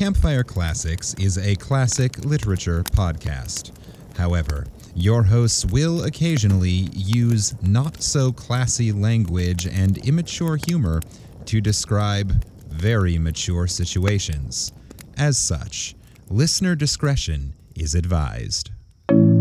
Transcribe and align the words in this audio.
Campfire 0.00 0.42
Classics 0.42 1.12
is 1.18 1.36
a 1.36 1.54
classic 1.56 2.24
literature 2.24 2.82
podcast. 2.84 3.70
However, 4.16 4.64
your 4.94 5.22
hosts 5.22 5.66
will 5.66 6.04
occasionally 6.04 6.88
use 6.94 7.54
not 7.60 8.02
so 8.02 8.32
classy 8.32 8.92
language 8.92 9.66
and 9.66 9.98
immature 9.98 10.56
humor 10.56 11.02
to 11.44 11.60
describe 11.60 12.42
very 12.66 13.18
mature 13.18 13.66
situations. 13.66 14.72
As 15.18 15.36
such, 15.36 15.94
listener 16.30 16.74
discretion 16.74 17.52
is 17.76 17.94
advised. 17.94 18.70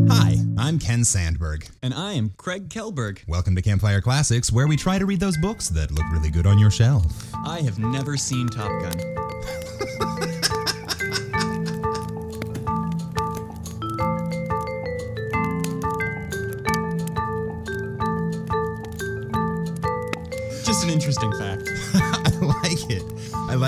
Hi, 0.09 0.35
I'm 0.57 0.77
Ken 0.77 1.05
Sandberg. 1.05 1.69
And 1.81 1.93
I 1.93 2.15
am 2.15 2.33
Craig 2.35 2.67
Kelberg. 2.67 3.25
Welcome 3.29 3.55
to 3.55 3.61
Campfire 3.61 4.01
Classics, 4.01 4.51
where 4.51 4.67
we 4.67 4.75
try 4.75 4.99
to 4.99 5.05
read 5.05 5.21
those 5.21 5.37
books 5.37 5.69
that 5.69 5.91
look 5.91 6.11
really 6.11 6.29
good 6.29 6.45
on 6.45 6.59
your 6.59 6.69
shelf. 6.69 7.33
I 7.45 7.61
have 7.61 7.79
never 7.79 8.17
seen 8.17 8.49
Top 8.49 8.81
Gun. 8.81 10.15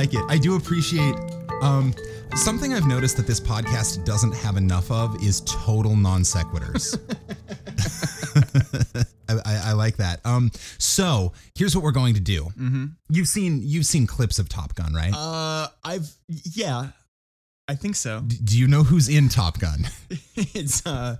like 0.01 0.15
it. 0.15 0.25
I 0.29 0.39
do 0.39 0.55
appreciate 0.55 1.13
um 1.61 1.93
something 2.33 2.73
I've 2.73 2.87
noticed 2.87 3.17
that 3.17 3.27
this 3.27 3.39
podcast 3.39 4.03
doesn't 4.03 4.33
have 4.33 4.57
enough 4.57 4.89
of 4.89 5.23
is 5.23 5.41
total 5.41 5.95
non 5.95 6.21
sequiturs. 6.21 6.97
I, 9.29 9.33
I, 9.45 9.69
I 9.69 9.73
like 9.73 9.97
that. 9.97 10.19
Um, 10.25 10.49
so 10.79 11.33
here's 11.53 11.75
what 11.75 11.83
we're 11.83 11.91
going 11.91 12.15
to 12.15 12.19
do. 12.19 12.45
Mm-hmm. 12.45 12.85
You've 13.09 13.27
seen 13.27 13.61
you've 13.63 13.85
seen 13.85 14.07
clips 14.07 14.39
of 14.39 14.49
Top 14.49 14.73
Gun, 14.73 14.91
right? 14.91 15.13
Uh, 15.13 15.67
I've 15.83 16.11
yeah, 16.27 16.87
I 17.67 17.75
think 17.75 17.95
so. 17.95 18.21
D- 18.21 18.39
do 18.43 18.57
you 18.57 18.67
know 18.67 18.81
who's 18.81 19.07
in 19.07 19.29
Top 19.29 19.59
Gun? 19.59 19.87
it's 20.35 20.83
uh, 20.83 21.17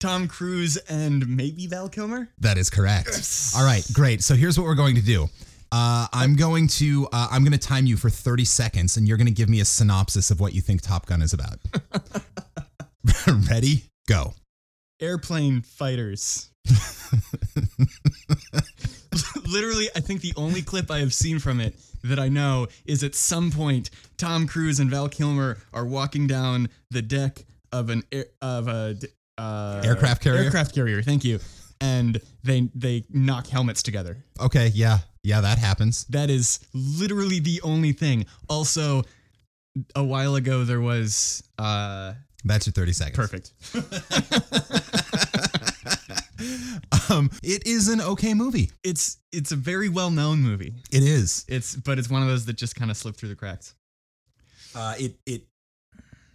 Tom 0.00 0.26
Cruise 0.26 0.76
and 0.88 1.36
maybe 1.36 1.68
Val 1.68 1.88
Kilmer. 1.88 2.30
That 2.40 2.58
is 2.58 2.68
correct. 2.68 3.52
All 3.56 3.64
right, 3.64 3.86
great. 3.92 4.24
So 4.24 4.34
here's 4.34 4.58
what 4.58 4.64
we're 4.64 4.74
going 4.74 4.96
to 4.96 5.02
do. 5.02 5.28
Uh, 5.74 6.06
I'm 6.12 6.36
going 6.36 6.68
to 6.68 7.08
uh, 7.12 7.26
I'm 7.32 7.42
going 7.42 7.50
to 7.50 7.58
time 7.58 7.84
you 7.84 7.96
for 7.96 8.08
30 8.08 8.44
seconds, 8.44 8.96
and 8.96 9.08
you're 9.08 9.16
going 9.16 9.26
to 9.26 9.32
give 9.32 9.48
me 9.48 9.58
a 9.58 9.64
synopsis 9.64 10.30
of 10.30 10.38
what 10.38 10.54
you 10.54 10.60
think 10.60 10.82
Top 10.82 11.06
Gun 11.06 11.20
is 11.20 11.32
about. 11.32 11.58
Ready? 13.50 13.82
Go. 14.06 14.34
Airplane 15.00 15.62
fighters. 15.62 16.48
Literally, 19.50 19.88
I 19.96 20.00
think 20.00 20.20
the 20.20 20.32
only 20.36 20.62
clip 20.62 20.92
I 20.92 21.00
have 21.00 21.12
seen 21.12 21.40
from 21.40 21.60
it 21.60 21.74
that 22.04 22.20
I 22.20 22.28
know 22.28 22.68
is 22.86 23.02
at 23.02 23.16
some 23.16 23.50
point 23.50 23.90
Tom 24.16 24.46
Cruise 24.46 24.78
and 24.78 24.88
Val 24.88 25.08
Kilmer 25.08 25.58
are 25.72 25.84
walking 25.84 26.28
down 26.28 26.68
the 26.92 27.02
deck 27.02 27.44
of 27.72 27.90
an 27.90 28.04
air, 28.12 28.26
of 28.40 28.68
a 28.68 28.96
uh, 29.38 29.82
Aircraft 29.84 30.22
carrier? 30.22 30.44
Aircraft 30.44 30.72
carrier. 30.72 31.02
Thank 31.02 31.24
you. 31.24 31.40
And 31.80 32.20
they 32.44 32.68
they 32.76 33.02
knock 33.10 33.48
helmets 33.48 33.82
together. 33.82 34.18
Okay. 34.40 34.70
Yeah. 34.72 34.98
Yeah. 35.24 35.40
That 35.40 35.58
happens. 35.58 36.04
That 36.04 36.30
is 36.30 36.60
literally 36.72 37.40
the 37.40 37.60
only 37.62 37.90
thing. 37.92 38.26
Also, 38.48 39.02
a 39.96 40.04
while 40.04 40.36
ago 40.36 40.62
there 40.62 40.80
was 40.80 41.42
uh 41.58 42.14
That's 42.44 42.66
your 42.66 42.72
30 42.74 42.92
seconds. 42.92 43.16
perfect. 43.16 43.52
Um, 47.10 47.30
it 47.42 47.66
is 47.66 47.88
an 47.88 48.00
okay 48.00 48.34
movie. 48.34 48.70
It's 48.82 49.18
it's 49.32 49.52
a 49.52 49.56
very 49.56 49.88
well 49.88 50.10
known 50.10 50.40
movie. 50.40 50.74
It 50.90 51.02
is. 51.02 51.44
It's 51.48 51.76
but 51.76 51.98
it's 51.98 52.08
one 52.10 52.22
of 52.22 52.28
those 52.28 52.44
that 52.46 52.56
just 52.56 52.74
kind 52.76 52.90
of 52.90 52.96
slipped 52.96 53.18
through 53.18 53.28
the 53.28 53.34
cracks. 53.36 53.74
Uh, 54.74 54.94
it 54.98 55.16
it 55.26 55.42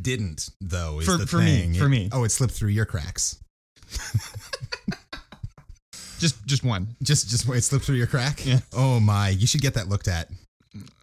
didn't 0.01 0.49
though. 0.61 0.99
Is 0.99 1.05
For- 1.05 1.17
the 1.17 1.27
for 1.27 1.37
me, 1.39 1.45
thing. 1.61 1.73
for 1.73 1.85
It- 1.85 1.89
me. 1.89 2.09
Oh, 2.11 2.23
it 2.23 2.29
slipped 2.29 2.53
through 2.53 2.69
your 2.69 2.85
cracks. 2.85 3.37
Just 6.19 6.45
just 6.45 6.63
one. 6.63 6.95
Just 7.01 7.29
just 7.29 7.47
it 7.49 7.61
slipped 7.61 7.85
through 7.85 7.95
your 7.95 8.07
crack. 8.07 8.45
Yeah. 8.45 8.59
Oh 8.73 8.99
my! 8.99 9.29
You 9.29 9.47
should 9.47 9.61
get 9.61 9.73
that 9.75 9.87
looked 9.89 10.07
at. 10.07 10.29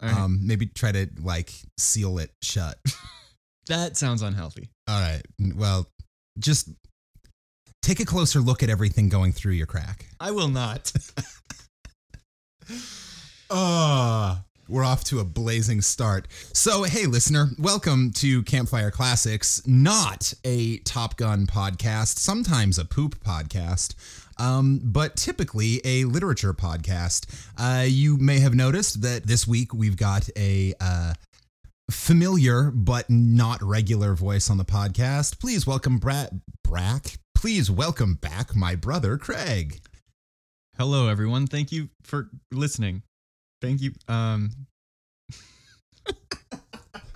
Right. 0.00 0.16
Um, 0.16 0.40
maybe 0.46 0.66
try 0.66 0.92
to 0.92 1.08
like 1.20 1.52
seal 1.78 2.18
it 2.18 2.30
shut. 2.42 2.78
that 3.66 3.96
sounds 3.96 4.22
unhealthy. 4.22 4.68
All 4.88 5.00
right. 5.00 5.22
Well, 5.56 5.88
just 6.38 6.68
take 7.82 7.98
a 8.00 8.04
closer 8.04 8.40
look 8.40 8.62
at 8.62 8.70
everything 8.70 9.08
going 9.08 9.32
through 9.32 9.52
your 9.54 9.66
crack. 9.66 10.06
I 10.20 10.30
will 10.30 10.48
not. 10.48 10.92
Ah, 13.48 14.42
we're 14.68 14.84
off 14.84 15.04
to 15.04 15.20
a 15.20 15.24
blazing 15.24 15.80
start. 15.80 16.26
So, 16.52 16.82
hey, 16.82 17.06
listener, 17.06 17.50
welcome 17.60 18.10
to 18.14 18.42
Campfire 18.42 18.90
Classics, 18.90 19.62
not 19.64 20.34
a 20.44 20.78
Top 20.78 21.16
Gun 21.16 21.46
podcast, 21.46 22.18
sometimes 22.18 22.76
a 22.76 22.84
poop 22.84 23.22
podcast, 23.24 23.94
um, 24.38 24.80
but 24.82 25.16
typically 25.16 25.80
a 25.84 26.04
literature 26.04 26.52
podcast. 26.52 27.26
Uh, 27.58 27.84
you 27.86 28.16
may 28.16 28.38
have 28.40 28.54
noticed 28.54 29.02
that 29.02 29.26
this 29.26 29.46
week 29.46 29.72
we've 29.74 29.96
got 29.96 30.28
a. 30.36 30.74
Uh, 30.80 31.14
Familiar 31.88 32.72
but 32.74 33.08
not 33.08 33.62
regular 33.62 34.14
voice 34.14 34.50
on 34.50 34.58
the 34.58 34.64
podcast. 34.64 35.38
Please 35.38 35.68
welcome 35.68 35.98
Brat 35.98 36.32
Brack. 36.64 37.18
Please 37.32 37.70
welcome 37.70 38.14
back 38.14 38.56
my 38.56 38.74
brother 38.74 39.16
Craig. 39.16 39.80
Hello 40.76 41.06
everyone. 41.06 41.46
Thank 41.46 41.70
you 41.70 41.88
for 42.02 42.28
listening. 42.50 43.02
Thank 43.62 43.82
you. 43.82 43.92
Um 44.08 44.50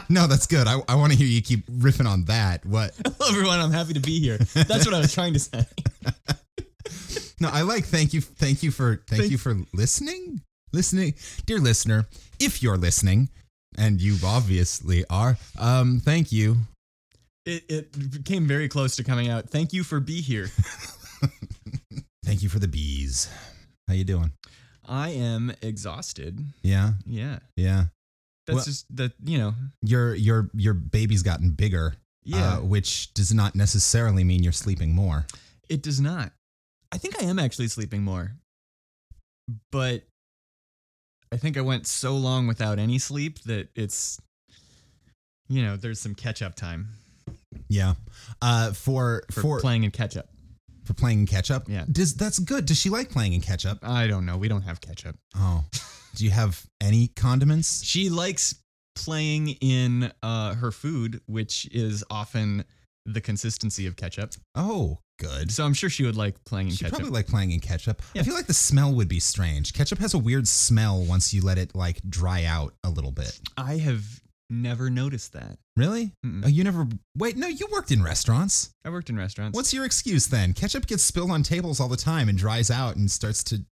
No, 0.09 0.27
that's 0.27 0.47
good. 0.49 0.67
I, 0.67 0.81
I 0.89 0.97
want 0.97 1.13
to 1.13 1.19
hear 1.19 1.29
you 1.29 1.41
keep 1.41 1.67
riffing 1.69 2.07
on 2.07 2.25
that. 2.25 2.67
What? 2.67 2.93
hello 3.05 3.31
everyone. 3.31 3.61
I'm 3.61 3.71
happy 3.71 3.95
to 3.95 4.01
be 4.01 4.21
here. 4.21 4.39
That's 4.39 4.85
what 4.85 4.93
I 4.95 4.99
was 4.99 5.15
trying 5.15 5.35
to 5.35 5.39
say. 5.39 5.65
No, 7.41 7.49
I 7.49 7.63
like 7.63 7.85
thank 7.87 8.13
you 8.13 8.21
thank 8.21 8.63
you 8.63 8.71
for 8.71 8.97
thank, 9.09 9.23
Thank- 9.23 9.33
you 9.33 9.39
for 9.39 9.57
listening. 9.73 10.43
Listening. 10.73 11.15
Dear 11.47 11.59
listener, 11.59 12.07
if 12.39 12.63
you're 12.63 12.77
listening, 12.77 13.29
and 13.79 14.01
you 14.01 14.17
obviously 14.25 15.05
are, 15.11 15.37
um, 15.59 16.01
thank 16.01 16.31
you. 16.33 16.59
It 17.47 17.65
it 17.69 18.25
came 18.25 18.47
very 18.47 18.69
close 18.69 18.95
to 18.97 19.05
coming 19.05 19.29
out. 19.29 19.49
Thank 19.51 19.73
you 19.73 19.83
for 19.83 19.99
be 20.01 20.21
here. 20.21 20.51
Thank 22.25 22.43
you 22.43 22.49
for 22.49 22.59
the 22.59 22.69
bees. 22.69 23.29
How 23.89 23.95
you 23.95 24.05
doing? 24.05 24.33
I 24.87 25.11
am 25.11 25.53
exhausted. 25.63 26.39
Yeah, 26.63 26.93
Yeah. 27.07 27.39
yeah. 27.57 27.85
That's 28.47 28.55
Well- 28.57 28.65
just 28.65 28.97
that, 28.97 29.13
you 29.25 29.39
know. 29.39 29.55
Your 29.83 30.15
your 30.15 30.51
your 30.55 30.75
baby's 30.75 31.23
gotten 31.23 31.51
bigger. 31.51 31.95
Yeah. 32.23 32.59
uh, 32.59 32.61
which 32.61 33.13
does 33.15 33.33
not 33.33 33.55
necessarily 33.55 34.25
mean 34.25 34.43
you're 34.43 34.53
sleeping 34.53 34.95
more. 34.95 35.27
It 35.71 35.83
does 35.83 36.01
not. 36.01 36.33
I 36.93 36.99
think 36.99 37.21
I 37.23 37.25
am 37.25 37.39
actually 37.39 37.69
sleeping 37.69 38.03
more. 38.03 38.33
But 39.73 40.03
I 41.33 41.37
think 41.37 41.57
I 41.57 41.61
went 41.61 41.87
so 41.87 42.17
long 42.17 42.47
without 42.47 42.79
any 42.79 42.99
sleep 42.99 43.41
that 43.45 43.69
it's 43.75 44.21
you 45.49 45.63
know, 45.63 45.77
there's 45.77 45.99
some 46.01 46.15
catch 46.15 46.43
up 46.43 46.55
time 46.55 46.89
Yeah. 47.69 47.95
Uh, 48.41 48.73
for 48.73 49.25
for, 49.31 49.41
for 49.41 49.61
playing 49.61 49.83
in 49.85 49.91
catch 49.91 50.17
up. 50.17 50.29
for 50.85 50.95
playing 50.95 51.21
in 51.21 51.27
catch 51.27 51.51
up. 51.51 51.69
Yeah. 51.69 51.85
Does 51.91 52.15
that's 52.15 52.39
good? 52.39 52.67
Does 52.67 52.79
she 52.79 52.91
like 52.91 53.11
playing 53.11 53.33
in 53.33 53.41
catch 53.41 53.67
up? 53.67 53.79
I 53.83 54.07
don't 54.07 54.27
know. 54.27 54.37
We 54.37 54.49
don't 54.49 54.63
have 54.63 54.81
catch 54.81 55.05
up. 55.07 55.17
Oh. 55.37 55.65
Do 56.15 56.25
you 56.25 56.31
have 56.31 56.65
any 56.81 57.09
condiments? 57.09 57.83
She 57.91 58.11
likes 58.11 58.55
playing 58.97 59.51
in 59.61 60.13
uh, 60.23 60.55
her 60.57 60.71
food, 60.73 61.21
which 61.27 61.69
is 61.73 62.05
often 62.11 62.65
the 63.07 63.21
consistency 63.21 63.87
of 63.87 63.97
ketchup. 63.97 64.33
Oh, 64.55 64.99
good. 65.21 65.53
So 65.53 65.65
I'm 65.65 65.75
sure 65.75 65.89
she 65.89 66.05
would 66.05 66.17
like 66.17 66.43
playing 66.45 66.67
in 66.69 66.73
She 66.73 66.79
ketchup. 66.85 66.99
probably 66.99 67.13
like 67.17 67.29
playing 67.29 67.53
in 67.53 67.61
ketchup. 67.61 68.03
I 68.17 68.23
feel 68.25 68.35
like 68.35 68.47
the 68.49 68.55
smell 68.55 68.93
would 68.95 69.09
be 69.09 69.21
strange. 69.21 69.73
Ketchup 69.73 70.01
has 70.01 70.15
a 70.15 70.19
weird 70.19 70.49
smell 70.49 71.01
once 71.05 71.33
you 71.33 71.43
let 71.43 71.59
it 71.59 71.75
like 71.75 72.01
dry 72.09 72.45
out 72.45 72.75
a 72.83 72.91
little 72.91 73.13
bit. 73.13 73.39
I 73.57 73.77
have 73.77 74.05
never 74.49 74.91
noticed 74.91 75.35
that. 75.35 75.59
Really? 75.77 76.13
Mm-mm. 76.27 76.45
Oh, 76.45 76.49
you 76.49 76.65
never 76.65 76.89
wait? 77.17 77.37
No, 77.37 77.47
you 77.47 77.69
worked 77.71 77.93
in 77.93 78.03
restaurants. 78.03 78.71
I 78.85 78.91
worked 78.91 79.09
in 79.11 79.17
restaurants. 79.17 79.55
What's 79.55 79.73
your 79.73 79.85
excuse 79.85 80.27
then? 80.27 80.53
Ketchup 80.55 80.87
gets 80.89 81.05
spilled 81.05 81.31
on 81.31 81.43
tables 81.45 81.79
all 81.79 81.89
the 81.89 81.97
time 81.97 82.29
and 82.29 82.37
dries 82.37 82.71
out 82.71 82.97
and 82.97 83.09
starts 83.11 83.45
to. 83.45 83.65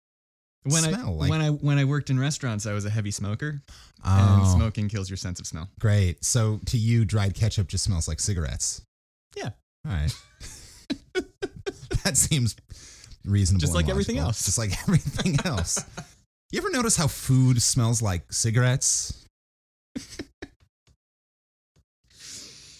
when 0.64 0.82
smell, 0.82 1.08
I 1.08 1.10
like- 1.12 1.30
when 1.30 1.40
I 1.40 1.48
when 1.50 1.78
I 1.78 1.84
worked 1.84 2.10
in 2.10 2.18
restaurants, 2.18 2.66
I 2.66 2.72
was 2.74 2.84
a 2.84 2.90
heavy 2.90 3.10
smoker, 3.12 3.62
Oh, 4.04 4.38
and 4.42 4.48
smoking 4.60 4.88
kills 4.88 5.08
your 5.08 5.16
sense 5.16 5.40
of 5.40 5.46
smell. 5.46 5.68
great. 5.80 6.24
So 6.24 6.60
to 6.66 6.76
you, 6.76 7.04
dried 7.04 7.34
ketchup 7.34 7.68
just 7.68 7.84
smells 7.84 8.06
like 8.08 8.20
cigarettes. 8.20 8.82
Yeah. 9.36 9.50
All 9.86 9.92
right. 9.92 10.12
that 12.06 12.16
seems 12.16 12.56
reasonable. 13.24 13.60
Just 13.60 13.74
like 13.74 13.88
everything 13.88 14.18
else. 14.18 14.44
Just 14.44 14.58
like 14.58 14.72
everything 14.82 15.36
else. 15.44 15.84
you 16.52 16.58
ever 16.58 16.70
notice 16.70 16.96
how 16.96 17.08
food 17.08 17.60
smells 17.60 18.00
like 18.00 18.32
cigarettes? 18.32 19.24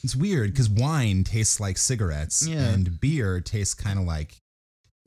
It's 0.05 0.14
weird 0.14 0.52
because 0.52 0.70
wine 0.70 1.25
tastes 1.25 1.58
like 1.58 1.76
cigarettes 1.76 2.46
Yeah. 2.46 2.69
and 2.69 3.00
beer 3.00 3.40
tastes 3.40 3.75
kind 3.75 3.99
of 3.99 4.05
like 4.05 4.37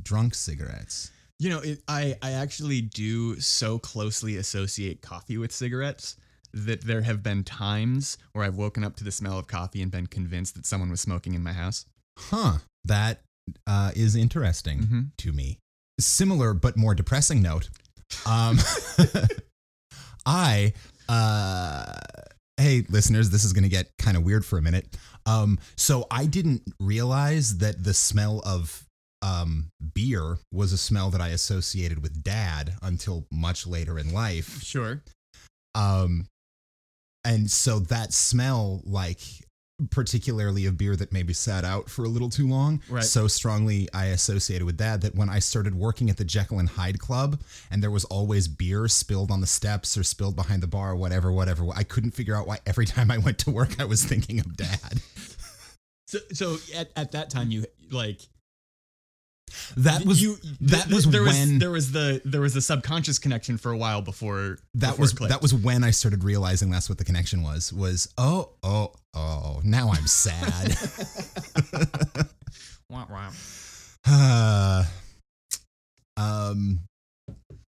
drunk 0.04 0.36
cigarettes. 0.36 1.10
You 1.39 1.51
know, 1.51 1.60
it, 1.60 1.80
I 1.88 2.18
I 2.21 2.31
actually 2.31 2.81
do 2.81 3.39
so 3.39 3.80
closely 3.80 4.36
associate 4.36 5.01
coffee 5.01 5.38
with 5.38 5.54
cigarettes 5.54 6.18
that 6.54 6.81
there 6.81 7.01
have 7.04 7.24
been 7.24 7.45
times 7.45 8.18
where 8.33 8.44
I've 8.44 8.57
woken 8.57 8.83
up 8.83 8.98
to 8.98 9.06
the 9.06 9.12
smell 9.12 9.39
of 9.39 9.48
coffee 9.48 9.81
and 9.81 9.89
been 9.89 10.07
convinced 10.07 10.56
that 10.56 10.66
someone 10.66 10.89
was 10.89 11.00
smoking 11.00 11.33
in 11.33 11.44
my 11.44 11.54
house. 11.54 11.86
Huh. 12.18 12.57
That 12.83 13.21
uh, 13.68 13.92
is 13.96 14.16
interesting 14.16 14.80
Mhm. 14.81 15.12
to 15.18 15.31
me. 15.31 15.57
Similar 16.00 16.54
but 16.54 16.78
more 16.78 16.96
depressing 16.96 17.42
note. 17.42 17.69
Um, 18.25 18.57
I, 20.25 20.74
uh, 21.07 21.94
hey, 22.57 22.86
listeners, 22.90 23.30
this 23.30 23.44
is 23.44 23.54
going 23.54 23.63
to 23.63 23.69
get 23.69 23.90
kind 23.98 24.18
of 24.18 24.24
weird 24.24 24.46
for 24.46 24.57
a 24.57 24.62
minute. 24.62 24.98
Um, 25.25 25.60
so 25.75 26.06
I 26.12 26.25
didn't 26.25 26.63
realize 26.80 27.57
that 27.60 27.84
the 27.84 27.94
smell 27.94 28.42
of 28.46 28.86
um, 29.22 29.69
beer 29.94 30.38
was 30.52 30.72
a 30.72 30.78
smell 30.78 31.10
that 31.10 31.22
I 31.22 31.30
associated 31.30 32.02
with 32.02 32.24
dad 32.24 32.75
until 32.81 33.25
much 33.31 33.68
later 33.68 34.00
in 34.00 34.13
life. 34.13 34.62
Sure. 34.63 35.04
Um, 35.75 36.28
and 37.25 37.52
so 37.52 37.80
that 37.80 38.13
smell, 38.13 38.81
like 38.86 39.19
particularly 39.92 40.66
of 40.66 40.78
beer 40.78 40.96
that 40.96 41.12
maybe 41.14 41.34
sat 41.34 41.64
out 41.66 41.90
for 41.90 42.04
a 42.06 42.10
little 42.10 42.30
too 42.30 42.48
long, 42.48 42.81
Right. 42.90 43.04
so 43.04 43.28
strongly 43.28 43.88
I 43.94 44.06
associated 44.08 44.66
with 44.66 44.78
that 44.80 45.02
that 45.02 45.16
when 45.16 45.30
I 45.30 45.40
started 45.40 45.76
working 45.76 46.10
at 46.10 46.18
the 46.18 46.26
Jekyll 46.26 46.60
and 46.60 46.70
Hyde 46.70 47.00
Club, 47.00 47.40
and 47.72 47.81
there 47.81 47.92
was 47.92 48.06
always 48.06 48.48
beer 48.48 48.88
spilled 48.88 49.31
on 49.31 49.42
the 49.42 49.48
steps 49.48 49.98
or 49.98 50.04
spilled 50.04 50.36
behind 50.36 50.62
the 50.64 50.68
bar, 50.68 50.92
or 50.92 50.96
whatever, 50.96 51.31
whatever. 51.31 51.66
I 51.76 51.84
couldn't 51.84 52.12
figure 52.12 52.36
out 52.36 52.48
why 52.48 52.60
every 52.66 52.86
time 52.96 53.10
I 53.12 53.18
went 53.18 53.38
to 53.40 53.52
work 53.52 53.80
I 53.80 53.86
was 53.86 54.04
thinking 54.04 54.40
of 54.40 54.56
dad. 54.58 55.02
So, 56.08 56.20
so 56.34 56.58
at, 56.76 56.90
at 56.96 57.12
that 57.12 57.30
time, 57.30 57.52
you 57.52 57.66
like 57.92 58.22
That 59.78 60.06
was 60.06 60.22
you. 60.22 60.38
that 60.62 60.84
th- 60.86 60.96
was 60.96 61.06
there 61.06 61.24
was 61.24 61.34
when 61.34 61.60
there 61.60 61.72
was 61.72 61.92
the 61.92 62.22
there 62.25 62.42
was 62.42 62.56
a 62.56 62.62
subconscious 62.62 63.19
connection 63.19 63.57
for 63.57 63.72
a 63.72 63.78
while 63.78 64.01
before 64.01 64.57
that 64.75 64.98
before 64.98 65.01
was 65.01 65.13
that 65.30 65.42
was 65.42 65.54
when 65.54 65.84
I 65.84 65.92
started 65.92 66.24
realizing 66.24 66.69
that's 66.69 66.90
what 66.90 66.98
the 66.98 67.06
connection 67.06 67.44
was. 67.44 67.72
Was 67.74 68.12
oh 68.18 68.50
oh 68.63 68.94
oh 69.13 69.62
now 69.63 69.92
I'm 69.92 70.07
sad. 70.07 70.75
Wah, 72.90 73.06
wah. 73.07 73.30
Uh, 74.07 74.84
um, 76.18 76.80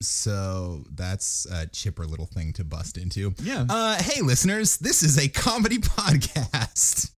so 0.01 0.83
that's 0.91 1.45
a 1.45 1.67
chipper 1.67 2.05
little 2.05 2.25
thing 2.25 2.51
to 2.53 2.63
bust 2.63 2.97
into. 2.97 3.33
Yeah. 3.41 3.65
Uh, 3.69 4.01
hey, 4.01 4.21
listeners, 4.21 4.77
this 4.77 5.03
is 5.03 5.17
a 5.19 5.27
comedy 5.27 5.77
podcast. 5.79 7.11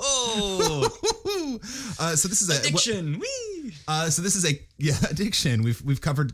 Oh, 0.00 0.88
uh, 2.00 2.16
so 2.16 2.28
this 2.28 2.42
is 2.42 2.50
a 2.50 2.60
addiction. 2.60 3.18
Wee. 3.18 3.72
uh, 3.88 4.10
so 4.10 4.22
this 4.22 4.36
is 4.36 4.44
a 4.44 4.58
yeah 4.78 4.94
addiction. 5.10 5.62
We've 5.62 5.80
we've 5.82 6.00
covered 6.00 6.32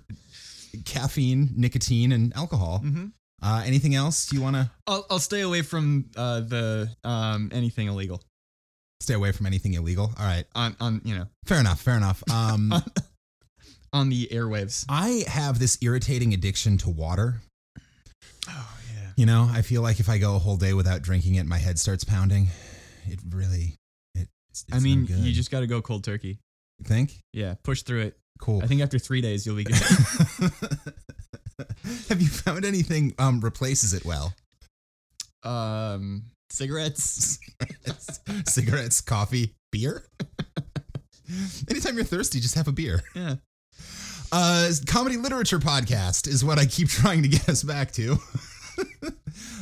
caffeine, 0.84 1.50
nicotine, 1.56 2.12
and 2.12 2.34
alcohol. 2.36 2.82
Mhm. 2.84 3.12
Uh, 3.40 3.62
anything 3.64 3.94
else 3.94 4.32
you 4.32 4.42
want 4.42 4.56
to 4.56 4.68
I'll 4.88 5.06
I'll 5.08 5.20
stay 5.20 5.42
away 5.42 5.62
from 5.62 6.06
uh, 6.16 6.40
the 6.40 6.88
um 7.04 7.50
anything 7.52 7.86
illegal 7.86 8.20
stay 9.00 9.14
away 9.14 9.32
from? 9.32 9.46
Anything 9.46 9.74
illegal? 9.74 10.10
All 10.18 10.24
right, 10.26 10.44
on 10.54 10.76
on 10.80 11.00
you 11.04 11.16
know 11.16 11.26
fair 11.46 11.60
enough. 11.60 11.80
Fair 11.80 11.96
enough. 11.96 12.22
Um, 12.32 12.72
on 13.92 14.10
the 14.10 14.28
airwaves. 14.30 14.84
I 14.88 15.24
have 15.28 15.58
this 15.58 15.78
irritating 15.80 16.34
addiction 16.34 16.76
to 16.78 16.90
water. 16.90 17.40
Oh 18.48 18.78
yeah. 18.94 19.10
You 19.16 19.24
know, 19.24 19.48
I 19.50 19.62
feel 19.62 19.80
like 19.82 19.98
if 19.98 20.08
I 20.08 20.18
go 20.18 20.36
a 20.36 20.38
whole 20.38 20.56
day 20.56 20.74
without 20.74 21.00
drinking 21.02 21.36
it, 21.36 21.46
my 21.46 21.56
head 21.58 21.78
starts 21.78 22.04
pounding. 22.04 22.48
It 23.08 23.20
really, 23.30 23.74
it, 24.14 24.28
it's, 24.50 24.64
I 24.72 24.78
mean, 24.80 25.06
you 25.08 25.32
just 25.32 25.50
got 25.50 25.60
to 25.60 25.66
go 25.66 25.80
cold 25.82 26.04
turkey. 26.04 26.38
You 26.78 26.84
think 26.84 27.18
Yeah, 27.32 27.54
push 27.64 27.82
through 27.82 28.02
it. 28.02 28.16
cool. 28.40 28.62
I 28.62 28.66
think 28.66 28.80
after 28.82 28.98
three 28.98 29.20
days 29.20 29.44
you'll 29.46 29.56
be 29.56 29.64
good. 29.64 29.76
Have 32.08 32.20
you 32.22 32.28
found 32.28 32.64
anything 32.64 33.14
um 33.18 33.40
replaces 33.40 33.92
it 33.94 34.04
well? 34.04 34.32
um, 35.44 36.24
cigarettes. 36.50 37.38
Cigarettes, 38.46 39.00
coffee, 39.14 39.54
beer. 39.72 40.04
Anytime 41.70 41.94
you're 41.96 42.04
thirsty, 42.04 42.40
just 42.40 42.54
have 42.54 42.68
a 42.68 42.72
beer. 42.72 43.02
Yeah. 43.14 43.36
Uh, 44.30 44.70
comedy 44.86 45.16
literature 45.16 45.58
podcast 45.58 46.26
is 46.28 46.44
what 46.44 46.58
I 46.58 46.66
keep 46.66 46.88
trying 46.88 47.22
to 47.22 47.28
get 47.28 47.48
us 47.48 47.62
back 47.62 47.92
to. 47.92 48.18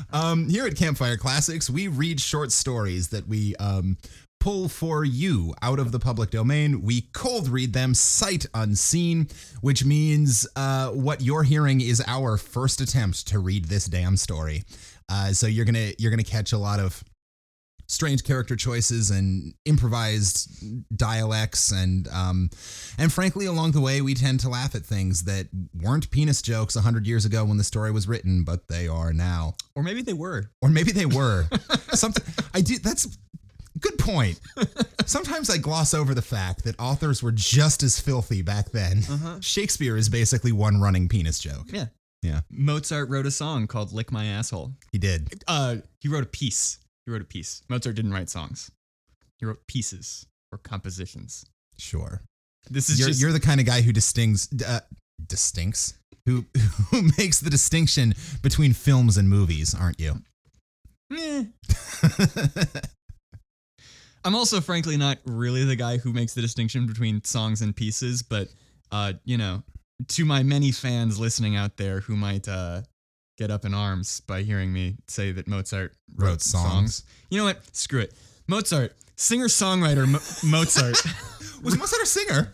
um, 0.12 0.48
here 0.48 0.66
at 0.66 0.76
Campfire 0.76 1.16
Classics, 1.16 1.70
we 1.70 1.88
read 1.88 2.20
short 2.20 2.52
stories 2.52 3.08
that 3.08 3.26
we 3.28 3.54
um, 3.56 3.96
pull 4.40 4.68
for 4.68 5.04
you 5.04 5.54
out 5.62 5.78
of 5.78 5.92
the 5.92 5.98
public 5.98 6.30
domain. 6.30 6.82
We 6.82 7.02
cold 7.12 7.48
read 7.48 7.72
them 7.72 7.94
sight 7.94 8.46
unseen, 8.54 9.28
which 9.60 9.84
means 9.84 10.46
uh, 10.56 10.90
what 10.90 11.20
you're 11.20 11.42
hearing 11.42 11.80
is 11.80 12.02
our 12.06 12.36
first 12.36 12.80
attempt 12.80 13.26
to 13.28 13.38
read 13.38 13.66
this 13.66 13.86
damn 13.86 14.16
story. 14.16 14.62
Uh, 15.08 15.32
so 15.32 15.46
you're 15.46 15.64
gonna 15.64 15.92
you're 15.98 16.10
gonna 16.10 16.24
catch 16.24 16.52
a 16.52 16.58
lot 16.58 16.80
of 16.80 17.02
strange 17.88 18.24
character 18.24 18.56
choices 18.56 19.10
and 19.10 19.54
improvised 19.64 20.50
dialects 20.96 21.70
and 21.72 22.08
um 22.08 22.50
and 22.98 23.12
frankly 23.12 23.46
along 23.46 23.72
the 23.72 23.80
way 23.80 24.00
we 24.00 24.14
tend 24.14 24.40
to 24.40 24.48
laugh 24.48 24.74
at 24.74 24.82
things 24.84 25.24
that 25.24 25.46
weren't 25.74 26.10
penis 26.10 26.42
jokes 26.42 26.74
100 26.74 27.06
years 27.06 27.24
ago 27.24 27.44
when 27.44 27.56
the 27.58 27.64
story 27.64 27.90
was 27.92 28.08
written 28.08 28.42
but 28.44 28.66
they 28.68 28.88
are 28.88 29.12
now 29.12 29.54
Or 29.74 29.82
maybe 29.82 30.02
they 30.02 30.12
were. 30.14 30.50
or 30.62 30.68
maybe 30.68 30.90
they 30.92 31.06
were 31.06 31.46
something 31.92 32.24
i 32.54 32.60
do 32.60 32.78
that's 32.78 33.16
good 33.78 33.98
point 33.98 34.40
sometimes 35.04 35.48
i 35.50 35.56
gloss 35.58 35.94
over 35.94 36.14
the 36.14 36.22
fact 36.22 36.64
that 36.64 36.74
authors 36.80 37.22
were 37.22 37.32
just 37.32 37.82
as 37.82 38.00
filthy 38.00 38.42
back 38.42 38.70
then 38.72 39.02
Uh-huh. 39.08 39.40
shakespeare 39.40 39.96
is 39.96 40.08
basically 40.08 40.50
one 40.52 40.80
running 40.80 41.08
penis 41.08 41.38
joke 41.38 41.66
Yeah. 41.72 41.86
Yeah. 42.22 42.40
Mozart 42.50 43.08
wrote 43.10 43.26
a 43.26 43.30
song 43.30 43.68
called 43.68 43.92
"Lick 43.92 44.10
My 44.10 44.24
Asshole." 44.24 44.72
he 44.90 44.98
did 44.98 45.44
Uh, 45.46 45.76
he 46.00 46.08
wrote 46.08 46.24
a 46.24 46.26
piece. 46.26 46.78
He 47.06 47.12
wrote 47.12 47.22
a 47.22 47.26
piece. 47.26 47.62
Mozart 47.68 47.94
didn't 47.94 48.12
write 48.12 48.28
songs. 48.28 48.70
He 49.38 49.46
wrote 49.46 49.66
pieces 49.68 50.26
or 50.52 50.58
compositions. 50.58 51.44
sure 51.78 52.22
This 52.68 52.90
is 52.90 52.98
you're, 52.98 53.08
just 53.08 53.20
you're 53.20 53.32
the 53.32 53.40
kind 53.40 53.60
of 53.60 53.66
guy 53.66 53.80
who 53.82 53.92
distincts 53.92 54.48
uh, 54.66 54.80
distincts 55.24 55.94
who 56.26 56.46
who 56.90 57.02
makes 57.16 57.40
the 57.40 57.50
distinction 57.50 58.14
between 58.42 58.72
films 58.72 59.16
and 59.16 59.28
movies 59.28 59.74
aren't 59.74 60.00
you 60.00 60.22
Eh. 61.16 61.44
I'm 64.24 64.34
also 64.34 64.60
frankly 64.60 64.96
not 64.96 65.18
really 65.24 65.64
the 65.64 65.76
guy 65.76 65.98
who 65.98 66.12
makes 66.12 66.34
the 66.34 66.42
distinction 66.42 66.86
between 66.86 67.22
songs 67.22 67.62
and 67.62 67.76
pieces, 67.76 68.22
but 68.22 68.48
uh, 68.90 69.12
you 69.24 69.38
know, 69.38 69.62
to 70.08 70.24
my 70.24 70.42
many 70.42 70.72
fans 70.72 71.20
listening 71.20 71.54
out 71.54 71.76
there 71.76 72.00
who 72.00 72.16
might 72.16 72.48
uh 72.48 72.82
get 73.36 73.50
up 73.50 73.64
in 73.64 73.74
arms 73.74 74.20
by 74.20 74.42
hearing 74.42 74.72
me 74.72 74.96
say 75.08 75.32
that 75.32 75.46
Mozart 75.46 75.94
wrote, 76.16 76.28
Wrote 76.28 76.40
songs. 76.42 77.04
You 77.30 77.38
know 77.38 77.44
what? 77.44 77.60
Screw 77.76 78.00
it. 78.00 78.14
Mozart, 78.48 78.94
singer 79.16 79.46
songwriter 79.46 80.06
Mo- 80.08 80.20
Mozart. 80.58 80.96
was 81.62 81.76
Mozart 81.78 82.02
a 82.02 82.06
singer 82.06 82.52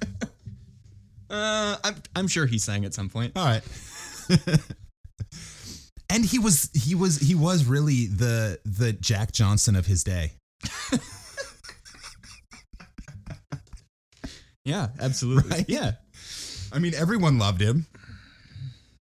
uh, 1.29 1.77
I'm 1.83 1.97
I'm 2.15 2.29
sure 2.29 2.47
he 2.47 2.59
sang 2.59 2.85
at 2.85 2.95
some 2.95 3.09
point. 3.09 3.33
all 3.37 3.45
right 3.45 3.63
and 6.11 6.25
he 6.25 6.39
was 6.39 6.71
he 6.73 6.95
was 6.95 7.19
he 7.19 7.35
was 7.35 7.65
really 7.65 8.07
the 8.07 8.59
the 8.65 8.93
Jack 8.93 9.33
Johnson 9.33 9.75
of 9.77 9.87
his 9.87 10.05
day 10.05 10.33
Yeah, 14.65 14.89
absolutely. 15.01 15.51
Right? 15.51 15.65
Yeah. 15.69 15.93
I 16.73 16.79
mean 16.79 16.95
everyone 16.95 17.39
loved 17.39 17.61
him 17.61 17.87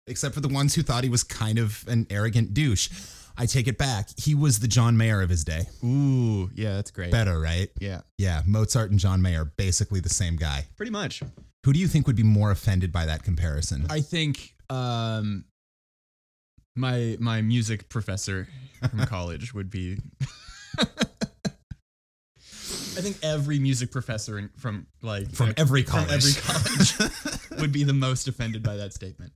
except 0.07 0.33
for 0.33 0.41
the 0.41 0.47
ones 0.47 0.75
who 0.75 0.81
thought 0.81 1.03
he 1.03 1.09
was 1.09 1.23
kind 1.23 1.59
of 1.59 1.83
an 1.87 2.07
arrogant 2.09 2.53
douche 2.53 2.89
I 3.37 3.45
take 3.45 3.67
it 3.67 3.77
back 3.77 4.09
he 4.17 4.33
was 4.33 4.59
the 4.59 4.67
John 4.67 4.97
Mayer 4.97 5.21
of 5.21 5.29
his 5.29 5.43
day 5.43 5.67
Ooh, 5.83 6.49
yeah, 6.55 6.75
that's 6.75 6.91
great. 6.91 7.11
better 7.11 7.39
right 7.39 7.69
Yeah, 7.79 8.01
yeah 8.17 8.41
Mozart 8.45 8.89
and 8.91 8.99
John 8.99 9.21
Mayer 9.21 9.45
basically 9.45 9.99
the 9.99 10.09
same 10.09 10.35
guy 10.37 10.65
pretty 10.75 10.91
much. 10.91 11.21
Who 11.65 11.73
do 11.73 11.79
you 11.79 11.87
think 11.87 12.07
would 12.07 12.15
be 12.15 12.23
more 12.23 12.49
offended 12.51 12.91
by 12.91 13.05
that 13.05 13.23
comparison? 13.23 13.85
I 13.89 14.01
think 14.01 14.53
um 14.69 15.45
my 16.75 17.17
my 17.19 17.41
music 17.41 17.89
professor 17.89 18.47
from 18.89 19.05
college 19.05 19.53
would 19.53 19.69
be 19.69 19.97
I 22.97 22.99
think 23.01 23.17
every 23.21 23.59
music 23.59 23.91
professor 23.91 24.39
in, 24.39 24.49
from 24.57 24.87
like 25.03 25.31
From 25.31 25.53
every 25.57 25.83
from 25.83 26.07
every 26.09 26.33
college 26.33 26.97
would 27.61 27.71
be 27.71 27.83
the 27.83 27.93
most 27.93 28.27
offended 28.27 28.63
by 28.63 28.77
that 28.77 28.93
statement. 28.93 29.33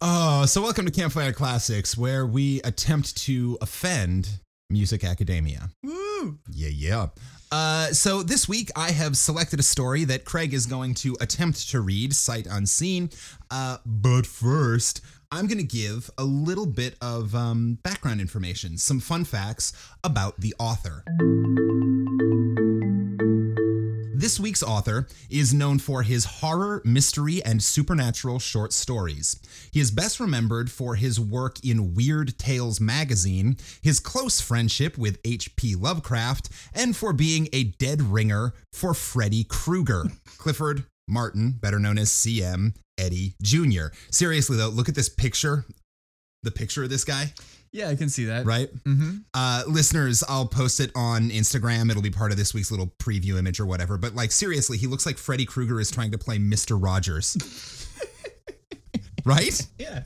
Oh, 0.00 0.46
so 0.46 0.62
welcome 0.62 0.84
to 0.86 0.90
Campfire 0.90 1.32
Classics, 1.32 1.96
where 1.96 2.26
we 2.26 2.60
attempt 2.62 3.16
to 3.24 3.58
offend 3.60 4.28
music 4.68 5.04
academia. 5.04 5.70
Woo! 5.82 6.38
Yeah, 6.50 6.68
yeah. 6.68 7.06
Uh, 7.52 7.88
so 7.88 8.22
this 8.22 8.48
week 8.48 8.70
I 8.76 8.92
have 8.92 9.16
selected 9.16 9.58
a 9.58 9.64
story 9.64 10.04
that 10.04 10.24
Craig 10.24 10.54
is 10.54 10.66
going 10.66 10.94
to 10.94 11.16
attempt 11.20 11.68
to 11.70 11.80
read 11.80 12.14
sight 12.14 12.46
unseen. 12.48 13.10
Uh, 13.50 13.78
but 13.84 14.26
first, 14.26 15.00
I'm 15.32 15.46
going 15.46 15.58
to 15.58 15.64
give 15.64 16.10
a 16.16 16.24
little 16.24 16.66
bit 16.66 16.96
of 17.00 17.34
um, 17.34 17.78
background 17.82 18.20
information, 18.20 18.78
some 18.78 19.00
fun 19.00 19.24
facts 19.24 19.72
about 20.04 20.40
the 20.40 20.54
author. 20.58 21.04
This 24.20 24.38
week's 24.38 24.62
author 24.62 25.08
is 25.30 25.54
known 25.54 25.78
for 25.78 26.02
his 26.02 26.26
horror, 26.26 26.82
mystery, 26.84 27.42
and 27.42 27.62
supernatural 27.62 28.38
short 28.38 28.74
stories. 28.74 29.40
He 29.72 29.80
is 29.80 29.90
best 29.90 30.20
remembered 30.20 30.70
for 30.70 30.96
his 30.96 31.18
work 31.18 31.64
in 31.64 31.94
Weird 31.94 32.38
Tales 32.38 32.82
magazine, 32.82 33.56
his 33.80 33.98
close 33.98 34.38
friendship 34.38 34.98
with 34.98 35.18
H.P. 35.24 35.74
Lovecraft, 35.74 36.50
and 36.74 36.94
for 36.94 37.14
being 37.14 37.48
a 37.54 37.64
dead 37.64 38.02
ringer 38.02 38.52
for 38.74 38.92
Freddy 38.92 39.42
Krueger. 39.42 40.04
Clifford 40.36 40.84
Martin, 41.08 41.52
better 41.52 41.78
known 41.78 41.96
as 41.96 42.10
CM 42.10 42.74
Eddy 42.98 43.36
Jr. 43.40 43.86
Seriously, 44.10 44.58
though, 44.58 44.68
look 44.68 44.90
at 44.90 44.94
this 44.94 45.08
picture. 45.08 45.64
The 46.42 46.50
picture 46.50 46.82
of 46.82 46.90
this 46.90 47.04
guy, 47.04 47.32
Yeah, 47.72 47.88
I 47.88 47.94
can 47.94 48.08
see 48.08 48.24
that. 48.24 48.46
right? 48.46 48.68
Mm-hmm. 48.84 49.18
uh, 49.32 49.62
listeners, 49.68 50.24
I'll 50.28 50.46
post 50.46 50.80
it 50.80 50.90
on 50.96 51.30
Instagram. 51.30 51.88
It'll 51.90 52.02
be 52.02 52.10
part 52.10 52.32
of 52.32 52.36
this 52.36 52.52
week's 52.52 52.70
little 52.70 52.92
preview 52.98 53.38
image 53.38 53.60
or 53.60 53.66
whatever. 53.66 53.96
But 53.96 54.14
like 54.14 54.32
seriously, 54.32 54.76
he 54.76 54.86
looks 54.88 55.06
like 55.06 55.18
Freddy 55.18 55.44
Krueger 55.44 55.80
is 55.80 55.90
trying 55.90 56.10
to 56.10 56.18
play 56.18 56.38
Mr. 56.38 56.82
Rogers. 56.82 57.36
right? 59.24 59.66
Yeah. 59.78 60.02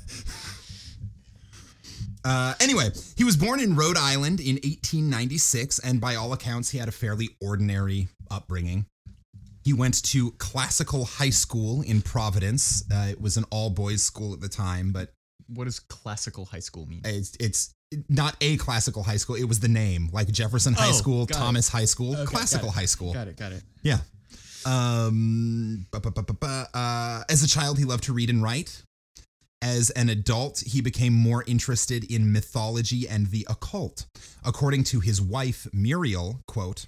Uh, 2.24 2.54
anyway, 2.60 2.90
he 3.16 3.24
was 3.24 3.36
born 3.36 3.60
in 3.60 3.76
Rhode 3.76 3.98
Island 3.98 4.40
in 4.40 4.54
1896, 4.56 5.78
and 5.80 6.00
by 6.00 6.14
all 6.14 6.32
accounts, 6.32 6.70
he 6.70 6.78
had 6.78 6.88
a 6.88 6.92
fairly 6.92 7.30
ordinary 7.40 8.08
upbringing. 8.30 8.86
He 9.62 9.72
went 9.72 10.02
to 10.04 10.32
classical 10.32 11.04
high 11.06 11.30
school 11.30 11.82
in 11.82 12.02
Providence. 12.02 12.82
Uh, 12.92 13.06
it 13.10 13.20
was 13.20 13.36
an 13.36 13.44
all 13.50 13.70
boys 13.70 14.02
school 14.02 14.32
at 14.34 14.40
the 14.40 14.48
time, 14.48 14.92
but 14.92 15.13
What 15.48 15.64
does 15.64 15.80
classical 15.80 16.44
high 16.46 16.60
school 16.60 16.86
mean? 16.86 17.02
it's 17.04 17.36
it's 17.40 17.74
not 18.08 18.36
a 18.40 18.56
classical 18.56 19.02
high 19.02 19.16
school. 19.18 19.36
It 19.36 19.44
was 19.44 19.60
the 19.60 19.68
name, 19.68 20.08
like 20.12 20.28
Jefferson 20.32 20.74
High 20.74 20.88
Oh, 20.88 20.92
School, 20.92 21.26
got 21.26 21.36
it. 21.36 21.38
Thomas 21.38 21.68
High 21.68 21.84
School, 21.84 22.14
Okay, 22.16 22.24
classical 22.24 22.70
high 22.70 22.86
school. 22.86 23.12
Got 23.12 23.28
it. 23.28 23.36
Got 23.36 23.52
it. 23.52 23.62
Yeah. 23.82 23.98
Um, 24.66 25.86
ba- 25.90 26.00
ba- 26.00 26.10
ba- 26.10 26.22
ba- 26.22 26.32
ba. 26.34 26.68
Uh, 26.74 27.24
as 27.28 27.42
a 27.42 27.48
child, 27.48 27.78
he 27.78 27.84
loved 27.84 28.04
to 28.04 28.12
read 28.12 28.30
and 28.30 28.42
write. 28.42 28.82
As 29.62 29.90
an 29.90 30.08
adult, 30.10 30.60
he 30.66 30.80
became 30.82 31.12
more 31.14 31.42
interested 31.46 32.04
in 32.10 32.32
mythology 32.32 33.08
and 33.08 33.28
the 33.28 33.46
occult. 33.48 34.06
According 34.44 34.84
to 34.84 35.00
his 35.00 35.22
wife, 35.22 35.66
Muriel, 35.72 36.40
quote, 36.46 36.86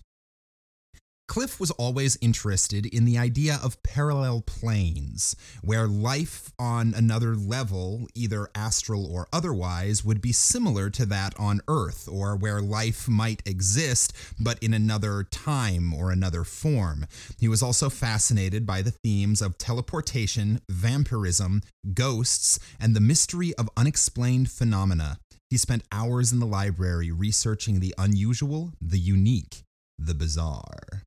Cliff 1.28 1.58
was 1.58 1.72
always 1.72 2.16
interested 2.20 2.86
in 2.86 3.04
the 3.04 3.18
idea 3.18 3.58
of 3.62 3.82
parallel 3.82 4.40
planes, 4.42 5.34
where 5.60 5.88
life 5.88 6.52
on 6.58 6.94
another 6.94 7.34
level, 7.34 8.06
either 8.14 8.48
astral 8.54 9.04
or 9.12 9.26
otherwise, 9.32 10.04
would 10.04 10.20
be 10.20 10.32
similar 10.32 10.88
to 10.88 11.04
that 11.04 11.34
on 11.38 11.60
Earth, 11.68 12.08
or 12.10 12.36
where 12.36 12.62
life 12.62 13.08
might 13.08 13.42
exist, 13.44 14.12
but 14.38 14.58
in 14.62 14.72
another 14.72 15.24
time 15.24 15.92
or 15.92 16.10
another 16.10 16.44
form. 16.44 17.06
He 17.38 17.48
was 17.48 17.62
also 17.62 17.90
fascinated 17.90 18.64
by 18.64 18.82
the 18.82 18.92
themes 18.92 19.42
of 19.42 19.58
teleportation, 19.58 20.60
vampirism, 20.70 21.62
ghosts, 21.92 22.58
and 22.78 22.94
the 22.94 23.00
mystery 23.00 23.52
of 23.56 23.68
unexplained 23.76 24.50
phenomena. 24.50 25.18
He 25.50 25.58
spent 25.58 25.84
hours 25.90 26.32
in 26.32 26.38
the 26.38 26.46
library 26.46 27.10
researching 27.10 27.80
the 27.80 27.94
unusual, 27.98 28.72
the 28.80 28.98
unique, 28.98 29.64
the 29.98 30.14
bizarre. 30.14 31.02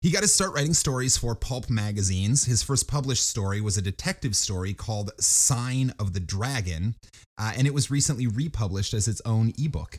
He 0.00 0.12
got 0.12 0.20
to 0.22 0.28
start 0.28 0.54
writing 0.54 0.74
stories 0.74 1.16
for 1.16 1.34
pulp 1.34 1.68
magazines. 1.68 2.44
His 2.44 2.62
first 2.62 2.86
published 2.86 3.28
story 3.28 3.60
was 3.60 3.76
a 3.76 3.82
detective 3.82 4.36
story 4.36 4.72
called 4.72 5.10
Sign 5.20 5.92
of 5.98 6.12
the 6.12 6.20
Dragon, 6.20 6.94
uh, 7.36 7.52
and 7.56 7.66
it 7.66 7.74
was 7.74 7.90
recently 7.90 8.28
republished 8.28 8.94
as 8.94 9.08
its 9.08 9.20
own 9.24 9.52
ebook. 9.58 9.98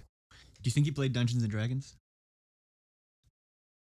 Do 0.62 0.68
you 0.70 0.72
think 0.72 0.86
he 0.86 0.92
played 0.92 1.12
Dungeons 1.12 1.44
and 1.44 1.52
Dragons? 1.52 1.96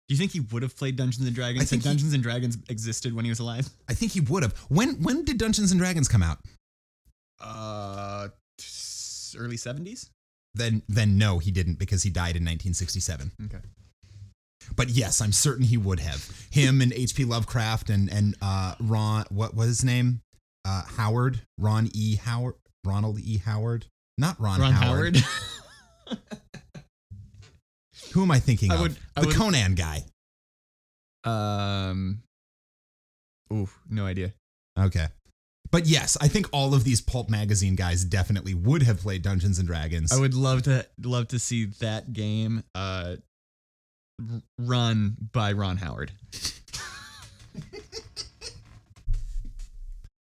Do 0.08 0.14
you 0.14 0.18
think 0.18 0.32
he 0.32 0.40
would 0.40 0.62
have 0.62 0.76
played 0.76 0.96
Dungeons 0.96 1.24
and 1.24 1.34
Dragons 1.36 1.70
think 1.70 1.80
if 1.80 1.84
he- 1.84 1.88
Dungeons 1.90 2.12
and 2.14 2.22
Dragons 2.22 2.58
existed 2.68 3.14
when 3.14 3.24
he 3.24 3.30
was 3.30 3.38
alive? 3.38 3.68
I 3.88 3.94
think 3.94 4.12
he 4.12 4.20
would 4.20 4.42
have. 4.42 4.58
When 4.68 5.02
when 5.02 5.24
did 5.24 5.38
Dungeons 5.38 5.70
and 5.70 5.80
Dragons 5.80 6.08
come 6.08 6.22
out? 6.22 6.38
Uh, 7.40 8.28
early 9.36 9.56
seventies. 9.56 10.10
Then 10.54 10.82
then 10.88 11.16
no, 11.16 11.38
he 11.38 11.52
didn't 11.52 11.78
because 11.78 12.02
he 12.02 12.10
died 12.10 12.36
in 12.36 12.42
1967. 12.42 13.30
Okay. 13.46 13.58
But 14.76 14.88
yes, 14.90 15.20
I'm 15.20 15.32
certain 15.32 15.64
he 15.64 15.76
would 15.76 16.00
have. 16.00 16.28
Him 16.50 16.80
and 16.80 16.92
H.P. 16.92 17.24
Lovecraft 17.24 17.90
and 17.90 18.10
and 18.10 18.34
uh, 18.42 18.74
Ron, 18.80 19.24
what 19.30 19.54
was 19.54 19.68
his 19.68 19.84
name? 19.84 20.20
Uh, 20.64 20.82
Howard, 20.96 21.40
Ron 21.58 21.88
E. 21.92 22.16
Howard, 22.16 22.54
Ronald 22.84 23.18
E. 23.20 23.38
Howard, 23.38 23.86
not 24.18 24.38
Ron, 24.40 24.60
Ron 24.60 24.72
Howard. 24.72 25.16
Howard. 25.16 26.18
Who 28.12 28.22
am 28.22 28.30
I 28.30 28.38
thinking 28.40 28.70
I 28.70 28.74
of? 28.76 28.80
would- 28.82 28.96
the 29.16 29.26
would- 29.26 29.36
Conan 29.36 29.74
guy. 29.74 30.04
um. 31.24 32.22
Ooh, 33.52 33.68
no 33.90 34.06
idea. 34.06 34.32
Okay. 34.78 35.06
But 35.70 35.86
yes, 35.86 36.16
I 36.20 36.28
think 36.28 36.48
all 36.52 36.74
of 36.74 36.84
these 36.84 37.00
pulp 37.00 37.28
magazine 37.30 37.76
guys 37.76 38.04
definitely 38.04 38.54
would 38.54 38.82
have 38.82 39.00
played 39.00 39.22
Dungeons 39.22 39.58
and 39.58 39.66
Dragons. 39.66 40.12
I 40.12 40.18
would 40.20 40.34
love 40.34 40.62
to 40.64 40.86
love 41.02 41.28
to 41.28 41.38
see 41.38 41.66
that 41.80 42.12
game 42.12 42.62
uh 42.74 43.16
run 44.58 45.16
by 45.32 45.52
Ron 45.52 45.76
Howard. 45.78 46.12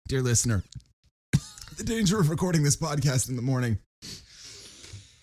Dear 0.08 0.22
listener, 0.22 0.64
the 1.78 1.84
danger 1.84 2.20
of 2.20 2.30
recording 2.30 2.62
this 2.64 2.78
podcast 2.78 3.28
in 3.30 3.36
the 3.36 3.42
morning 3.42 3.80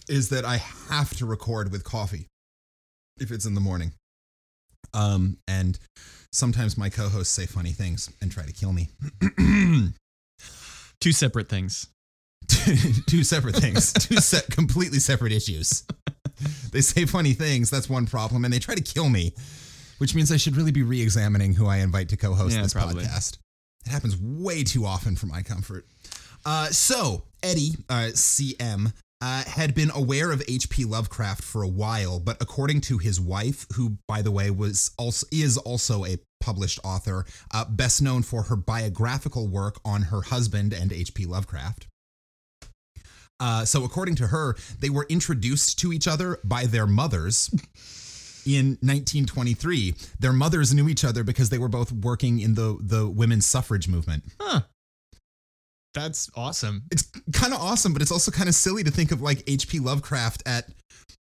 is 0.08 0.30
that 0.30 0.44
I 0.44 0.56
have 0.90 1.14
to 1.18 1.26
record 1.26 1.70
with 1.70 1.84
coffee 1.84 2.26
if 3.20 3.30
it's 3.30 3.46
in 3.46 3.54
the 3.54 3.60
morning. 3.60 3.92
Um, 4.92 5.38
and 5.46 5.78
sometimes 6.32 6.76
my 6.76 6.88
co-hosts 6.90 7.32
say 7.32 7.46
funny 7.46 7.70
things 7.70 8.10
and 8.20 8.32
try 8.32 8.44
to 8.44 8.52
kill 8.52 8.72
me. 8.72 8.88
Two 11.00 11.12
separate 11.12 11.48
things. 11.48 11.86
two 13.06 13.24
separate 13.24 13.56
things, 13.56 13.92
two 13.92 14.16
se- 14.16 14.46
completely 14.50 14.98
separate 14.98 15.32
issues. 15.32 15.84
They 16.72 16.80
say 16.80 17.04
funny 17.04 17.34
things, 17.34 17.68
that's 17.70 17.88
one 17.88 18.06
problem, 18.06 18.44
and 18.44 18.52
they 18.52 18.58
try 18.58 18.74
to 18.74 18.82
kill 18.82 19.08
me, 19.08 19.34
which 19.98 20.14
means 20.14 20.32
I 20.32 20.36
should 20.38 20.56
really 20.56 20.72
be 20.72 20.82
re-examining 20.82 21.54
who 21.54 21.66
I 21.66 21.78
invite 21.78 22.08
to 22.10 22.16
co-host 22.16 22.56
Yeah, 22.56 22.62
this 22.62 22.72
probably. 22.72 23.04
podcast. 23.04 23.38
It 23.84 23.90
happens 23.90 24.16
way 24.16 24.64
too 24.64 24.86
often 24.86 25.16
for 25.16 25.26
my 25.26 25.42
comfort. 25.42 25.84
Uh, 26.46 26.68
so 26.68 27.24
Eddy 27.42 27.72
uh, 27.90 28.10
CM 28.14 28.92
uh, 29.20 29.44
had 29.44 29.74
been 29.74 29.90
aware 29.94 30.32
of 30.32 30.42
H.P. 30.48 30.84
Lovecraft 30.84 31.42
for 31.42 31.62
a 31.62 31.68
while, 31.68 32.18
but 32.18 32.36
according 32.40 32.80
to 32.82 32.98
his 32.98 33.20
wife, 33.20 33.66
who 33.76 33.98
by 34.08 34.22
the 34.22 34.30
way 34.30 34.50
was 34.50 34.90
also 34.98 35.26
is 35.30 35.56
also 35.58 36.04
a 36.04 36.18
published 36.40 36.80
author, 36.82 37.24
uh, 37.52 37.64
best 37.66 38.02
known 38.02 38.22
for 38.22 38.44
her 38.44 38.56
biographical 38.56 39.46
work 39.46 39.78
on 39.84 40.02
her 40.02 40.22
husband 40.22 40.72
and 40.72 40.92
H.P. 40.92 41.26
Lovecraft. 41.26 41.86
Uh, 43.42 43.64
so, 43.64 43.82
according 43.82 44.14
to 44.14 44.28
her, 44.28 44.54
they 44.78 44.88
were 44.88 45.04
introduced 45.08 45.76
to 45.80 45.92
each 45.92 46.06
other 46.06 46.38
by 46.44 46.64
their 46.64 46.86
mothers 46.86 47.50
in 48.46 48.78
1923. 48.80 49.96
Their 50.20 50.32
mothers 50.32 50.72
knew 50.72 50.88
each 50.88 51.04
other 51.04 51.24
because 51.24 51.50
they 51.50 51.58
were 51.58 51.68
both 51.68 51.90
working 51.90 52.38
in 52.38 52.54
the 52.54 52.78
the 52.80 53.08
women's 53.08 53.44
suffrage 53.44 53.88
movement. 53.88 54.22
Huh. 54.40 54.60
That's 55.92 56.30
awesome. 56.36 56.84
It's 56.92 57.10
kind 57.32 57.52
of 57.52 57.60
awesome, 57.60 57.92
but 57.92 58.00
it's 58.00 58.12
also 58.12 58.30
kind 58.30 58.48
of 58.48 58.54
silly 58.54 58.84
to 58.84 58.92
think 58.92 59.10
of 59.10 59.20
like 59.20 59.42
H.P. 59.48 59.80
Lovecraft 59.80 60.44
at 60.46 60.68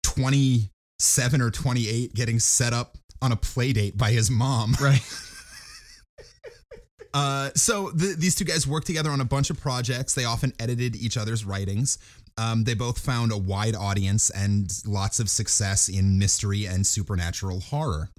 27 0.04 1.42
or 1.42 1.52
28 1.52 2.16
getting 2.16 2.40
set 2.40 2.72
up 2.72 2.98
on 3.22 3.34
a 3.34 3.36
play 3.36 3.74
date 3.74 3.98
by 3.98 4.12
his 4.12 4.32
mom. 4.32 4.76
Right. 4.80 5.02
Uh, 7.18 7.50
so 7.56 7.90
the, 7.96 8.16
these 8.16 8.36
two 8.36 8.46
guys 8.46 8.68
worked 8.68 8.86
together 8.86 9.10
on 9.10 9.20
a 9.22 9.26
bunch 9.26 9.50
of 9.50 9.60
projects. 9.60 10.14
They 10.14 10.26
often 10.26 10.54
edited 10.60 10.96
each 10.96 11.18
other's 11.18 11.44
writings. 11.44 11.98
Um, 12.38 12.64
they 12.66 12.76
both 12.76 13.00
found 13.00 13.32
a 13.32 13.38
wide 13.38 13.76
audience 13.76 14.30
and 14.30 14.72
lots 14.86 15.20
of 15.20 15.28
success 15.28 15.90
in 15.90 16.20
mystery 16.20 16.66
and 16.66 16.86
supernatural 16.86 17.62
horror. 17.62 18.10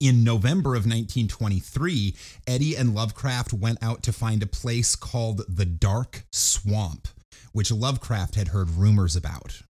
In 0.00 0.24
November 0.24 0.70
of 0.70 0.82
1923, 0.86 2.16
Eddy 2.48 2.76
and 2.76 2.96
Lovecraft 2.96 3.52
went 3.52 3.80
out 3.80 4.02
to 4.02 4.12
find 4.12 4.42
a 4.42 4.46
place 4.46 4.96
called 4.96 5.42
the 5.48 5.64
Dark 5.64 6.24
Swamp, 6.32 7.06
which 7.52 7.70
Lovecraft 7.70 8.34
had 8.34 8.48
heard 8.48 8.70
rumors 8.70 9.14
about. 9.14 9.62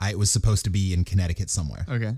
I, 0.00 0.12
it 0.12 0.18
was 0.18 0.30
supposed 0.30 0.64
to 0.64 0.70
be 0.70 0.94
in 0.94 1.04
Connecticut 1.04 1.50
somewhere. 1.50 1.84
Okay. 1.86 2.14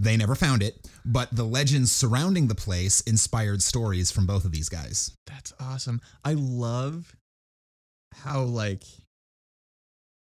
They 0.00 0.16
never 0.16 0.34
found 0.34 0.62
it, 0.62 0.88
but 1.04 1.34
the 1.34 1.44
legends 1.44 1.90
surrounding 1.90 2.46
the 2.46 2.54
place 2.54 3.00
inspired 3.00 3.62
stories 3.62 4.10
from 4.10 4.26
both 4.26 4.44
of 4.44 4.52
these 4.52 4.68
guys. 4.68 5.12
That's 5.26 5.52
awesome. 5.60 6.00
I 6.24 6.34
love 6.34 7.14
how 8.14 8.42
like 8.42 8.84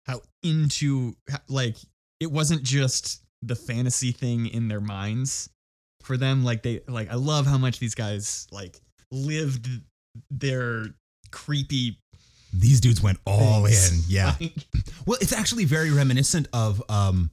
how 0.06 0.22
into 0.44 1.16
like 1.48 1.76
it 2.20 2.32
wasn't 2.32 2.64
just 2.64 3.22
the 3.42 3.56
fantasy 3.56 4.12
thing 4.12 4.48
in 4.48 4.68
their 4.68 4.82
minds 4.82 5.50
for 6.02 6.18
them 6.18 6.44
like 6.44 6.64
they 6.64 6.82
like 6.88 7.10
I 7.12 7.16
love 7.16 7.46
how 7.46 7.58
much 7.58 7.80
these 7.80 7.96
guys 7.96 8.48
like 8.52 8.80
lived 9.12 9.70
their 10.32 10.86
creepy 11.32 12.00
These 12.54 12.82
dudes 12.82 13.02
went 13.02 13.20
all 13.26 13.66
things. 13.66 13.92
in. 13.92 14.14
Yeah. 14.14 14.36
Well, 15.06 15.18
it's 15.22 15.34
actually 15.34 15.66
very 15.66 15.90
reminiscent 15.92 16.48
of 16.54 16.84
um 16.90 17.32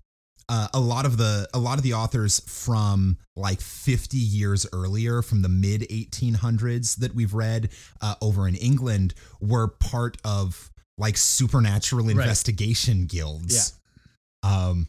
uh, 0.48 0.68
a 0.72 0.80
lot 0.80 1.06
of 1.06 1.16
the 1.16 1.48
a 1.52 1.58
lot 1.58 1.78
of 1.78 1.82
the 1.82 1.94
authors 1.94 2.40
from 2.40 3.18
like 3.34 3.60
50 3.60 4.16
years 4.16 4.66
earlier, 4.72 5.22
from 5.22 5.42
the 5.42 5.48
mid 5.48 5.82
1800s 5.82 6.96
that 6.96 7.14
we've 7.14 7.34
read 7.34 7.70
uh, 8.00 8.14
over 8.22 8.46
in 8.46 8.54
England, 8.54 9.14
were 9.40 9.68
part 9.68 10.16
of 10.24 10.70
like 10.98 11.16
supernatural 11.16 12.08
investigation 12.08 13.06
guilds. 13.06 13.74
yeah 14.44 14.68
Um, 14.68 14.88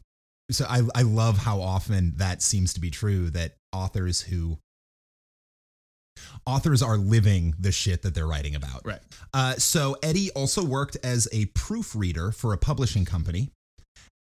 so 0.51 0.65
I 0.69 0.81
I 0.95 1.01
love 1.01 1.37
how 1.37 1.59
often 1.61 2.13
that 2.17 2.41
seems 2.41 2.73
to 2.73 2.79
be 2.79 2.89
true 2.89 3.29
that 3.31 3.55
authors 3.73 4.21
who 4.21 4.59
authors 6.45 6.81
are 6.81 6.97
living 6.97 7.53
the 7.59 7.71
shit 7.71 8.01
that 8.03 8.15
they're 8.15 8.27
writing 8.27 8.55
about. 8.55 8.85
Right. 8.85 8.99
Uh, 9.33 9.53
so 9.55 9.97
Eddy 10.01 10.31
also 10.31 10.63
worked 10.63 10.97
as 11.03 11.27
a 11.31 11.45
proofreader 11.47 12.31
for 12.31 12.53
a 12.53 12.57
publishing 12.57 13.05
company. 13.05 13.51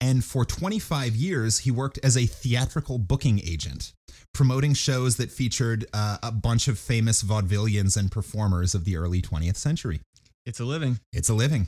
And 0.01 0.25
for 0.25 0.45
25 0.45 1.17
years, 1.17 1.59
he 1.61 1.71
worked 1.71 1.99
as 2.03 2.17
a 2.17 2.27
theatrical 2.27 2.99
booking 2.99 3.41
agent, 3.45 3.93
promoting 4.35 4.75
shows 4.75 5.17
that 5.17 5.31
featured 5.31 5.87
uh, 5.95 6.19
a 6.23 6.31
bunch 6.31 6.69
of 6.69 6.79
famous 6.79 7.23
vaudevillians 7.23 7.97
and 7.97 8.11
performers 8.13 8.75
of 8.75 8.85
the 8.85 8.97
early 8.97 9.23
20th 9.23 9.57
century. 9.57 10.01
It's 10.45 10.61
a 10.61 10.65
living. 10.65 11.01
It's 11.13 11.29
a 11.31 11.35
living. 11.35 11.67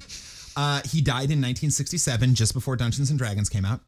Uh, 0.57 0.83
he 0.85 1.01
died 1.01 1.31
in 1.31 1.41
1967, 1.41 2.35
just 2.35 2.53
before 2.53 2.77
Dungeons 2.77 3.11
and 3.11 3.19
Dragons 3.19 3.49
came 3.49 3.65
out, 3.65 3.81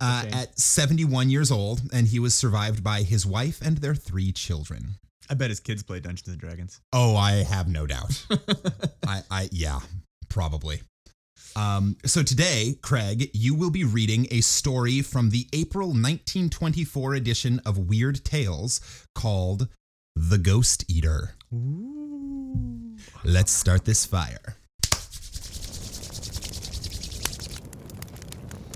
uh, 0.00 0.22
Okay. 0.26 0.36
at 0.42 0.58
71 0.58 1.28
years 1.30 1.50
old, 1.50 1.80
and 1.92 2.06
he 2.06 2.18
was 2.18 2.34
survived 2.34 2.84
by 2.84 3.02
his 3.02 3.26
wife 3.26 3.60
and 3.62 3.78
their 3.78 3.94
three 3.94 4.30
children. 4.32 4.96
I 5.30 5.34
bet 5.34 5.50
his 5.50 5.60
kids 5.60 5.82
play 5.82 6.00
Dungeons 6.00 6.28
and 6.28 6.38
Dragons. 6.38 6.80
Oh, 6.92 7.16
I 7.16 7.42
have 7.44 7.66
no 7.68 7.86
doubt. 7.86 8.24
I, 9.06 9.22
I, 9.30 9.48
yeah, 9.52 9.80
probably. 10.28 10.82
Um, 11.58 11.96
so 12.04 12.22
today, 12.22 12.76
Craig, 12.82 13.30
you 13.34 13.52
will 13.52 13.70
be 13.70 13.82
reading 13.82 14.28
a 14.30 14.42
story 14.42 15.02
from 15.02 15.30
the 15.30 15.48
April 15.52 15.88
1924 15.88 17.14
edition 17.14 17.60
of 17.66 17.88
Weird 17.88 18.24
Tales 18.24 18.80
called 19.12 19.66
The 20.14 20.38
Ghost 20.38 20.84
Eater. 20.88 21.34
Let's 23.24 23.50
start 23.50 23.84
this 23.84 24.06
fire. 24.06 24.54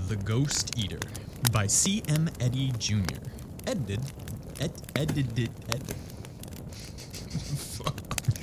The 0.09 0.17
Ghost 0.25 0.77
Eater 0.77 0.99
by 1.53 1.67
C.M. 1.67 2.29
Eddy 2.41 2.73
Jr. 2.79 3.15
Edited. 3.65 4.01
Ed, 4.59 4.73
edited. 4.93 5.51
Ed. 5.69 5.95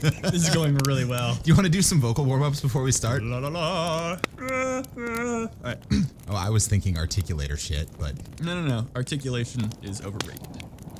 this 0.22 0.48
is 0.48 0.54
going 0.54 0.78
really 0.86 1.04
well. 1.04 1.34
Do 1.34 1.42
you 1.48 1.54
want 1.54 1.66
to 1.66 1.70
do 1.72 1.82
some 1.82 2.00
vocal 2.00 2.24
warm 2.24 2.42
ups 2.42 2.60
before 2.60 2.82
we 2.82 2.92
start? 2.92 3.22
La 3.22 3.38
la 3.38 3.48
la. 3.48 4.18
Uh, 4.40 4.46
uh. 4.46 4.82
All 4.96 5.48
right. 5.62 5.78
Oh, 6.32 6.36
I 6.36 6.48
was 6.48 6.68
thinking 6.68 6.94
articulator 6.94 7.58
shit, 7.58 7.88
but 7.98 8.14
No, 8.40 8.54
no, 8.54 8.62
no. 8.68 8.86
Articulation 8.94 9.68
is 9.82 10.00
overrated. 10.00 10.46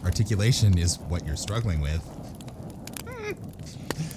articulation 0.04 0.76
is 0.76 0.98
what 1.08 1.24
you're 1.24 1.36
struggling 1.36 1.80
with. 1.80 2.02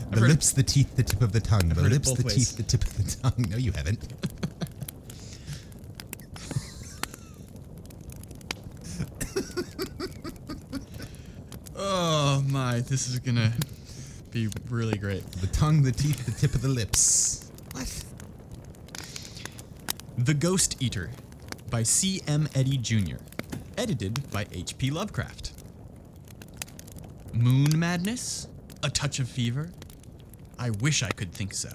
The 0.10 0.20
heard- 0.20 0.30
lips, 0.30 0.52
the 0.54 0.64
teeth, 0.64 0.96
the 0.96 1.04
tip 1.04 1.22
of 1.22 1.32
the 1.34 1.40
tongue. 1.40 1.70
The 1.70 1.76
heard 1.76 1.92
it 1.92 1.94
lips, 1.94 2.12
the 2.14 2.24
ways. 2.24 2.34
teeth, 2.36 2.58
the 2.58 2.64
tip 2.64 2.84
of 2.84 2.98
the 2.98 3.16
tongue. 3.22 3.46
No, 3.50 3.58
you 3.58 3.72
haven't. 3.74 4.00
Oh 11.76 12.44
my, 12.48 12.80
this 12.82 13.08
is 13.10 13.20
gonna 13.20 13.52
be 14.34 14.50
really 14.68 14.98
great. 14.98 15.24
The 15.34 15.48
tongue, 15.48 15.84
the 15.84 15.92
teeth, 15.92 16.26
the 16.26 16.32
tip 16.32 16.56
of 16.56 16.64
the 16.64 16.68
lips. 16.68 17.52
What? 17.74 18.04
The 20.18 20.34
Ghost 20.34 20.82
Eater 20.82 21.12
by 21.70 21.84
C.M. 21.84 22.50
Eddy 22.56 22.78
Jr. 22.78 23.18
Edited 23.78 24.32
by 24.32 24.48
H.P. 24.52 24.90
Lovecraft. 24.90 25.52
Moon 27.32 27.78
madness? 27.78 28.48
A 28.82 28.90
touch 28.90 29.20
of 29.20 29.30
fever? 29.30 29.72
I 30.58 30.72
wish 30.72 31.04
I 31.04 31.12
could 31.12 31.32
think 31.32 31.54
so. 31.54 31.70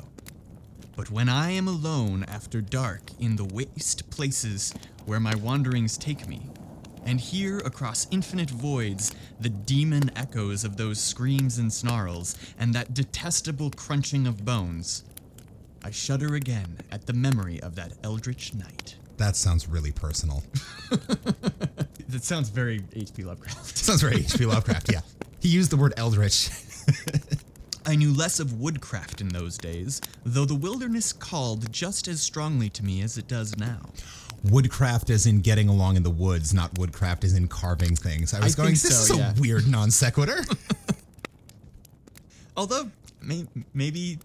But 0.97 1.13
when 1.13 1.29
I 1.29 1.53
am 1.53 1.69
alone 1.69 2.25
after 2.27 2.61
dark 2.61 3.11
in 3.21 3.37
the 3.37 3.45
waste 3.45 4.11
places 4.11 4.75
where 5.07 5.21
my 5.21 5.37
wanderings 5.37 5.97
take 5.97 6.27
me, 6.29 6.51
and 7.05 7.21
hear 7.21 7.59
across 7.59 8.07
infinite 8.11 8.51
voids 8.51 9.15
the 9.41 9.49
demon 9.49 10.11
echoes 10.17 10.65
of 10.65 10.77
those 10.77 11.01
screams 11.01 11.59
and 11.59 11.73
snarls, 11.73 12.37
and 12.59 12.75
that 12.75 12.95
detestable 12.95 13.71
crunching 13.71 14.27
of 14.27 14.45
bones, 14.45 15.05
I 15.85 15.91
shudder 15.91 16.35
again 16.35 16.79
at 16.91 17.07
the 17.07 17.13
memory 17.13 17.61
of 17.63 17.75
that 17.77 17.93
eldritch 18.03 18.55
night. 18.55 18.97
That 19.17 19.37
sounds 19.37 19.69
really 19.69 19.93
personal. 19.93 20.43
That 22.09 22.25
sounds 22.25 22.49
very 22.49 22.83
H.P. 22.95 23.25
Lovecraft. 23.25 23.77
sounds 23.77 24.01
very 24.01 24.21
H.P. 24.21 24.47
Lovecraft, 24.47 24.91
yeah. 24.91 25.01
He 25.41 25.49
used 25.49 25.71
the 25.71 25.77
word 25.77 25.93
eldritch. 25.99 26.49
I 27.87 27.97
knew 27.97 28.15
less 28.15 28.41
of 28.41 28.59
woodcraft 28.61 29.21
in 29.21 29.29
those 29.29 29.59
days, 29.59 30.01
though 30.25 30.47
the 30.47 30.55
wilderness 30.55 31.13
called 31.13 31.71
just 31.71 32.09
as 32.09 32.23
strongly 32.23 32.71
to 32.71 32.85
me 32.85 33.03
as 33.03 33.19
it 33.19 33.29
does 33.29 33.57
now. 33.59 33.91
Woodcraft 34.45 35.11
as 35.11 35.27
in 35.27 35.41
getting 35.41 35.69
along 35.69 35.97
in 35.97 36.03
the 36.03 36.11
woods, 36.11 36.55
not 36.55 36.79
woodcraft 36.79 37.25
as 37.25 37.35
in 37.35 37.49
carving 37.49 37.97
things. 37.97 38.35
I 38.35 38.41
was 38.41 38.55
I 38.55 38.57
going, 38.57 38.69
think 38.75 38.83
this 38.83 39.09
so, 39.09 39.15
is 39.15 39.21
a 39.21 39.35
weird 39.41 39.69
non 39.69 39.91
sequitur. 39.91 40.43
Although 42.57 42.91
may- 43.21 43.47
maybe 43.75 44.19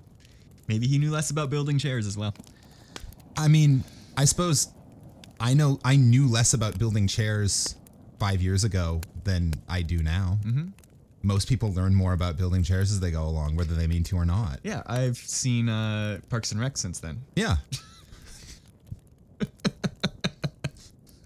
maybe 0.67 0.88
he 0.88 0.97
knew 0.97 1.12
less 1.12 1.30
about 1.30 1.49
building 1.49 1.78
chairs 1.78 2.08
as 2.08 2.17
well. 2.17 2.34
I 3.38 3.47
mean, 3.47 3.84
I 4.17 4.26
suppose 4.26 4.69
I 5.39 5.54
know 5.54 5.80
I 5.84 5.95
knew 5.95 6.28
less 6.28 6.54
about 6.54 6.78
building 6.78 7.08
chairs 7.08 7.76
five 8.19 8.41
years 8.41 8.63
ago 8.63 9.02
than 9.23 9.54
I 9.67 9.82
do 9.82 10.02
now. 10.04 10.39
Mm-hmm. 10.43 10.69
Most 11.23 11.47
people 11.47 11.71
learn 11.73 11.95
more 11.95 12.13
about 12.13 12.38
building 12.38 12.63
chairs 12.63 12.91
as 12.91 12.99
they 12.99 13.12
go 13.12 13.23
along, 13.23 13.56
whether 13.56 13.73
they 13.73 13.88
mean 13.88 14.04
to 14.06 14.17
or 14.17 14.26
not. 14.26 14.60
Yeah, 14.63 14.84
I've 14.86 15.17
seen 15.17 15.69
uh, 15.69 16.19
Parks 16.30 16.52
and 16.52 16.60
Rec 16.60 16.78
since 16.78 16.99
then. 16.99 17.21
Yeah. 17.36 17.58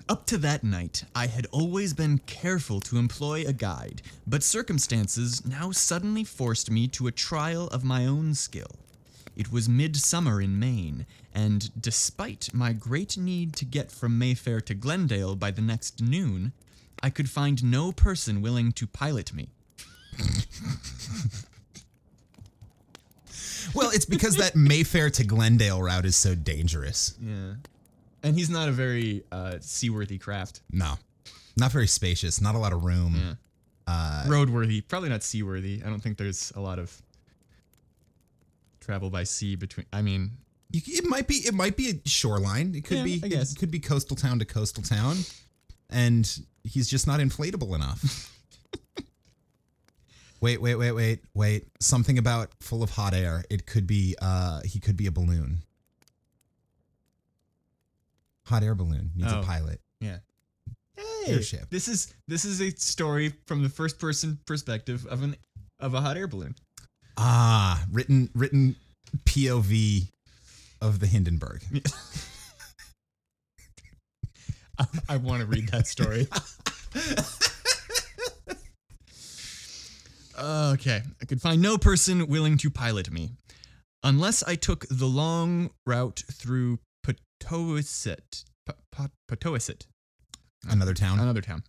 Up 0.09 0.25
to 0.27 0.37
that 0.37 0.63
night, 0.63 1.03
I 1.13 1.27
had 1.27 1.47
always 1.51 1.93
been 1.93 2.19
careful 2.19 2.79
to 2.81 2.97
employ 2.97 3.43
a 3.45 3.51
guide, 3.51 4.01
but 4.25 4.41
circumstances 4.41 5.45
now 5.45 5.71
suddenly 5.71 6.23
forced 6.23 6.71
me 6.71 6.87
to 6.89 7.07
a 7.07 7.11
trial 7.11 7.67
of 7.67 7.83
my 7.83 8.05
own 8.05 8.33
skill. 8.33 8.71
It 9.35 9.51
was 9.51 9.67
midsummer 9.67 10.41
in 10.41 10.57
Maine, 10.57 11.05
and 11.33 11.69
despite 11.81 12.53
my 12.53 12.71
great 12.71 13.17
need 13.17 13.53
to 13.57 13.65
get 13.65 13.91
from 13.91 14.17
Mayfair 14.17 14.61
to 14.61 14.73
Glendale 14.73 15.35
by 15.35 15.51
the 15.51 15.61
next 15.61 16.01
noon, 16.01 16.53
I 17.03 17.09
could 17.09 17.29
find 17.29 17.61
no 17.63 17.91
person 17.91 18.41
willing 18.41 18.71
to 18.73 18.87
pilot 18.87 19.33
me. 19.33 19.49
Well, 23.75 23.91
it's 23.91 24.05
because 24.05 24.37
that 24.37 24.55
Mayfair 24.55 25.09
to 25.09 25.25
Glendale 25.25 25.81
route 25.81 26.05
is 26.05 26.15
so 26.15 26.33
dangerous. 26.33 27.15
Yeah. 27.21 27.55
And 28.27 28.37
he's 28.37 28.49
not 28.49 28.67
a 28.69 28.71
very 28.71 29.23
uh, 29.31 29.55
seaworthy 29.61 30.17
craft. 30.17 30.61
No, 30.71 30.95
not 31.55 31.71
very 31.71 31.87
spacious. 31.87 32.41
Not 32.41 32.55
a 32.55 32.57
lot 32.57 32.73
of 32.73 32.83
room. 32.83 33.37
Roadworthy, 33.87 34.85
probably 34.87 35.09
not 35.09 35.23
seaworthy. 35.23 35.81
I 35.85 35.89
don't 35.89 36.01
think 36.01 36.17
there's 36.17 36.51
a 36.55 36.59
lot 36.59 36.77
of 36.79 36.95
travel 38.81 39.09
by 39.09 39.23
sea 39.23 39.55
between. 39.55 39.85
I 39.93 40.01
mean, 40.01 40.31
You, 40.71 40.81
it 40.85 41.05
might 41.05 41.27
be. 41.27 41.35
It 41.35 41.53
might 41.53 41.77
be 41.77 41.89
a 41.91 42.09
shoreline. 42.09 42.75
It 42.75 42.83
could 42.83 42.97
Yeah, 42.97 43.03
be. 43.03 43.21
I 43.23 43.27
guess. 43.29 43.53
It 43.53 43.59
could 43.59 43.71
be 43.71 43.79
coastal 43.79 44.17
town 44.17 44.39
to 44.39 44.45
coastal 44.45 44.83
town, 44.83 45.17
and 45.89 46.29
he's 46.63 46.89
just 46.89 47.07
not 47.07 47.19
inflatable 47.21 47.75
enough. 47.75 48.33
wait, 50.41 50.61
wait, 50.61 50.75
wait, 50.75 50.91
wait, 50.91 51.19
wait. 51.33 51.67
Something 51.79 52.17
about 52.17 52.49
full 52.59 52.83
of 52.83 52.89
hot 52.91 53.13
air. 53.13 53.45
It 53.49 53.65
could 53.65 53.87
be. 53.87 54.15
Uh, 54.21 54.61
he 54.65 54.79
could 54.81 54.97
be 54.97 55.07
a 55.07 55.11
balloon. 55.11 55.59
Hot 58.47 58.63
air 58.63 58.75
balloon 58.75 59.11
needs 59.15 59.31
Oh. 59.31 59.39
a 59.41 59.43
pilot. 59.43 59.79
yeah. 60.01 60.19
Airship. 61.27 61.69
This 61.69 61.87
is 61.89 62.13
this 62.27 62.45
is 62.45 62.61
a 62.61 62.71
story 62.71 63.33
from 63.47 63.61
the 63.61 63.67
first 63.69 63.99
person 63.99 64.39
perspective 64.45 65.05
of 65.07 65.21
an 65.23 65.35
of 65.79 65.93
a 65.93 65.99
hot 66.01 66.15
air 66.17 66.27
balloon. 66.27 66.55
Ah, 67.17 67.83
written 67.91 68.29
written 68.33 68.77
POV 69.25 70.09
of 70.81 70.99
the 70.99 71.07
Hindenburg. 71.07 71.61
I, 74.79 74.85
I 75.09 75.17
want 75.17 75.41
to 75.41 75.47
read 75.47 75.67
that 75.69 75.85
story. 75.87 76.27
okay, 80.39 81.01
I 81.21 81.25
could 81.25 81.41
find 81.41 81.61
no 81.61 81.77
person 81.77 82.27
willing 82.27 82.57
to 82.59 82.69
pilot 82.69 83.11
me, 83.11 83.31
unless 84.03 84.43
I 84.43 84.55
took 84.55 84.85
the 84.89 85.07
long 85.07 85.71
route 85.85 86.23
through 86.31 86.79
Potosit, 87.39 88.45
Potosit, 89.29 89.85
uh-huh. 90.65 90.73
Another 90.73 90.93
town. 90.93 91.19
another 91.19 91.41
town, 91.41 91.63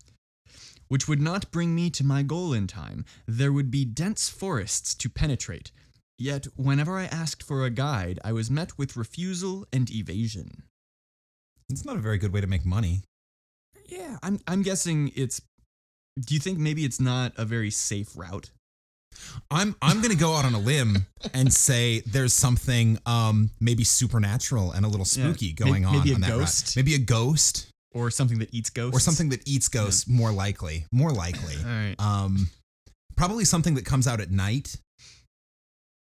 which 0.89 1.07
would 1.07 1.21
not 1.21 1.51
bring 1.51 1.75
me 1.75 1.91
to 1.91 2.05
my 2.05 2.23
goal 2.23 2.53
in 2.53 2.67
time. 2.67 3.05
There 3.27 3.53
would 3.53 3.71
be 3.71 3.85
dense 3.85 4.29
forests 4.29 4.95
to 4.97 5.09
penetrate. 5.09 5.71
Yet, 6.19 6.47
whenever 6.57 6.99
I 6.99 7.05
asked 7.05 7.45
for 7.45 7.65
a 7.65 7.71
guide, 7.71 8.19
I 8.25 8.33
was 8.33 8.51
met 8.51 8.77
with 8.77 8.97
refusal 8.97 9.67
and 9.73 9.89
evasion. 9.91 10.65
It's 11.71 11.85
not 11.85 11.97
a 11.97 12.01
very 12.01 12.19
good 12.19 12.33
way 12.33 12.41
to 12.41 12.47
make 12.47 12.65
money. 12.65 13.03
Yeah, 13.87 14.19
I'm 14.23 14.41
I'm 14.47 14.63
guessing 14.63 15.13
it's 15.15 15.41
do 16.19 16.35
you 16.35 16.41
think 16.41 16.59
maybe 16.59 16.85
it's 16.85 17.01
not 17.01 17.33
a 17.37 17.45
very 17.45 17.71
safe 17.71 18.17
route? 18.17 18.51
I'm 19.51 19.75
I'm 19.83 20.01
gonna 20.03 20.15
go 20.15 20.35
out 20.35 20.45
on 20.45 20.55
a 20.55 20.59
limb 20.59 21.07
and 21.35 21.53
say 21.53 22.01
there's 22.07 22.33
something 22.35 22.99
um 23.07 23.51
maybe 23.61 23.85
supernatural 23.85 24.73
and 24.73 24.85
a 24.85 24.89
little 24.89 25.07
spooky 25.07 25.49
May- 25.49 25.53
going 25.71 25.85
on 25.87 25.99
maybe 25.99 26.13
a 26.13 26.15
on 26.17 26.21
route. 26.23 26.29
ghost? 26.31 26.77
Maybe 26.77 26.95
a 26.95 26.99
ghost 26.99 27.71
Or 27.93 28.11
something 28.11 28.39
that 28.41 28.53
eats 28.55 28.71
ghosts? 28.71 28.97
or 28.97 29.01
something 29.01 29.29
that 29.31 29.47
eats 29.49 29.69
ghosts. 29.69 30.09
More 30.09 30.33
likely, 30.33 30.85
more 30.93 31.11
likely. 31.13 31.55
All 31.65 31.71
right. 31.71 31.95
Um, 31.99 32.49
probably 33.17 33.45
something 33.45 33.75
that 33.75 33.85
comes 33.85 34.07
out 34.07 34.21
at 34.21 34.31
night. 34.31 34.77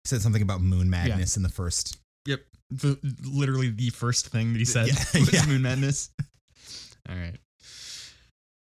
He 0.03 0.09
said 0.09 0.21
something 0.21 0.41
about 0.41 0.61
moon 0.61 0.89
madness 0.89 1.37
in 1.37 1.43
the 1.43 1.49
first. 1.49 1.97
Yep. 2.27 2.41
The, 2.71 2.97
literally 3.23 3.69
the 3.69 3.89
first 3.89 4.27
thing 4.27 4.53
that 4.53 4.59
he 4.59 4.65
said 4.65 4.87
Yeah, 5.13 5.19
was 5.19 5.33
yeah. 5.33 5.45
Moon 5.45 5.61
Madness. 5.61 6.09
All 7.09 7.15
right. 7.15 7.35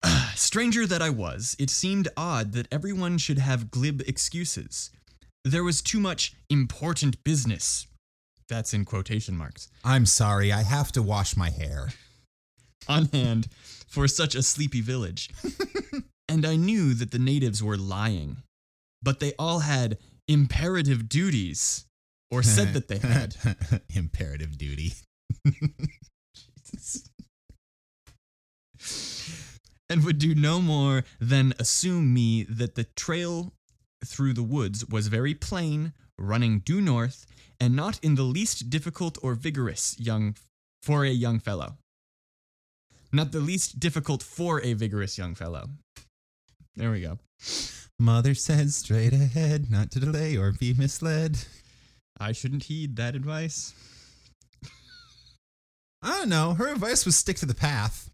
Stranger 0.36 0.86
that 0.86 1.02
I 1.02 1.10
was, 1.10 1.56
it 1.60 1.70
seemed 1.70 2.08
odd 2.16 2.54
that 2.54 2.68
everyone 2.72 3.18
should 3.18 3.40
have 3.40 3.72
glib 3.72 4.02
excuses. 4.08 4.92
There 5.44 5.64
was 5.64 5.82
too 5.82 6.00
much 6.00 6.34
important 6.50 7.24
business. 7.24 7.88
That's 8.50 8.74
in 8.74 8.86
quotation 8.86 9.36
marks. 9.36 9.68
I'm 9.84 10.06
sorry, 10.06 10.52
I 10.52 10.64
have 10.64 10.92
to 10.94 11.02
wash 11.02 11.36
my 11.36 11.50
hair. 11.50 11.90
on 12.88 13.06
hand 13.06 13.48
for 13.88 14.08
such 14.08 14.36
a 14.36 14.44
sleepy 14.44 14.82
village. 14.82 15.30
and 16.30 16.46
I 16.46 16.56
knew 16.56 16.94
that 16.94 17.12
the 17.12 17.20
natives 17.20 17.64
were 17.64 17.78
lying, 17.78 18.38
but 19.02 19.20
they 19.20 19.34
all 19.38 19.60
had 19.60 19.98
imperative 20.28 21.08
duties, 21.10 21.86
or 22.30 22.44
said 22.44 22.74
that 22.74 22.88
they 22.88 22.98
had. 22.98 23.36
imperative 23.96 24.58
duty. 24.58 24.94
And 29.90 30.04
would 30.04 30.18
do 30.18 30.36
no 30.36 30.62
more 30.62 31.04
than 31.20 31.54
assume 31.60 32.14
me 32.14 32.44
that 32.44 32.76
the 32.76 32.84
trail 32.84 33.54
through 34.06 34.34
the 34.34 34.44
woods 34.44 34.86
was 34.86 35.08
very 35.08 35.34
plain, 35.34 35.94
running 36.18 36.60
due 36.60 36.82
north, 36.82 37.26
and 37.60 37.76
not 37.76 38.00
in 38.04 38.16
the 38.16 38.24
least 38.24 38.70
difficult 38.70 39.18
or 39.24 39.34
vigorous 39.34 40.00
young 40.00 40.36
for 40.84 41.04
a 41.04 41.10
young 41.10 41.40
fellow. 41.40 41.78
Not 43.12 43.32
the 43.32 43.40
least 43.40 43.80
difficult 43.80 44.22
for 44.22 44.62
a 44.62 44.74
vigorous 44.74 45.18
young 45.18 45.34
fellow. 45.34 45.70
There 46.76 46.92
we 46.92 47.02
go. 47.02 47.20
Mother 48.00 48.36
said 48.36 48.72
straight 48.72 49.14
ahead, 49.14 49.72
not 49.72 49.90
to 49.92 50.00
delay 50.00 50.38
or 50.38 50.52
be 50.52 50.74
misled. 50.74 51.46
I 52.20 52.32
shouldn't 52.32 52.66
heed 52.66 52.96
that 52.98 53.16
advice. 53.16 53.74
I 56.04 56.20
don't 56.20 56.30
know. 56.30 56.54
Her 56.54 56.72
advice 56.72 57.06
was 57.06 57.16
stick 57.16 57.38
to 57.38 57.46
the 57.46 57.56
path. 57.56 58.12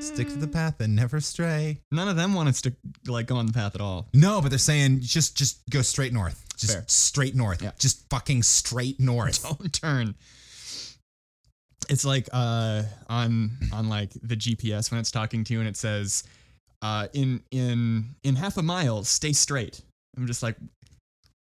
Stick 0.00 0.28
to 0.28 0.36
the 0.36 0.46
path 0.48 0.80
and 0.80 0.94
never 0.94 1.20
stray. 1.20 1.80
None 1.90 2.08
of 2.08 2.16
them 2.16 2.34
want 2.34 2.48
us 2.48 2.60
to 2.62 2.74
like 3.06 3.26
go 3.26 3.36
on 3.36 3.46
the 3.46 3.52
path 3.52 3.74
at 3.74 3.80
all. 3.80 4.08
No, 4.14 4.40
but 4.40 4.50
they're 4.50 4.58
saying 4.58 5.00
just 5.00 5.36
just 5.36 5.68
go 5.70 5.82
straight 5.82 6.12
north. 6.12 6.44
Just 6.56 6.74
Fair. 6.74 6.84
straight 6.86 7.34
north. 7.34 7.62
Yeah. 7.62 7.72
Just 7.78 8.08
fucking 8.10 8.42
straight 8.42 9.00
north. 9.00 9.42
Don't 9.58 9.72
turn. 9.72 10.14
It's 11.88 12.04
like 12.04 12.28
uh 12.32 12.82
on 13.08 13.50
on 13.72 13.88
like 13.88 14.10
the 14.22 14.36
GPS 14.36 14.90
when 14.90 15.00
it's 15.00 15.10
talking 15.10 15.42
to 15.44 15.52
you 15.52 15.58
and 15.60 15.68
it 15.68 15.76
says 15.76 16.22
uh 16.82 17.08
in 17.12 17.42
in 17.50 18.04
in 18.22 18.36
half 18.36 18.56
a 18.56 18.62
mile 18.62 19.04
stay 19.04 19.32
straight. 19.32 19.80
I'm 20.16 20.26
just 20.26 20.42
like 20.42 20.56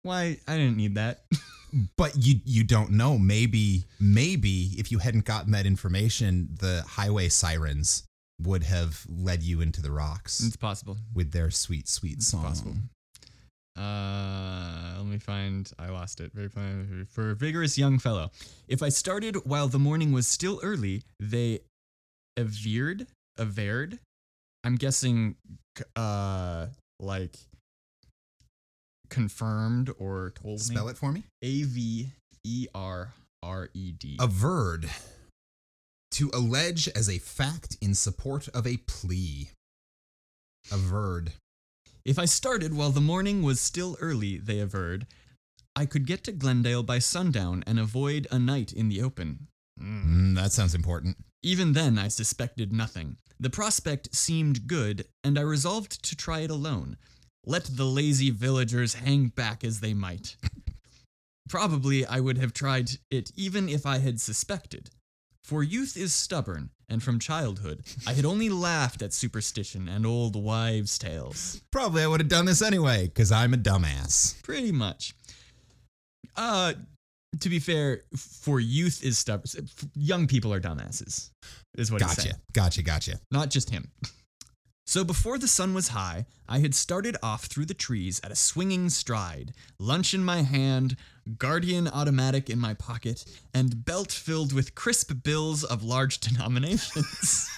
why 0.02 0.38
I 0.48 0.56
didn't 0.56 0.76
need 0.76 0.94
that. 0.94 1.24
But 1.96 2.12
you 2.16 2.40
you 2.44 2.62
don't 2.64 2.92
know. 2.92 3.18
Maybe 3.18 3.84
maybe 4.00 4.70
if 4.78 4.92
you 4.92 4.98
hadn't 4.98 5.24
gotten 5.24 5.52
that 5.52 5.66
information, 5.66 6.48
the 6.60 6.84
highway 6.86 7.28
sirens 7.28 8.04
would 8.40 8.62
have 8.64 9.04
led 9.08 9.42
you 9.42 9.60
into 9.60 9.80
the 9.80 9.90
rocks 9.92 10.40
it's 10.44 10.56
possible. 10.56 10.96
with 11.14 11.30
their 11.32 11.50
sweet 11.50 11.88
sweet 11.88 12.14
It's 12.18 12.26
song. 12.28 12.42
possible. 12.42 12.74
Uh, 13.76 14.94
let 14.98 15.06
me 15.06 15.18
find. 15.18 15.70
I 15.78 15.88
lost 15.88 16.20
it. 16.20 16.32
Very 16.32 16.48
fine. 16.48 17.06
For 17.10 17.30
a 17.30 17.34
vigorous 17.34 17.76
young 17.76 17.98
fellow. 17.98 18.30
If 18.68 18.82
I 18.82 18.88
started 18.88 19.36
while 19.44 19.66
the 19.68 19.78
morning 19.80 20.12
was 20.12 20.26
still 20.28 20.60
early, 20.62 21.02
they 21.18 21.60
averred, 22.36 23.06
averred. 23.36 23.98
I'm 24.62 24.76
guessing, 24.76 25.36
uh, 25.96 26.66
like 27.00 27.36
confirmed 29.14 29.90
or 29.98 30.32
told 30.42 30.60
Spell 30.60 30.74
me. 30.74 30.76
Spell 30.76 30.88
it 30.88 30.96
for 30.98 31.12
me. 31.12 31.24
A 31.42 31.62
V 31.62 32.10
E 32.44 32.66
R 32.74 33.14
R 33.42 33.68
E 33.72 33.92
D. 33.92 34.16
Averred. 34.20 34.90
To 36.12 36.30
allege 36.34 36.88
as 36.88 37.08
a 37.08 37.18
fact 37.18 37.76
in 37.80 37.94
support 37.94 38.48
of 38.48 38.66
a 38.66 38.78
plea. 38.78 39.50
Averred. 40.72 41.32
If 42.04 42.18
I 42.18 42.24
started 42.24 42.74
while 42.74 42.90
the 42.90 43.00
morning 43.00 43.42
was 43.42 43.60
still 43.60 43.96
early, 44.00 44.36
they 44.36 44.58
averred, 44.58 45.06
I 45.76 45.86
could 45.86 46.06
get 46.06 46.22
to 46.24 46.32
Glendale 46.32 46.82
by 46.82 46.98
sundown 46.98 47.64
and 47.66 47.78
avoid 47.78 48.26
a 48.30 48.38
night 48.38 48.72
in 48.72 48.88
the 48.88 49.00
open. 49.00 49.48
Mm, 49.80 50.34
that 50.34 50.52
sounds 50.52 50.74
important. 50.74 51.16
Even 51.42 51.72
then, 51.72 51.98
I 51.98 52.08
suspected 52.08 52.72
nothing. 52.72 53.16
The 53.40 53.50
prospect 53.50 54.14
seemed 54.14 54.66
good, 54.66 55.06
and 55.24 55.38
I 55.38 55.42
resolved 55.42 56.04
to 56.04 56.16
try 56.16 56.40
it 56.40 56.50
alone. 56.50 56.96
Let 57.46 57.64
the 57.64 57.84
lazy 57.84 58.30
villagers 58.30 58.94
hang 58.94 59.28
back 59.28 59.64
as 59.64 59.80
they 59.80 59.94
might. 59.94 60.36
Probably 61.48 62.06
I 62.06 62.20
would 62.20 62.38
have 62.38 62.54
tried 62.54 62.90
it 63.10 63.30
even 63.36 63.68
if 63.68 63.84
I 63.84 63.98
had 63.98 64.20
suspected. 64.20 64.90
For 65.42 65.62
youth 65.62 65.94
is 65.94 66.14
stubborn, 66.14 66.70
and 66.88 67.02
from 67.02 67.18
childhood 67.18 67.84
I 68.06 68.14
had 68.14 68.24
only 68.24 68.48
laughed 68.48 69.02
at 69.02 69.12
superstition 69.12 69.88
and 69.90 70.06
old 70.06 70.42
wives' 70.42 70.98
tales. 70.98 71.60
Probably 71.70 72.02
I 72.02 72.06
would 72.06 72.20
have 72.20 72.30
done 72.30 72.46
this 72.46 72.62
anyway, 72.62 73.08
because 73.08 73.30
I'm 73.30 73.52
a 73.52 73.58
dumbass. 73.58 74.42
Pretty 74.42 74.72
much. 74.72 75.14
Uh, 76.34 76.72
to 77.40 77.48
be 77.50 77.58
fair, 77.58 78.00
for 78.16 78.58
youth 78.58 79.04
is 79.04 79.18
stubborn. 79.18 79.68
Young 79.94 80.26
people 80.26 80.52
are 80.52 80.60
dumbasses, 80.60 81.28
is 81.76 81.92
what 81.92 82.00
he's 82.00 82.12
saying. 82.12 82.36
Gotcha. 82.54 82.82
Gotcha. 82.82 82.82
Gotcha. 82.82 83.20
not 83.30 83.50
just 83.50 83.68
him. 83.68 83.90
So 84.86 85.02
before 85.02 85.38
the 85.38 85.48
sun 85.48 85.72
was 85.72 85.88
high, 85.88 86.26
I 86.46 86.58
had 86.58 86.74
started 86.74 87.16
off 87.22 87.46
through 87.46 87.66
the 87.66 87.74
trees 87.74 88.20
at 88.22 88.30
a 88.30 88.36
swinging 88.36 88.90
stride, 88.90 89.54
lunch 89.78 90.12
in 90.12 90.22
my 90.22 90.42
hand, 90.42 90.96
guardian 91.38 91.88
automatic 91.88 92.50
in 92.50 92.60
my 92.60 92.74
pocket, 92.74 93.24
and 93.54 93.84
belt 93.84 94.12
filled 94.12 94.52
with 94.52 94.74
crisp 94.74 95.10
bills 95.22 95.64
of 95.64 95.82
large 95.82 96.18
denominations. 96.20 97.48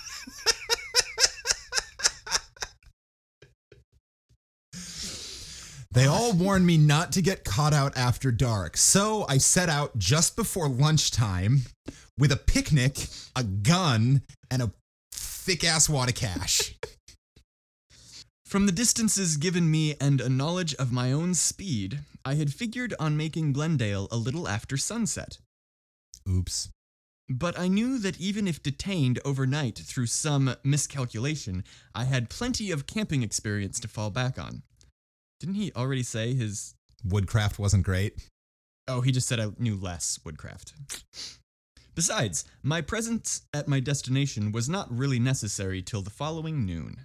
They 5.91 6.07
all 6.07 6.33
warned 6.35 6.67
me 6.67 6.77
not 6.77 7.11
to 7.12 7.23
get 7.23 7.43
caught 7.43 7.73
out 7.73 7.97
after 7.97 8.31
dark, 8.31 8.77
so 8.77 9.25
I 9.31 9.39
set 9.39 9.71
out 9.71 9.97
just 9.97 10.37
before 10.37 10.69
lunchtime 10.69 11.62
with 12.19 12.31
a 12.31 12.37
picnic, 12.37 13.09
a 13.35 13.43
gun, 13.43 14.21
and 14.51 14.61
a 14.61 14.73
thick 15.11 15.65
ass 15.65 15.89
wad 15.89 16.11
of 16.11 16.15
cash. 16.15 16.75
From 18.57 18.64
the 18.64 18.73
distances 18.73 19.37
given 19.37 19.71
me 19.71 19.97
and 20.01 20.19
a 20.19 20.31
knowledge 20.31 20.75
of 20.77 20.90
my 20.90 21.12
own 21.12 21.35
speed, 21.35 21.99
I 22.25 22.37
had 22.37 22.55
figured 22.55 22.95
on 22.99 23.14
making 23.14 23.53
Glendale 23.53 24.09
a 24.11 24.16
little 24.16 24.49
after 24.49 24.79
sunset. 24.79 25.37
Oops. 26.27 26.71
But 27.29 27.59
I 27.59 27.69
knew 27.69 27.99
that 27.99 28.19
even 28.19 28.49
if 28.49 28.62
detained 28.62 29.21
overnight 29.27 29.77
through 29.77 30.07
some 30.07 30.57
miscalculation, 30.64 31.64
I 31.95 32.05
had 32.05 32.31
plenty 32.31 32.71
of 32.71 32.87
camping 32.87 33.23
experience 33.23 33.79
to 33.81 33.88
fall 33.88 34.09
back 34.09 34.38
on. 34.38 34.62
Didn't 35.38 35.57
he 35.57 35.71
already 35.77 36.03
say 36.03 36.33
his. 36.33 36.75
Woodcraft 37.05 37.59
wasn't 37.59 37.85
great. 37.85 38.31
Oh, 38.88 39.03
he 39.03 39.12
just 39.12 39.29
said 39.29 39.38
I 39.38 39.51
knew 39.59 39.77
less 39.77 40.19
woodcraft. 40.25 40.73
Besides, 41.95 42.47
my 42.62 42.81
presence 42.81 43.42
at 43.53 43.69
my 43.69 43.81
destination 43.81 44.51
was 44.51 44.66
not 44.66 44.90
really 44.90 45.19
necessary 45.19 45.83
till 45.83 46.01
the 46.01 46.09
following 46.09 46.64
noon. 46.64 47.05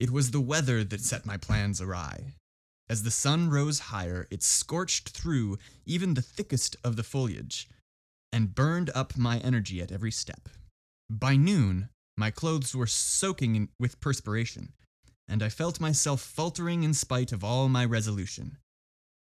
It 0.00 0.10
was 0.10 0.30
the 0.30 0.40
weather 0.40 0.84
that 0.84 1.00
set 1.00 1.26
my 1.26 1.36
plans 1.36 1.80
awry. 1.80 2.34
As 2.88 3.02
the 3.02 3.10
sun 3.10 3.50
rose 3.50 3.78
higher, 3.78 4.26
it 4.30 4.42
scorched 4.42 5.10
through 5.10 5.58
even 5.84 6.14
the 6.14 6.22
thickest 6.22 6.76
of 6.82 6.96
the 6.96 7.02
foliage 7.02 7.68
and 8.32 8.54
burned 8.54 8.90
up 8.94 9.16
my 9.16 9.38
energy 9.38 9.82
at 9.82 9.92
every 9.92 10.12
step. 10.12 10.48
By 11.10 11.36
noon, 11.36 11.88
my 12.16 12.30
clothes 12.30 12.74
were 12.74 12.86
soaking 12.86 13.56
in, 13.56 13.68
with 13.78 14.00
perspiration, 14.00 14.72
and 15.26 15.42
I 15.42 15.48
felt 15.48 15.80
myself 15.80 16.20
faltering 16.20 16.82
in 16.82 16.94
spite 16.94 17.32
of 17.32 17.44
all 17.44 17.68
my 17.68 17.84
resolution. 17.84 18.58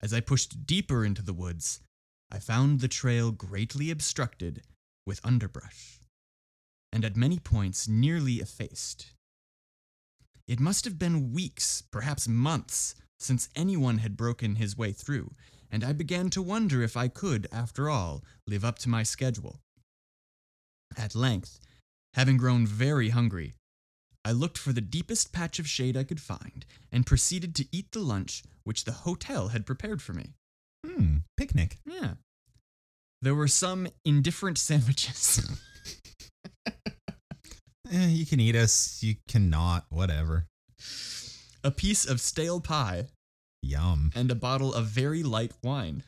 As 0.01 0.13
I 0.13 0.21
pushed 0.21 0.67
deeper 0.67 1.05
into 1.05 1.23
the 1.23 1.33
woods, 1.33 1.81
I 2.31 2.39
found 2.39 2.81
the 2.81 2.89
trail 2.89 3.31
greatly 3.31 3.91
obstructed 3.91 4.63
with 5.07 5.21
underbrush, 5.25 6.01
and 6.93 7.05
at 7.05 7.17
many 7.17 7.39
points 7.39 7.87
nearly 7.87 8.35
effaced. 8.35 9.13
It 10.47 10.61
must 10.61 10.85
have 10.85 10.99
been 10.99 11.33
weeks, 11.33 11.83
perhaps 11.91 12.29
months, 12.29 12.95
since 13.19 13.49
anyone 13.55 13.99
had 13.99 14.17
broken 14.17 14.57
his 14.57 14.77
way 14.77 14.93
through, 14.93 15.33
and 15.71 15.85
I 15.85 15.93
began 15.93 16.31
to 16.31 16.43
wonder 16.43 16.83
if 16.83 16.97
I 16.97 17.09
could, 17.09 17.47
after 17.53 17.89
all, 17.89 18.25
live 18.47 18.65
up 18.65 18.79
to 18.81 18.89
my 18.89 19.03
schedule. 19.03 19.61
At 20.97 21.15
length, 21.15 21.59
Having 22.15 22.37
grown 22.37 22.67
very 22.67 23.09
hungry, 23.09 23.55
I 24.25 24.33
looked 24.33 24.59
for 24.59 24.73
the 24.73 24.83
deepest 24.83 25.33
patch 25.33 25.59
of 25.59 25.69
shade 25.69 25.97
I 25.97 26.05
could 26.05 26.21
find 26.21 26.67
and 26.93 27.07
proceeded 27.07 27.55
to 27.57 27.67
eat 27.73 27.93
the 27.93 28.01
lunch 28.01 28.43
which 28.65 28.85
the 28.85 28.93
hotel 28.93 29.49
had 29.49 29.67
prepared 29.67 30.03
for 30.03 30.13
me. 30.13 30.35
Hmm. 30.87 31.19
Picnic. 31.37 31.79
Yeah. 31.87 32.15
There 33.23 33.35
were 33.35 33.49
some 33.49 33.89
indifferent 34.05 34.59
sandwiches. 34.69 35.59
Eh, 37.93 38.07
you 38.09 38.25
can 38.27 38.41
eat 38.41 38.57
us. 38.57 39.03
You 39.03 39.17
cannot. 39.29 39.85
Whatever. 39.91 40.47
a 41.63 41.71
piece 41.71 42.07
of 42.07 42.21
stale 42.21 42.61
pie, 42.61 43.07
Yum. 43.63 44.11
and 44.17 44.31
a 44.31 44.35
bottle 44.35 44.73
of 44.73 44.87
very 44.87 45.23
light 45.23 45.53
wine. 45.63 46.03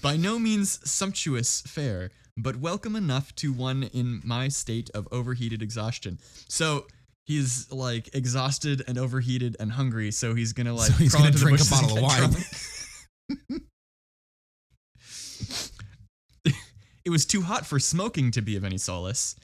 By 0.00 0.16
no 0.16 0.38
means 0.38 0.78
sumptuous 0.88 1.60
fare, 1.62 2.10
but 2.36 2.56
welcome 2.56 2.96
enough 2.96 3.34
to 3.36 3.52
one 3.52 3.82
in 3.92 4.22
my 4.24 4.48
state 4.48 4.88
of 4.94 5.08
overheated 5.12 5.60
exhaustion. 5.60 6.18
So 6.48 6.86
he's 7.26 7.70
like 7.70 8.14
exhausted 8.14 8.82
and 8.88 8.96
overheated 8.96 9.56
and 9.60 9.72
hungry, 9.72 10.10
so 10.12 10.34
he's 10.34 10.52
gonna 10.54 10.72
like 10.72 10.92
So 10.92 10.94
he's 10.94 11.10
crawl 11.10 11.24
gonna 11.24 11.32
into 11.34 11.40
the 11.40 11.44
drink 11.50 11.60
a 11.60 11.70
bottle 11.70 11.96
of 11.98 12.02
wine. 12.02 13.60
it 17.04 17.10
was 17.10 17.26
too 17.26 17.42
hot 17.42 17.66
for 17.66 17.78
smoking 17.78 18.30
to 18.30 18.40
be 18.40 18.56
of 18.56 18.64
any 18.64 18.78
solace, 18.78 19.36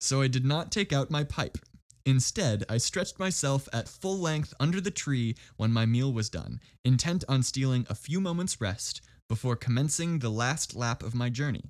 so 0.00 0.22
I 0.22 0.28
did 0.28 0.44
not 0.44 0.72
take 0.72 0.92
out 0.92 1.10
my 1.10 1.24
pipe. 1.24 1.58
Instead, 2.06 2.64
I 2.68 2.78
stretched 2.78 3.18
myself 3.18 3.68
at 3.72 3.88
full 3.88 4.18
length 4.18 4.54
under 4.58 4.80
the 4.80 4.90
tree 4.90 5.36
when 5.56 5.72
my 5.72 5.86
meal 5.86 6.12
was 6.12 6.30
done, 6.30 6.60
intent 6.84 7.24
on 7.28 7.42
stealing 7.42 7.86
a 7.88 7.94
few 7.94 8.20
moments' 8.20 8.60
rest 8.60 9.02
before 9.28 9.54
commencing 9.54 10.18
the 10.18 10.30
last 10.30 10.74
lap 10.74 11.02
of 11.02 11.14
my 11.14 11.28
journey. 11.28 11.64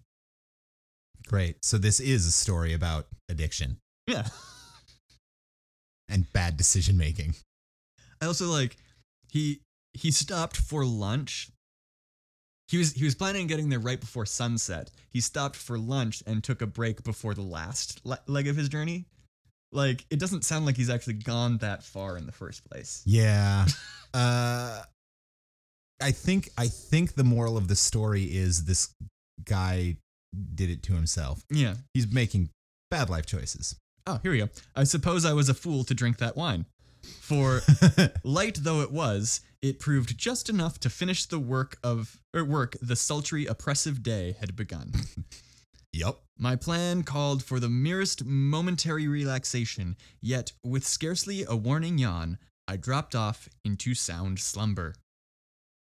Great. 1.27 1.65
So 1.65 1.79
this 1.79 2.01
is 2.01 2.27
a 2.27 2.33
story 2.33 2.73
about 2.73 3.07
addiction 3.29 3.79
Yeah. 4.07 4.29
and 6.09 6.33
bad 6.33 6.57
decision 6.57 6.97
making. 6.97 7.35
I 8.21 8.27
also 8.27 8.47
like 8.47 8.77
he 9.29 9.61
he 9.93 10.11
stopped 10.11 10.57
for 10.57 10.85
lunch. 10.85 11.51
He 12.71 12.79
was 12.79 12.93
he 12.93 13.05
was 13.05 13.17
planning 13.17 13.43
on 13.43 13.47
getting 13.49 13.69
there 13.69 13.81
right 13.81 13.99
before 13.99 14.25
sunset. 14.25 14.93
He 15.11 15.21
stopped 15.21 15.57
for 15.57 15.77
lunch 15.77 16.23
and 16.25 16.43
took 16.43 16.63
a 16.63 16.67
break 16.67 17.03
before 17.03 17.35
the 17.35 17.43
last 17.43 18.01
le- 18.05 18.21
leg 18.29 18.47
of 18.47 18.55
his 18.55 18.69
journey. 18.69 19.07
Like 19.73 20.07
it 20.09 20.21
doesn't 20.21 20.45
sound 20.45 20.67
like 20.67 20.77
he's 20.77 20.89
actually 20.89 21.15
gone 21.15 21.59
that 21.59 21.83
far 21.83 22.17
in 22.17 22.27
the 22.27 22.33
first 22.33 22.65
place. 22.71 23.03
Yeah. 23.05 23.67
uh 24.15 24.83
I 26.01 26.13
think 26.13 26.51
I 26.57 26.69
think 26.69 27.15
the 27.15 27.25
moral 27.25 27.57
of 27.57 27.67
the 27.67 27.75
story 27.75 28.23
is 28.23 28.65
this 28.65 28.95
guy 29.45 29.97
did 30.55 30.71
it 30.71 30.85
to 30.85 30.93
himself. 30.93 31.43
Yeah. 31.51 31.75
He's 31.93 32.11
making 32.13 32.51
bad 32.89 33.11
life 33.11 33.27
choices. 33.27 33.75
Oh, 34.07 34.21
here 34.23 34.31
we 34.31 34.39
go. 34.39 34.49
I 34.77 34.85
suppose 34.85 35.25
I 35.25 35.33
was 35.33 35.49
a 35.49 35.55
fool 35.55 35.83
to 35.85 35.95
drink 35.95 36.19
that 36.19 36.37
wine. 36.37 36.67
For 37.03 37.63
light 38.25 38.59
though 38.63 38.83
it 38.83 38.93
was, 38.93 39.41
it 39.63 39.79
proved 39.79 40.17
just 40.17 40.49
enough 40.49 40.79
to 40.81 40.91
finish 40.91 41.27
the 41.27 41.39
work 41.39 41.79
of 41.83 42.21
or 42.35 42.45
work 42.45 42.77
the 42.81 42.97
sultry 42.97 43.47
oppressive 43.47 44.03
day 44.03 44.37
had 44.41 44.57
begun. 44.57 44.93
Yep. 45.93 46.19
My 46.39 46.57
plan 46.57 47.03
called 47.03 47.43
for 47.43 47.59
the 47.59 47.69
merest 47.69 48.25
momentary 48.25 49.09
relaxation, 49.09 49.97
yet 50.23 50.53
with 50.65 50.87
scarcely 50.87 51.45
a 51.49 51.57
warning 51.57 51.99
yawn, 51.99 52.39
I 52.69 52.77
dropped 52.77 53.17
off 53.17 53.49
into 53.65 53.95
sound 53.95 54.39
slumber. 54.39 54.95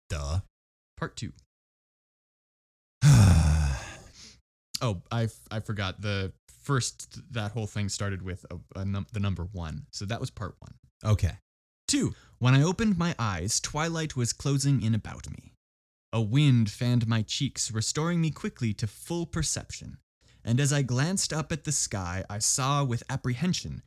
Duh. 0.09 0.41
Part 0.97 1.15
2. 1.17 1.33
Oh, 4.79 5.01
I, 5.11 5.27
I 5.49 5.59
forgot. 5.61 6.01
The 6.01 6.33
first, 6.61 7.19
that 7.33 7.51
whole 7.51 7.65
thing 7.65 7.89
started 7.89 8.21
with 8.21 8.45
a, 8.51 8.81
a 8.81 8.85
num- 8.85 9.07
the 9.11 9.19
number 9.19 9.47
1. 9.51 9.87
So 9.91 10.05
that 10.05 10.19
was 10.19 10.29
part 10.29 10.55
1. 10.59 11.13
okay. 11.13 11.31
2. 11.87 12.13
When 12.39 12.53
I 12.53 12.61
opened 12.61 12.99
my 12.99 13.15
eyes, 13.17 13.59
twilight 13.59 14.15
was 14.15 14.31
closing 14.31 14.83
in 14.83 14.93
about 14.93 15.27
me. 15.29 15.53
A 16.13 16.21
wind 16.21 16.69
fanned 16.69 17.07
my 17.07 17.23
cheeks, 17.23 17.71
restoring 17.71 18.21
me 18.21 18.29
quickly 18.29 18.73
to 18.75 18.85
full 18.85 19.25
perception. 19.25 19.97
And 20.45 20.59
as 20.59 20.71
I 20.71 20.83
glanced 20.83 21.33
up 21.33 21.51
at 21.51 21.63
the 21.63 21.71
sky, 21.71 22.23
I 22.29 22.37
saw 22.39 22.83
with 22.83 23.03
apprehension 23.09 23.81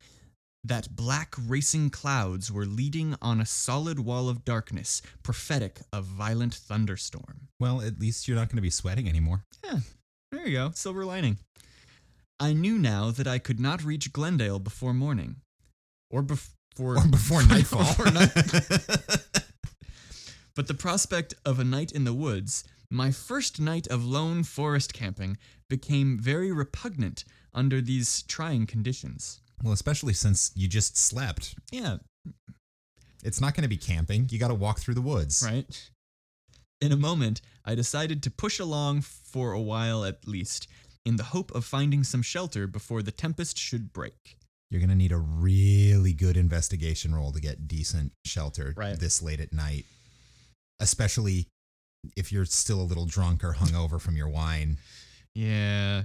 that 0.64 0.96
black 0.96 1.34
racing 1.38 1.90
clouds 1.90 2.50
were 2.50 2.66
leading 2.66 3.16
on 3.22 3.40
a 3.40 3.46
solid 3.46 4.00
wall 4.00 4.28
of 4.28 4.44
darkness, 4.44 5.00
prophetic 5.22 5.80
of 5.92 6.04
violent 6.04 6.54
thunderstorm. 6.54 7.48
Well, 7.60 7.80
at 7.80 8.00
least 8.00 8.26
you're 8.26 8.36
not 8.36 8.48
going 8.48 8.56
to 8.56 8.62
be 8.62 8.68
sweating 8.70 9.08
anymore. 9.08 9.44
Yeah, 9.64 9.78
there 10.32 10.46
you 10.46 10.58
go, 10.58 10.72
silver 10.74 11.04
lining. 11.04 11.38
I 12.40 12.52
knew 12.52 12.78
now 12.78 13.12
that 13.12 13.28
I 13.28 13.38
could 13.38 13.60
not 13.60 13.84
reach 13.84 14.12
Glendale 14.12 14.58
before 14.58 14.92
morning. 14.92 15.36
Or 16.10 16.22
before 16.74 16.98
Or 16.98 17.06
before 17.06 17.42
nightfall. 17.46 17.80
Before 17.80 18.10
night- 18.10 18.34
but 20.56 20.66
the 20.68 20.74
prospect 20.74 21.34
of 21.44 21.58
a 21.58 21.64
night 21.64 21.92
in 21.92 22.04
the 22.04 22.14
woods, 22.14 22.64
my 22.90 23.10
first 23.10 23.60
night 23.60 23.86
of 23.88 24.04
lone 24.04 24.42
forest 24.42 24.92
camping, 24.92 25.36
became 25.68 26.18
very 26.18 26.50
repugnant 26.52 27.24
under 27.54 27.80
these 27.80 28.22
trying 28.22 28.66
conditions. 28.66 29.40
well, 29.62 29.72
especially 29.72 30.12
since 30.12 30.50
you 30.54 30.68
just 30.68 30.96
slept. 30.96 31.54
Yeah, 31.70 31.98
It's 33.22 33.40
not 33.40 33.54
going 33.54 33.62
to 33.62 33.68
be 33.68 33.76
camping. 33.76 34.28
You 34.30 34.38
got 34.38 34.48
to 34.48 34.54
walk 34.54 34.78
through 34.80 34.94
the 34.94 35.00
woods. 35.02 35.42
right? 35.46 35.90
In 36.80 36.92
a 36.92 36.96
moment, 36.96 37.40
I 37.64 37.74
decided 37.74 38.22
to 38.22 38.30
push 38.30 38.58
along 38.58 39.02
for 39.02 39.52
a 39.52 39.60
while 39.60 40.04
at 40.04 40.26
least, 40.26 40.66
in 41.04 41.16
the 41.16 41.24
hope 41.24 41.50
of 41.54 41.64
finding 41.64 42.02
some 42.04 42.22
shelter 42.22 42.66
before 42.66 43.02
the 43.02 43.12
tempest 43.12 43.58
should 43.58 43.92
break. 43.92 44.38
You're 44.70 44.80
going 44.80 44.90
to 44.90 44.94
need 44.96 45.12
a 45.12 45.18
really 45.18 46.12
good 46.12 46.36
investigation 46.36 47.14
roll 47.14 47.32
to 47.32 47.40
get 47.40 47.66
decent 47.66 48.12
shelter 48.24 48.72
Right. 48.76 48.98
this 48.98 49.20
late 49.20 49.40
at 49.40 49.52
night, 49.52 49.84
especially 50.78 51.48
if 52.16 52.30
you're 52.32 52.44
still 52.44 52.80
a 52.80 52.84
little 52.84 53.04
drunk 53.06 53.42
or 53.42 53.52
hungover 53.54 54.00
from 54.00 54.16
your 54.16 54.28
wine. 54.28 54.78
Yeah. 55.34 56.04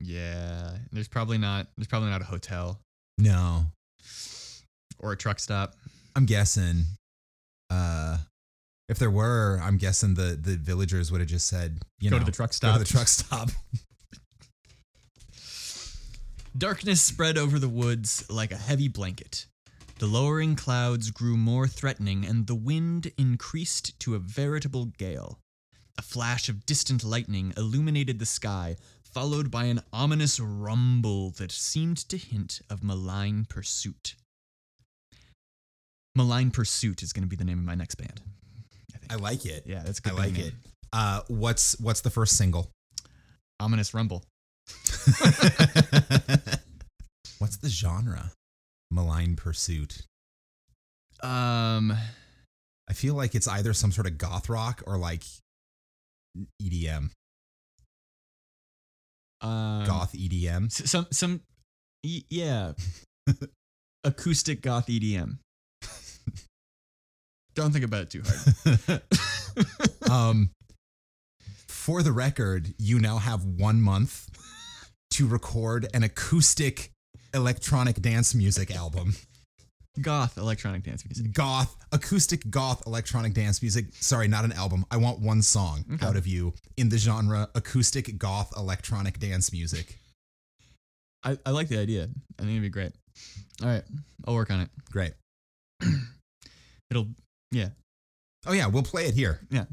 Yeah. 0.00 0.72
There's 0.90 1.08
probably 1.08 1.38
not 1.38 1.68
there's 1.76 1.86
probably 1.86 2.10
not 2.10 2.20
a 2.20 2.24
hotel 2.24 2.80
No, 3.18 3.66
or 4.98 5.12
a 5.12 5.16
truck 5.16 5.38
stop. 5.38 5.74
I'm 6.16 6.26
guessing. 6.26 6.84
Uh, 7.70 8.18
if 8.88 8.98
there 8.98 9.10
were, 9.10 9.58
I'm 9.62 9.78
guessing 9.78 10.14
the 10.14 10.36
the 10.40 10.56
villagers 10.56 11.10
would 11.12 11.20
have 11.20 11.30
just 11.30 11.46
said, 11.46 11.78
you 12.00 12.10
Go 12.10 12.16
know, 12.16 12.20
to 12.20 12.26
the 12.26 12.32
truck 12.36 12.50
Go 12.50 12.54
stop. 12.54 12.72
to 12.74 12.78
the 12.80 12.84
truck 12.84 13.08
stop. 13.08 13.50
Darkness 16.56 17.00
spread 17.00 17.38
over 17.38 17.58
the 17.58 17.68
woods 17.68 18.24
like 18.28 18.52
a 18.52 18.56
heavy 18.56 18.88
blanket. 18.88 19.46
The 19.98 20.06
lowering 20.06 20.54
clouds 20.56 21.10
grew 21.10 21.36
more 21.36 21.66
threatening 21.66 22.26
and 22.26 22.46
the 22.46 22.54
wind 22.54 23.10
increased 23.16 23.98
to 24.00 24.14
a 24.14 24.18
veritable 24.18 24.86
gale. 24.86 25.38
A 25.98 26.02
flash 26.02 26.48
of 26.48 26.66
distant 26.66 27.04
lightning 27.04 27.52
illuminated 27.56 28.18
the 28.18 28.26
sky, 28.26 28.76
followed 29.02 29.50
by 29.50 29.64
an 29.64 29.80
ominous 29.92 30.40
rumble 30.40 31.30
that 31.32 31.52
seemed 31.52 31.98
to 32.08 32.16
hint 32.18 32.60
of 32.68 32.82
malign 32.82 33.46
pursuit. 33.48 34.14
Malign 36.14 36.50
Pursuit 36.50 37.02
is 37.02 37.12
going 37.14 37.22
to 37.22 37.28
be 37.28 37.36
the 37.36 37.44
name 37.44 37.58
of 37.58 37.64
my 37.64 37.74
next 37.74 37.94
band. 37.94 38.20
I. 39.10 39.14
I 39.14 39.16
like 39.16 39.46
it. 39.46 39.62
yeah, 39.66 39.82
that's 39.82 40.00
good 40.00 40.12
I 40.12 40.16
like 40.16 40.32
name. 40.34 40.46
it. 40.46 40.54
Uh, 40.92 41.22
what's 41.28 41.78
what's 41.80 42.02
the 42.02 42.10
first 42.10 42.36
single? 42.36 42.70
Ominous 43.58 43.94
Rumble. 43.94 44.22
what's 47.38 47.56
the 47.56 47.68
genre? 47.68 48.32
Malign 48.90 49.36
Pursuit. 49.36 50.02
Um, 51.22 51.92
I 52.88 52.92
feel 52.92 53.14
like 53.14 53.34
it's 53.34 53.48
either 53.48 53.72
some 53.72 53.92
sort 53.92 54.06
of 54.06 54.18
goth 54.18 54.48
rock 54.48 54.82
or 54.86 54.98
like 54.98 55.22
EDM, 56.60 57.10
um 59.40 59.84
goth 59.86 60.12
EDM. 60.12 60.70
Some 60.70 61.06
some 61.10 61.40
yeah 62.02 62.72
acoustic 64.04 64.60
goth 64.60 64.88
edm 64.88 65.38
don't 67.54 67.72
think 67.72 67.84
about 67.84 68.02
it 68.02 68.10
too 68.10 68.22
hard 68.24 69.02
um, 70.10 70.50
for 71.68 72.02
the 72.02 72.12
record, 72.12 72.74
you 72.78 72.98
now 72.98 73.18
have 73.18 73.44
one 73.44 73.80
month 73.80 74.28
to 75.12 75.26
record 75.26 75.86
an 75.94 76.02
acoustic 76.02 76.90
electronic 77.34 78.00
dance 78.02 78.34
music 78.34 78.70
album. 78.74 79.14
goth 80.00 80.36
electronic 80.38 80.82
dance 80.82 81.04
music 81.04 81.32
Goth, 81.32 81.76
acoustic 81.92 82.48
goth 82.50 82.82
electronic 82.86 83.34
dance 83.34 83.60
music. 83.62 83.86
Sorry, 83.92 84.26
not 84.28 84.44
an 84.44 84.52
album. 84.52 84.84
I 84.90 84.96
want 84.96 85.20
one 85.20 85.42
song 85.42 85.84
Okay. 85.94 86.06
out 86.06 86.16
of 86.16 86.26
you 86.26 86.54
in 86.76 86.88
the 86.88 86.96
genre 86.98 87.48
acoustic 87.54 88.16
goth 88.18 88.52
electronic 88.56 89.18
dance 89.18 89.52
music. 89.52 89.98
I, 91.24 91.38
I 91.46 91.50
like 91.50 91.68
the 91.68 91.78
idea 91.78 92.08
i 92.38 92.42
think 92.42 92.50
it'd 92.50 92.62
be 92.62 92.68
great 92.68 92.90
all 93.62 93.68
right 93.68 93.84
i'll 94.26 94.34
work 94.34 94.50
on 94.50 94.60
it 94.62 94.68
Great. 94.90 95.12
it'll 96.90 97.06
yeah 97.52 97.68
Oh 98.44 98.52
yeah, 98.52 98.66
we'll 98.66 98.82
play 98.82 99.06
it 99.06 99.14
here. 99.14 99.38
yeah 99.50 99.66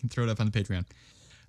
can 0.00 0.08
throw 0.10 0.24
it 0.24 0.28
up 0.30 0.38
on 0.38 0.50
the 0.50 0.52
patreon 0.62 0.84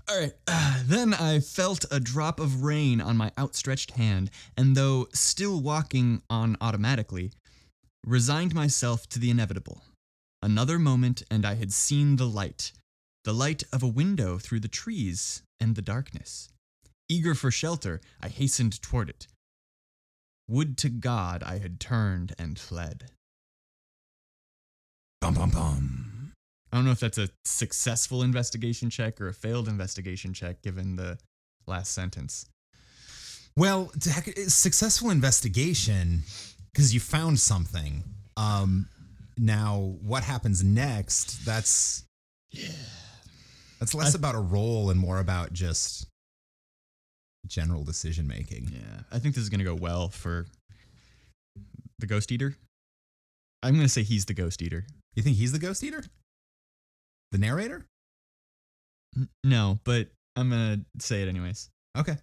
All 0.09 0.19
right. 0.19 0.33
then 0.85 1.13
I 1.13 1.39
felt 1.39 1.85
a 1.91 1.99
drop 1.99 2.39
of 2.39 2.63
rain 2.63 2.99
on 2.99 3.17
my 3.17 3.31
outstretched 3.37 3.91
hand, 3.91 4.31
and 4.57 4.75
though 4.75 5.07
still 5.13 5.61
walking 5.61 6.23
on 6.29 6.57
automatically, 6.61 7.31
resigned 8.05 8.55
myself 8.55 9.07
to 9.09 9.19
the 9.19 9.29
inevitable. 9.29 9.83
Another 10.41 10.79
moment, 10.79 11.21
and 11.29 11.45
I 11.45 11.55
had 11.55 11.71
seen 11.71 12.15
the 12.15 12.27
light 12.27 12.71
the 13.25 13.33
light 13.33 13.63
of 13.73 13.83
a 13.83 13.87
window 13.87 14.37
through 14.37 14.61
the 14.61 14.67
trees 14.69 15.43
and 15.59 15.75
the 15.75 15.81
darkness. 15.81 16.49
Eager 17.09 17.35
for 17.35 17.51
shelter, 17.51 17.99
I 18.21 18.29
hastened 18.29 18.81
toward 18.81 19.09
it. 19.09 19.27
Would 20.47 20.77
to 20.79 20.89
God 20.89 21.43
I 21.43 21.59
had 21.59 21.79
turned 21.79 22.33
and 22.39 22.57
fled. 22.57 23.11
Bum 25.21 25.33
bum 25.33 25.51
bum. 25.51 26.08
I 26.71 26.77
don't 26.77 26.85
know 26.85 26.91
if 26.91 26.99
that's 26.99 27.17
a 27.17 27.29
successful 27.45 28.21
investigation 28.21 28.89
check 28.89 29.19
or 29.19 29.27
a 29.27 29.33
failed 29.33 29.67
investigation 29.67 30.33
check 30.33 30.61
given 30.61 30.95
the 30.95 31.17
last 31.67 31.93
sentence. 31.93 32.45
Well, 33.57 33.91
heck- 34.09 34.37
successful 34.47 35.09
investigation 35.09 36.21
because 36.71 36.93
you 36.93 36.99
found 36.99 37.39
something. 37.39 38.03
Um, 38.37 38.87
now 39.37 39.95
what 40.01 40.23
happens 40.23 40.63
next? 40.63 41.43
That's 41.45 42.03
Yeah. 42.51 42.69
that's 43.79 43.93
less 43.95 44.13
about 44.15 44.35
a 44.35 44.39
role 44.39 44.89
and 44.91 44.99
more 44.99 45.19
about 45.19 45.51
just 45.53 46.05
general 47.47 47.83
decision 47.83 48.27
making. 48.27 48.69
Yeah. 48.71 49.01
I 49.11 49.19
think 49.19 49.33
this 49.35 49.41
is 49.43 49.49
going 49.49 49.59
to 49.59 49.65
go 49.65 49.75
well 49.75 50.09
for 50.09 50.45
the 51.97 52.05
Ghost 52.05 52.31
Eater. 52.31 52.55
I'm 53.63 53.73
going 53.73 53.85
to 53.85 53.89
say 53.89 54.03
he's 54.03 54.25
the 54.25 54.33
Ghost 54.33 54.61
Eater. 54.61 54.85
You 55.15 55.23
think 55.23 55.35
he's 55.37 55.51
the 55.51 55.59
ghost 55.59 55.83
eater? 55.83 56.03
The 57.31 57.37
narrator? 57.37 57.85
N- 59.15 59.29
No, 59.43 59.79
but 59.83 60.09
I'm 60.35 60.49
going 60.49 60.85
to 60.99 61.05
say 61.05 61.21
it 61.21 61.27
anyways. 61.27 61.69
Okay. 61.97 62.17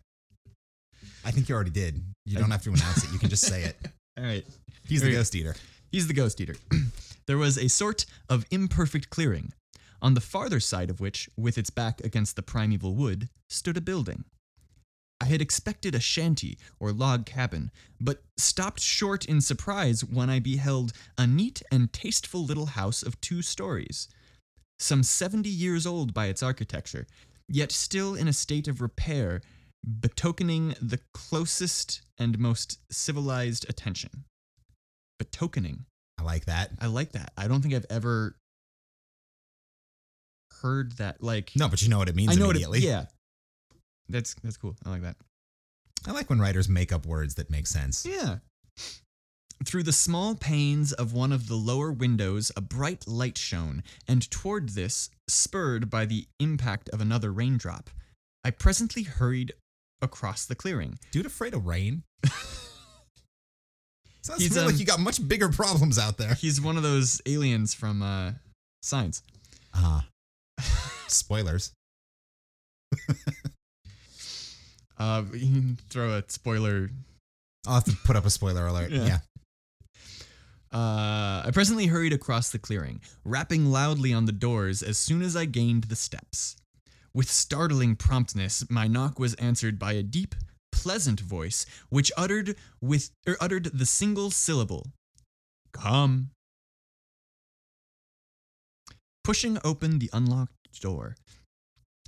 I 1.24 1.30
think 1.30 1.48
you 1.48 1.54
already 1.54 1.70
did. 1.70 2.02
You 2.24 2.38
don't 2.38 2.50
have 2.50 2.62
to 2.62 2.70
announce 2.70 3.04
it. 3.04 3.12
You 3.12 3.18
can 3.18 3.28
just 3.30 3.46
say 3.46 3.62
it. 3.64 3.76
All 4.18 4.24
right. 4.24 4.44
He's 4.88 5.02
the 5.02 5.12
ghost 5.12 5.34
eater. 5.34 5.54
He's 5.90 6.06
the 6.06 6.14
ghost 6.14 6.40
eater. 6.40 6.56
there 7.26 7.38
was 7.38 7.58
a 7.58 7.68
sort 7.68 8.06
of 8.28 8.44
imperfect 8.50 9.10
clearing, 9.10 9.52
on 10.00 10.14
the 10.14 10.20
farther 10.20 10.60
side 10.60 10.90
of 10.90 11.00
which, 11.00 11.28
with 11.36 11.58
its 11.58 11.70
back 11.70 12.00
against 12.02 12.36
the 12.36 12.42
primeval 12.42 12.94
wood, 12.94 13.28
stood 13.48 13.76
a 13.76 13.80
building. 13.80 14.24
I 15.20 15.24
had 15.26 15.40
expected 15.40 15.94
a 15.94 16.00
shanty 16.00 16.58
or 16.78 16.92
log 16.92 17.24
cabin, 17.26 17.70
but 18.00 18.22
stopped 18.36 18.80
short 18.80 19.24
in 19.24 19.40
surprise 19.40 20.04
when 20.04 20.28
I 20.28 20.40
beheld 20.40 20.92
a 21.16 21.26
neat 21.26 21.62
and 21.72 21.92
tasteful 21.92 22.44
little 22.44 22.66
house 22.66 23.02
of 23.02 23.20
two 23.20 23.40
stories. 23.42 24.08
Some 24.78 25.02
70 25.02 25.48
years 25.48 25.86
old 25.86 26.12
by 26.12 26.26
its 26.26 26.42
architecture, 26.42 27.06
yet 27.48 27.72
still 27.72 28.14
in 28.14 28.28
a 28.28 28.32
state 28.32 28.68
of 28.68 28.80
repair, 28.80 29.40
betokening 30.00 30.74
the 30.80 31.00
closest 31.14 32.02
and 32.18 32.38
most 32.38 32.78
civilized 32.90 33.66
attention. 33.68 34.24
Betokening. 35.18 35.86
I 36.18 36.22
like 36.22 36.44
that. 36.46 36.70
I 36.80 36.86
like 36.86 37.12
that. 37.12 37.32
I 37.36 37.48
don't 37.48 37.62
think 37.62 37.74
I've 37.74 37.86
ever 37.90 38.36
heard 40.62 40.92
that. 40.92 41.22
Like, 41.22 41.52
No, 41.56 41.68
but 41.68 41.82
you 41.82 41.88
know 41.88 41.98
what 41.98 42.08
it 42.08 42.16
means 42.16 42.32
I 42.32 42.34
know 42.34 42.46
what 42.46 42.56
it, 42.56 42.62
immediately. 42.62 42.80
yeah. 42.88 43.06
That's 44.08 44.34
that's 44.42 44.56
cool. 44.56 44.76
I 44.84 44.90
like 44.90 45.02
that. 45.02 45.16
I 46.06 46.12
like 46.12 46.30
when 46.30 46.38
writers 46.38 46.68
make 46.68 46.92
up 46.92 47.06
words 47.06 47.34
that 47.36 47.50
make 47.50 47.66
sense. 47.66 48.06
Yeah. 48.06 48.36
Through 49.64 49.84
the 49.84 49.92
small 49.92 50.34
panes 50.34 50.92
of 50.92 51.12
one 51.12 51.32
of 51.32 51.48
the 51.48 51.54
lower 51.54 51.90
windows, 51.90 52.52
a 52.56 52.60
bright 52.60 53.08
light 53.08 53.38
shone, 53.38 53.82
and 54.06 54.30
toward 54.30 54.70
this, 54.70 55.10
spurred 55.28 55.88
by 55.90 56.04
the 56.04 56.26
impact 56.38 56.88
of 56.90 57.00
another 57.00 57.32
raindrop, 57.32 57.90
I 58.44 58.50
presently 58.50 59.02
hurried 59.04 59.52
across 60.02 60.44
the 60.44 60.54
clearing. 60.54 60.98
Dude 61.10 61.26
afraid 61.26 61.54
of 61.54 61.66
rain? 61.66 62.02
Sounds 64.22 64.42
He's, 64.42 64.50
to 64.54 64.60
me 64.60 64.66
like 64.66 64.74
um, 64.74 64.80
you 64.80 64.86
got 64.86 65.00
much 65.00 65.26
bigger 65.26 65.48
problems 65.48 65.98
out 65.98 66.18
there. 66.18 66.34
He's 66.34 66.60
one 66.60 66.76
of 66.76 66.82
those 66.82 67.22
aliens 67.26 67.74
from 67.74 68.02
uh, 68.02 68.32
Science. 68.82 69.22
Uh 69.72 70.02
spoilers. 71.08 71.72
Uh, 74.98 75.24
you 75.34 75.52
can 75.52 75.78
throw 75.90 76.14
a 76.14 76.24
spoiler 76.28 76.88
I'll 77.66 77.74
have 77.74 77.84
to 77.84 77.96
put 78.04 78.16
up 78.16 78.24
a 78.24 78.30
spoiler 78.30 78.66
alert. 78.66 78.90
Yeah. 78.90 79.04
yeah. 79.04 79.18
Uh, 80.72 81.42
I 81.46 81.50
presently 81.52 81.86
hurried 81.86 82.12
across 82.12 82.50
the 82.50 82.58
clearing, 82.58 83.00
rapping 83.24 83.66
loudly 83.66 84.12
on 84.12 84.26
the 84.26 84.32
doors 84.32 84.82
as 84.82 84.98
soon 84.98 85.22
as 85.22 85.36
I 85.36 85.44
gained 85.44 85.84
the 85.84 85.96
steps. 85.96 86.56
With 87.14 87.30
startling 87.30 87.96
promptness, 87.96 88.68
my 88.68 88.86
knock 88.86 89.18
was 89.18 89.34
answered 89.34 89.78
by 89.78 89.92
a 89.92 90.02
deep, 90.02 90.34
pleasant 90.72 91.20
voice 91.20 91.64
which 91.88 92.12
uttered 92.16 92.56
with 92.80 93.10
er, 93.26 93.36
uttered 93.40 93.64
the 93.72 93.86
single 93.86 94.30
syllable, 94.30 94.92
"Come." 95.72 96.30
Pushing 99.24 99.58
open 99.64 99.98
the 99.98 100.10
unlocked 100.12 100.80
door, 100.80 101.16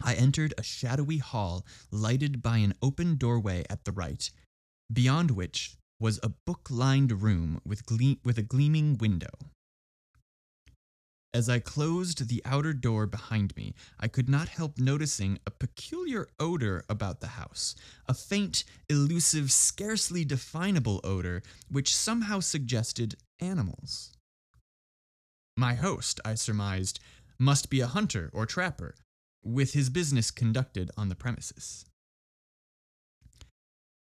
I 0.02 0.14
entered 0.14 0.52
a 0.58 0.62
shadowy 0.62 1.18
hall 1.18 1.64
lighted 1.90 2.42
by 2.42 2.58
an 2.58 2.74
open 2.82 3.16
doorway 3.16 3.64
at 3.70 3.84
the 3.84 3.92
right, 3.92 4.30
beyond 4.92 5.30
which 5.30 5.77
was 6.00 6.20
a 6.22 6.28
book 6.28 6.68
lined 6.70 7.22
room 7.22 7.60
with, 7.64 7.84
gle- 7.86 8.16
with 8.24 8.38
a 8.38 8.42
gleaming 8.42 8.96
window. 8.98 9.30
As 11.34 11.48
I 11.48 11.58
closed 11.58 12.28
the 12.28 12.40
outer 12.44 12.72
door 12.72 13.06
behind 13.06 13.54
me, 13.54 13.74
I 14.00 14.08
could 14.08 14.28
not 14.30 14.48
help 14.48 14.78
noticing 14.78 15.38
a 15.46 15.50
peculiar 15.50 16.26
odor 16.40 16.84
about 16.88 17.20
the 17.20 17.28
house, 17.28 17.74
a 18.06 18.14
faint, 18.14 18.64
elusive, 18.88 19.52
scarcely 19.52 20.24
definable 20.24 21.00
odor 21.04 21.42
which 21.70 21.94
somehow 21.94 22.40
suggested 22.40 23.16
animals. 23.40 24.12
My 25.56 25.74
host, 25.74 26.18
I 26.24 26.34
surmised, 26.34 26.98
must 27.38 27.68
be 27.68 27.80
a 27.80 27.86
hunter 27.86 28.30
or 28.32 28.46
trapper, 28.46 28.94
with 29.44 29.74
his 29.74 29.90
business 29.90 30.30
conducted 30.30 30.90
on 30.96 31.08
the 31.08 31.14
premises. 31.14 31.84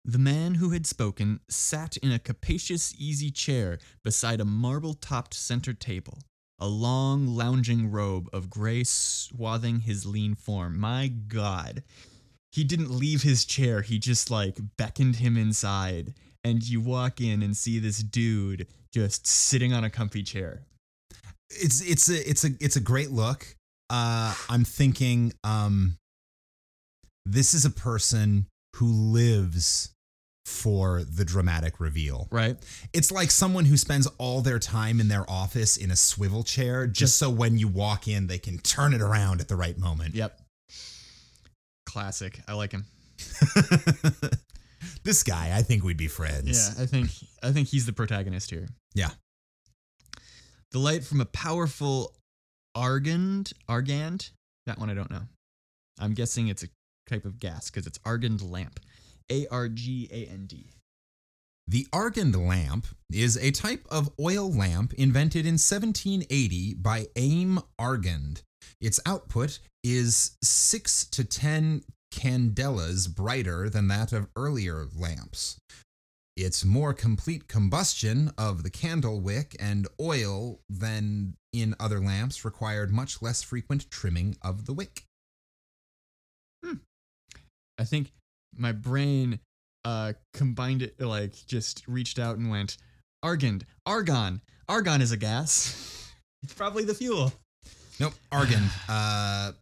The 0.08 0.18
man 0.18 0.54
who 0.54 0.70
had 0.70 0.86
spoken 0.86 1.40
sat 1.50 1.98
in 1.98 2.12
a 2.12 2.18
capacious 2.18 2.94
easy 2.96 3.30
chair 3.30 3.78
beside 4.02 4.40
a 4.40 4.44
marble 4.46 4.94
topped 4.94 5.34
center 5.34 5.74
table, 5.74 6.20
a 6.58 6.66
long 6.66 7.26
lounging 7.26 7.90
robe 7.90 8.30
of 8.32 8.48
gray 8.48 8.84
swathing 8.84 9.80
his 9.80 10.06
lean 10.06 10.34
form. 10.34 10.80
My 10.80 11.08
God. 11.08 11.82
He 12.52 12.64
didn't 12.64 12.90
leave 12.90 13.20
his 13.20 13.44
chair, 13.44 13.82
he 13.82 13.98
just 13.98 14.30
like 14.30 14.58
beckoned 14.78 15.16
him 15.16 15.36
inside. 15.36 16.14
And 16.42 16.66
you 16.66 16.80
walk 16.80 17.20
in 17.20 17.42
and 17.42 17.54
see 17.54 17.78
this 17.78 17.98
dude 17.98 18.66
just 18.94 19.26
sitting 19.26 19.74
on 19.74 19.84
a 19.84 19.90
comfy 19.90 20.22
chair. 20.22 20.62
It's 21.50 21.82
it's 21.82 22.08
a 22.08 22.30
it's 22.30 22.44
a 22.44 22.50
it's 22.60 22.76
a 22.76 22.80
great 22.80 23.10
look. 23.10 23.54
Uh 23.90 24.34
I'm 24.48 24.64
thinking 24.64 25.34
um 25.44 25.98
this 27.26 27.52
is 27.52 27.66
a 27.66 27.70
person 27.70 28.46
who 28.76 28.86
lives 28.86 29.92
for 30.48 31.02
the 31.02 31.24
dramatic 31.24 31.78
reveal. 31.78 32.26
Right? 32.30 32.56
It's 32.92 33.12
like 33.12 33.30
someone 33.30 33.66
who 33.66 33.76
spends 33.76 34.06
all 34.18 34.40
their 34.40 34.58
time 34.58 35.00
in 35.00 35.08
their 35.08 35.28
office 35.30 35.76
in 35.76 35.90
a 35.90 35.96
swivel 35.96 36.42
chair 36.42 36.86
just 36.86 37.16
so 37.16 37.30
when 37.30 37.58
you 37.58 37.68
walk 37.68 38.08
in 38.08 38.26
they 38.26 38.38
can 38.38 38.58
turn 38.58 38.94
it 38.94 39.02
around 39.02 39.40
at 39.40 39.48
the 39.48 39.56
right 39.56 39.76
moment. 39.78 40.14
Yep. 40.14 40.40
Classic. 41.86 42.40
I 42.48 42.54
like 42.54 42.72
him. 42.72 42.86
this 45.04 45.22
guy, 45.22 45.52
I 45.54 45.62
think 45.62 45.84
we'd 45.84 45.96
be 45.96 46.08
friends. 46.08 46.76
Yeah, 46.76 46.82
I 46.82 46.86
think 46.86 47.10
I 47.42 47.52
think 47.52 47.68
he's 47.68 47.86
the 47.86 47.92
protagonist 47.92 48.50
here. 48.50 48.68
Yeah. 48.94 49.10
The 50.72 50.78
light 50.78 51.04
from 51.04 51.20
a 51.20 51.26
powerful 51.26 52.14
argand, 52.76 53.52
argand. 53.68 54.30
That 54.66 54.78
one 54.78 54.90
I 54.90 54.94
don't 54.94 55.10
know. 55.10 55.22
I'm 55.98 56.14
guessing 56.14 56.48
it's 56.48 56.62
a 56.62 56.68
type 57.08 57.24
of 57.24 57.38
gas 57.38 57.70
because 57.70 57.86
it's 57.86 57.98
argand 57.98 58.48
lamp. 58.48 58.80
A 59.30 59.46
R 59.50 59.68
G 59.68 60.08
A 60.12 60.26
N 60.26 60.46
D. 60.46 60.70
The 61.66 61.86
Argand 61.92 62.34
lamp 62.34 62.86
is 63.12 63.36
a 63.36 63.50
type 63.50 63.86
of 63.90 64.10
oil 64.18 64.50
lamp 64.50 64.94
invented 64.94 65.44
in 65.44 65.54
1780 65.54 66.74
by 66.74 67.08
Aim 67.16 67.60
Argand. 67.78 68.42
Its 68.80 69.00
output 69.04 69.58
is 69.84 70.38
6 70.42 71.04
to 71.08 71.24
10 71.24 71.82
candelas 72.10 73.14
brighter 73.14 73.68
than 73.68 73.88
that 73.88 74.14
of 74.14 74.28
earlier 74.34 74.86
lamps. 74.96 75.60
Its 76.36 76.64
more 76.64 76.94
complete 76.94 77.48
combustion 77.48 78.30
of 78.38 78.62
the 78.62 78.70
candle 78.70 79.20
wick 79.20 79.56
and 79.58 79.88
oil 80.00 80.60
than 80.70 81.34
in 81.52 81.74
other 81.80 82.00
lamps 82.00 82.44
required 82.44 82.92
much 82.92 83.20
less 83.20 83.42
frequent 83.42 83.90
trimming 83.90 84.36
of 84.40 84.66
the 84.66 84.72
wick. 84.72 85.04
Hmm. 86.64 86.74
I 87.76 87.84
think 87.84 88.12
my 88.58 88.72
brain 88.72 89.40
uh 89.84 90.12
combined 90.34 90.82
it 90.82 91.00
like 91.00 91.34
just 91.46 91.84
reached 91.86 92.18
out 92.18 92.36
and 92.36 92.50
went 92.50 92.76
argand, 93.24 93.62
argon. 93.86 94.40
Argon 94.68 95.00
is 95.00 95.12
a 95.12 95.16
gas. 95.16 96.12
it's 96.42 96.52
probably 96.54 96.84
the 96.84 96.94
fuel. 96.94 97.32
Nope, 98.00 98.14
Argand. 98.30 98.68
Uh, 98.88 99.52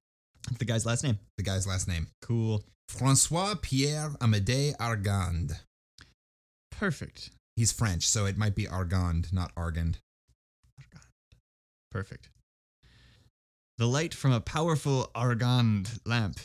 The 0.59 0.65
guy's 0.65 0.85
last 0.87 1.03
name. 1.05 1.19
The 1.39 1.43
guy's 1.45 1.67
last 1.67 1.89
name. 1.89 2.09
Cool. 2.23 2.63
Francois 2.89 3.55
Pierre 3.61 4.11
Amédée 4.21 4.77
Argand. 4.77 5.53
Perfect. 6.71 7.31
He's 7.57 7.73
French, 7.73 8.07
so 8.07 8.27
it 8.27 8.37
might 8.37 8.55
be 8.55 8.67
Argand, 8.67 9.33
not 9.33 9.55
Argand. 9.55 9.97
Argand. 10.81 11.07
Perfect. 11.91 12.29
The 13.79 13.87
light 13.87 14.13
from 14.15 14.33
a 14.33 14.41
powerful 14.41 15.11
argand 15.15 16.01
lamp 16.07 16.39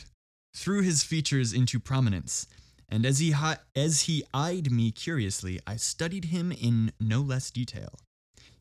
threw 0.54 0.82
his 0.82 1.02
features 1.02 1.52
into 1.52 1.80
prominence, 1.80 2.46
and 2.88 3.06
as 3.06 3.18
he 3.18 3.30
hi- 3.30 3.58
as 3.74 4.02
he 4.02 4.24
eyed 4.34 4.70
me 4.70 4.90
curiously, 4.90 5.60
I 5.66 5.76
studied 5.76 6.26
him 6.26 6.52
in 6.52 6.92
no 7.00 7.20
less 7.20 7.50
detail. 7.50 7.98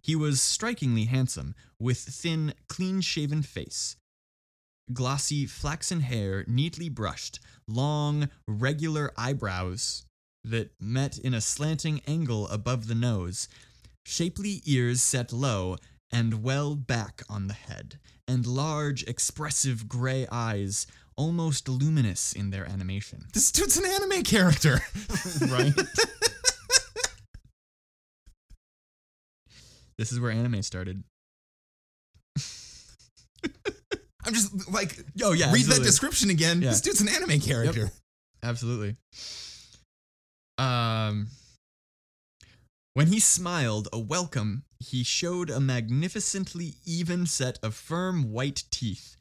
He 0.02 0.16
was 0.16 0.42
strikingly 0.42 1.06
handsome, 1.06 1.54
with 1.80 2.00
thin, 2.00 2.54
clean-shaven 2.68 3.44
face, 3.44 3.98
glossy 4.94 5.46
flaxen 5.46 6.02
hair 6.02 6.44
neatly 6.48 6.90
brushed, 6.90 7.40
long, 7.68 8.30
regular 8.48 9.12
eyebrows 9.18 10.06
that 10.44 10.72
met 10.80 11.18
in 11.18 11.34
a 11.34 11.42
slanting 11.42 12.02
angle 12.08 12.48
above 12.48 12.88
the 12.88 12.96
nose, 12.96 13.48
shapely 14.06 14.62
ears 14.66 15.02
set 15.02 15.32
low 15.32 15.78
and 16.12 16.44
well 16.44 16.76
back 16.76 17.22
on 17.30 17.48
the 17.48 17.54
head, 17.54 18.00
and 18.28 18.46
large, 18.48 19.04
expressive 19.04 19.88
gray 19.88 20.26
eyes, 20.32 20.88
almost 21.22 21.70
luminous 21.70 22.34
in 22.34 22.50
their 22.50 22.66
animation. 22.66 23.26
This 23.34 23.52
dude's 23.52 23.78
an 23.78 23.86
anime 23.86 24.24
character. 24.24 24.82
Right? 25.50 25.72
this 29.98 30.12
is 30.12 30.20
where 30.20 30.32
anime 30.32 30.62
started. 30.64 31.04
I'm 34.26 34.34
just 34.34 34.72
like, 34.72 34.98
Oh, 35.24 35.34
yeah. 35.34 35.52
read 35.52 35.66
that 35.66 35.84
description 35.84 36.30
again. 36.32 36.62
Yeah. 36.62 36.70
This 36.70 36.82
dude's 36.82 37.02
an 37.02 37.10
anime 37.10 37.40
character. 37.40 37.92
Absolutely. 38.44 38.96
Um, 40.58 41.28
when 42.94 43.08
he 43.08 43.20
smiled 43.20 43.88
a 43.94 44.00
welcome, 44.00 44.64
he 44.80 45.04
showed 45.04 45.50
a 45.52 45.60
magnificently 45.60 46.74
even 46.86 47.26
set 47.28 47.60
of 47.64 47.76
firm 47.76 48.32
white 48.32 48.64
teeth. 48.72 49.16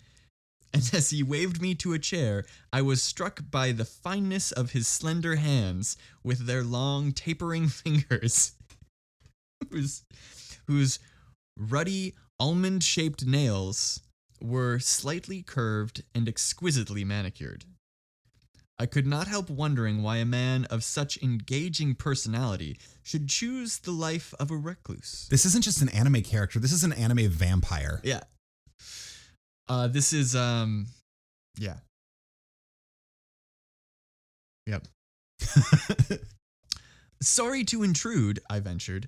And 0.72 0.88
as 0.92 1.10
he 1.10 1.22
waved 1.22 1.60
me 1.60 1.74
to 1.76 1.92
a 1.92 1.98
chair, 1.98 2.44
I 2.72 2.82
was 2.82 3.02
struck 3.02 3.42
by 3.50 3.72
the 3.72 3.84
fineness 3.84 4.52
of 4.52 4.70
his 4.70 4.86
slender 4.86 5.36
hands 5.36 5.96
with 6.22 6.46
their 6.46 6.62
long, 6.62 7.12
tapering 7.12 7.68
fingers, 7.82 8.52
whose, 9.70 10.04
whose 10.66 10.98
ruddy, 11.56 12.14
almond 12.38 12.84
shaped 12.84 13.26
nails 13.26 14.00
were 14.40 14.78
slightly 14.78 15.42
curved 15.42 16.02
and 16.14 16.28
exquisitely 16.28 17.04
manicured. 17.04 17.64
I 18.78 18.86
could 18.86 19.06
not 19.06 19.28
help 19.28 19.50
wondering 19.50 20.02
why 20.02 20.16
a 20.16 20.24
man 20.24 20.64
of 20.70 20.82
such 20.82 21.22
engaging 21.22 21.94
personality 21.94 22.78
should 23.02 23.28
choose 23.28 23.80
the 23.80 23.90
life 23.90 24.32
of 24.40 24.50
a 24.50 24.56
recluse. 24.56 25.28
This 25.30 25.44
isn't 25.44 25.64
just 25.64 25.82
an 25.82 25.90
anime 25.90 26.22
character. 26.22 26.58
This 26.58 26.72
is 26.72 26.82
an 26.82 26.94
anime 26.94 27.28
vampire. 27.28 28.00
Yeah. 28.02 28.20
Uh, 29.70 29.86
this 29.86 30.12
is 30.12 30.34
um, 30.34 30.88
yeah. 31.56 31.76
Yep. 34.66 34.88
Sorry 37.22 37.62
to 37.64 37.84
intrude, 37.84 38.40
I 38.50 38.58
ventured, 38.58 39.06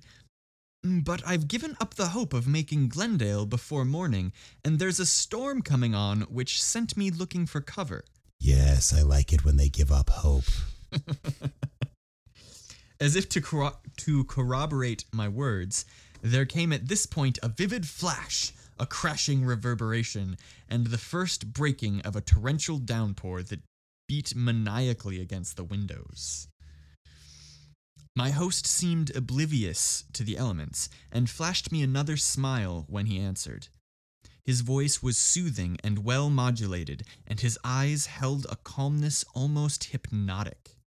"Mm, 0.85 1.03
but 1.03 1.21
I've 1.27 1.49
given 1.49 1.75
up 1.81 1.95
the 1.95 2.07
hope 2.07 2.31
of 2.31 2.47
making 2.47 2.87
Glendale 2.87 3.45
before 3.45 3.83
morning, 3.83 4.31
and 4.63 4.79
there's 4.79 5.01
a 5.01 5.05
storm 5.05 5.61
coming 5.61 5.93
on 5.93 6.21
which 6.21 6.63
sent 6.63 6.95
me 6.95 7.11
looking 7.11 7.45
for 7.45 7.59
cover. 7.59 8.05
Yes, 8.39 8.93
I 8.93 9.01
like 9.01 9.33
it 9.33 9.43
when 9.43 9.57
they 9.57 9.67
give 9.67 9.91
up 9.91 10.09
hope. 10.09 10.45
As 13.01 13.17
if 13.17 13.27
to, 13.29 13.41
corro- 13.41 13.75
to 13.97 14.23
corroborate 14.25 15.03
my 15.11 15.27
words, 15.27 15.83
there 16.21 16.45
came 16.45 16.71
at 16.71 16.87
this 16.87 17.05
point 17.05 17.37
a 17.43 17.49
vivid 17.49 17.85
flash, 17.85 18.53
a 18.79 18.85
crashing 18.85 19.45
reverberation, 19.45 20.37
and 20.67 20.87
the 20.87 20.97
first 20.97 21.53
breaking 21.53 22.01
of 22.01 22.15
a 22.15 22.21
torrential 22.21 22.77
downpour 22.77 23.43
that 23.43 23.61
beat 24.07 24.35
maniacally 24.35 25.21
against 25.21 25.55
the 25.55 25.63
windows. 25.63 26.47
My 28.15 28.29
host 28.29 28.67
seemed 28.67 29.15
oblivious 29.15 30.03
to 30.13 30.23
the 30.23 30.37
elements 30.37 30.87
and 31.11 31.29
flashed 31.29 31.71
me 31.71 31.81
another 31.81 32.15
smile 32.15 32.85
when 32.87 33.07
he 33.07 33.19
answered. 33.19 33.69
His 34.45 34.61
voice 34.61 35.01
was 35.01 35.17
soothing 35.17 35.77
and 35.83 36.03
well 36.03 36.29
modulated, 36.29 37.03
and 37.25 37.39
his 37.39 37.57
eyes 37.63 38.07
held 38.07 38.45
a 38.49 38.57
calmness 38.57 39.25
almost 39.33 39.85
hypnotic. 39.85 40.77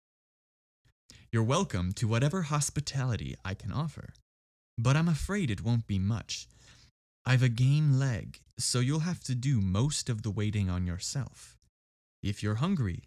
You're 1.33 1.43
welcome 1.43 1.93
to 1.95 2.07
whatever 2.07 2.43
hospitality 2.43 3.35
I 3.45 3.55
can 3.55 3.73
offer, 3.73 4.15
but 4.79 4.95
I'm 4.95 5.09
afraid 5.09 5.51
it 5.51 5.65
won't 5.65 5.87
be 5.87 5.99
much. 5.99 6.47
I've 7.29 7.43
a 7.43 7.49
game 7.49 7.99
leg, 7.99 8.39
so 8.57 8.79
you'll 8.79 9.01
have 9.01 9.25
to 9.25 9.35
do 9.35 9.61
most 9.61 10.09
of 10.09 10.23
the 10.23 10.31
waiting 10.31 10.71
on 10.71 10.87
yourself. 10.87 11.59
If 12.23 12.41
you're 12.41 12.57
hungry, 12.57 13.03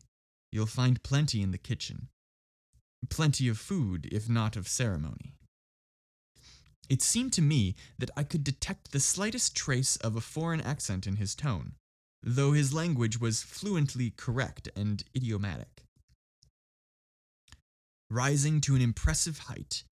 you'll 0.51 0.65
find 0.65 1.01
plenty 1.03 1.41
in 1.41 1.51
the 1.51 1.57
kitchen. 1.57 2.09
Plenty 3.09 3.47
of 3.47 3.57
food, 3.57 4.09
if 4.11 4.27
not 4.27 4.57
of 4.57 4.67
ceremony. 4.67 5.35
It 6.89 7.01
seemed 7.01 7.31
to 7.33 7.41
me 7.41 7.75
that 7.97 8.11
I 8.17 8.23
could 8.23 8.43
detect 8.43 8.91
the 8.91 8.99
slightest 8.99 9.55
trace 9.55 9.95
of 9.95 10.17
a 10.17 10.21
foreign 10.21 10.59
accent 10.59 11.07
in 11.07 11.15
his 11.15 11.33
tone, 11.33 11.75
though 12.21 12.51
his 12.51 12.73
language 12.73 13.21
was 13.21 13.41
fluently 13.41 14.09
correct 14.09 14.67
and 14.75 15.01
idiomatic. 15.15 15.85
Rising 18.09 18.59
to 18.61 18.75
an 18.75 18.81
impressive 18.81 19.39
height, 19.39 19.83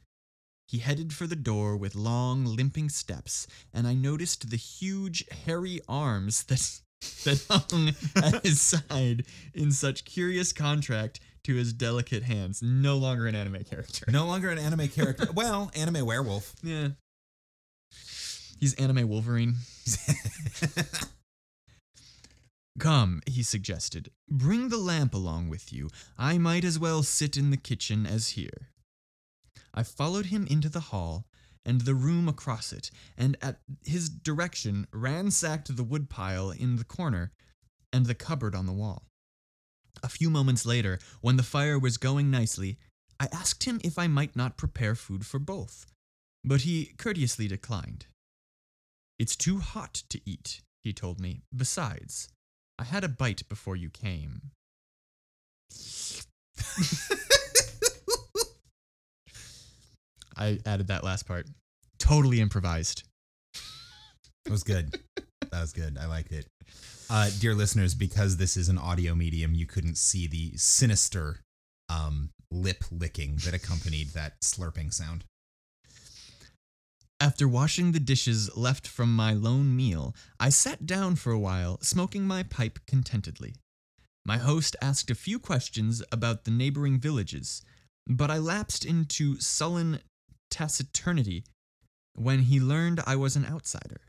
he 0.68 0.80
headed 0.80 1.14
for 1.14 1.28
the 1.28 1.36
door 1.36 1.78
with 1.78 1.96
long, 1.96 2.46
limping 2.46 2.90
steps, 2.90 3.48
and 3.74 3.88
I 3.88 3.94
noticed 3.94 4.50
the 4.50 4.58
huge, 4.58 5.26
hairy 5.46 5.80
arms 5.88 6.44
that 6.44 6.82
that 7.24 7.46
hung 7.50 7.90
at 8.16 8.44
his 8.46 8.60
side 8.62 9.26
in 9.54 9.72
such 9.72 10.04
curious 10.04 10.52
contrast 10.52 11.20
to 11.44 11.56
his 11.56 11.72
delicate 11.72 12.24
hands. 12.24 12.62
No 12.62 12.98
longer 12.98 13.28
an 13.28 13.36
anime 13.36 13.64
character. 13.64 14.06
No 14.12 14.26
longer 14.26 14.50
an 14.50 14.58
anime 14.58 14.88
character. 14.90 15.28
well, 15.36 15.72
anime 15.76 16.06
werewolf. 16.06 16.56
Yeah. 16.62 16.90
He's 18.60 18.74
anime 18.74 19.08
Wolverine. 19.08 19.56
Come, 22.80 23.22
he 23.26 23.44
suggested. 23.44 24.10
Bring 24.30 24.70
the 24.70 24.78
lamp 24.78 25.14
along 25.14 25.50
with 25.50 25.72
you. 25.72 25.90
I 26.18 26.38
might 26.38 26.64
as 26.64 26.78
well 26.80 27.04
sit 27.04 27.38
in 27.38 27.52
the 27.52 27.58
kitchen 27.58 28.06
as 28.06 28.30
here. 28.30 28.70
I 29.78 29.84
followed 29.84 30.26
him 30.26 30.48
into 30.48 30.70
the 30.70 30.80
hall 30.80 31.28
and 31.64 31.82
the 31.82 31.94
room 31.94 32.28
across 32.28 32.74
it, 32.74 32.90
and 33.16 33.38
at 33.44 33.60
his 33.86 34.10
direction 34.10 34.88
ransacked 34.92 35.76
the 35.76 35.84
woodpile 35.84 36.50
in 36.50 36.78
the 36.78 36.84
corner 36.84 37.32
and 37.94 38.08
the 38.08 38.16
cupboard 38.16 38.56
on 38.56 38.66
the 38.66 38.74
wall. 38.74 39.04
A 40.02 40.10
few 40.10 40.32
moments 40.32 40.66
later, 40.66 40.98
when 41.22 41.38
the 41.38 41.44
fire 41.44 41.78
was 41.78 41.98
going 41.98 42.32
nicely, 42.32 42.80
I 43.20 43.28
asked 43.32 43.66
him 43.66 43.80
if 43.84 44.00
I 44.00 44.08
might 44.08 44.36
not 44.36 44.58
prepare 44.58 44.96
food 44.96 45.28
for 45.28 45.38
both, 45.38 45.86
but 46.44 46.62
he 46.62 46.94
courteously 46.98 47.48
declined. 47.48 48.08
It's 49.20 49.36
too 49.36 49.60
hot 49.60 50.02
to 50.10 50.20
eat, 50.26 50.62
he 50.84 50.92
told 50.92 51.20
me. 51.20 51.42
Besides, 51.56 52.30
I 52.80 52.84
had 52.84 53.04
a 53.04 53.10
bite 53.10 53.48
before 53.48 53.76
you 53.76 53.92
came. 53.92 54.50
I 60.38 60.60
added 60.66 60.88
that 60.88 61.04
last 61.04 61.28
part. 61.28 61.48
Totally 62.00 62.40
improvised. 62.40 63.04
That 64.46 64.52
was 64.52 64.64
good. 64.64 65.00
that 65.16 65.62
was 65.62 65.74
good. 65.74 65.98
I 65.98 66.06
liked 66.06 66.32
it. 66.32 66.48
Uh, 67.10 67.30
dear 67.40 67.54
listeners, 67.54 67.96
because 67.96 68.38
this 68.38 68.58
is 68.58 68.70
an 68.70 68.78
audio 68.78 69.16
medium, 69.16 69.54
you 69.54 69.66
couldn't 69.66 69.98
see 69.98 70.28
the 70.28 70.56
sinister 70.58 71.42
um, 71.90 72.30
lip 72.52 72.84
licking 72.92 73.38
that 73.46 73.54
accompanied 73.54 74.10
that 74.10 74.42
slurping 74.42 74.94
sound. 74.94 75.24
After 77.20 77.48
washing 77.48 77.94
the 77.94 78.00
dishes 78.00 78.56
left 78.56 78.88
from 78.88 79.16
my 79.16 79.34
lone 79.34 79.76
meal, 79.76 80.14
I 80.40 80.50
sat 80.50 80.86
down 80.86 81.16
for 81.16 81.32
a 81.32 81.40
while, 81.40 81.80
smoking 81.82 82.28
my 82.28 82.44
pipe 82.44 82.80
contentedly. 82.86 83.56
My 84.24 84.38
host 84.38 84.76
asked 84.82 85.10
a 85.10 85.16
few 85.16 85.40
questions 85.40 86.04
about 86.12 86.44
the 86.44 86.52
neighboring 86.52 87.00
villages, 87.00 87.64
but 88.06 88.30
I 88.30 88.38
lapsed 88.38 88.86
into 88.86 89.40
sullen 89.40 90.00
taciturnity 90.50 91.44
when 92.14 92.44
he 92.44 92.60
learned 92.60 93.02
I 93.06 93.16
was 93.16 93.36
an 93.36 93.46
outsider. 93.46 94.02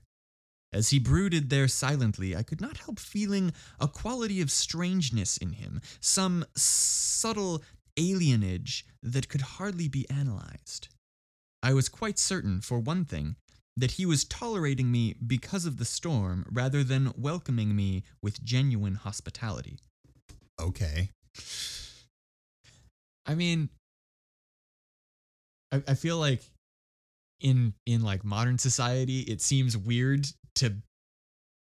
As 0.72 0.90
he 0.90 0.98
brooded 0.98 1.48
there 1.48 1.68
silently, 1.68 2.36
I 2.36 2.42
could 2.42 2.60
not 2.60 2.78
help 2.78 2.98
feeling 2.98 3.52
a 3.80 3.88
quality 3.88 4.40
of 4.40 4.50
strangeness 4.50 5.36
in 5.38 5.52
him, 5.52 5.80
some 6.00 6.44
subtle 6.54 7.62
alienage 7.98 8.82
that 9.02 9.28
could 9.28 9.40
hardly 9.40 9.88
be 9.88 10.08
analyzed. 10.10 10.88
I 11.62 11.72
was 11.72 11.88
quite 11.88 12.18
certain, 12.18 12.60
for 12.60 12.78
one 12.78 13.04
thing, 13.04 13.36
that 13.76 13.92
he 13.92 14.04
was 14.04 14.24
tolerating 14.24 14.90
me 14.90 15.14
because 15.26 15.64
of 15.64 15.78
the 15.78 15.84
storm 15.84 16.44
rather 16.50 16.84
than 16.84 17.12
welcoming 17.16 17.74
me 17.74 18.02
with 18.22 18.42
genuine 18.44 18.96
hospitality. 18.96 19.78
Okay. 20.60 21.10
I 23.24 23.34
mean, 23.34 23.70
I, 25.72 25.82
I 25.88 25.94
feel 25.94 26.18
like 26.18 26.42
in 27.40 27.74
in 27.86 28.02
like 28.02 28.24
modern 28.24 28.58
society, 28.58 29.20
it 29.20 29.40
seems 29.40 29.76
weird 29.76 30.26
to 30.56 30.74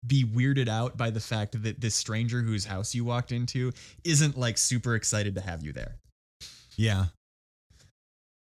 be 0.05 0.25
weirded 0.25 0.67
out 0.67 0.97
by 0.97 1.09
the 1.09 1.19
fact 1.19 1.61
that 1.63 1.79
this 1.79 1.95
stranger 1.95 2.41
whose 2.41 2.65
house 2.65 2.93
you 2.93 3.05
walked 3.05 3.31
into 3.31 3.71
isn't 4.03 4.37
like 4.37 4.57
super 4.57 4.95
excited 4.95 5.35
to 5.35 5.41
have 5.41 5.63
you 5.63 5.71
there. 5.73 5.95
Yeah. 6.75 7.05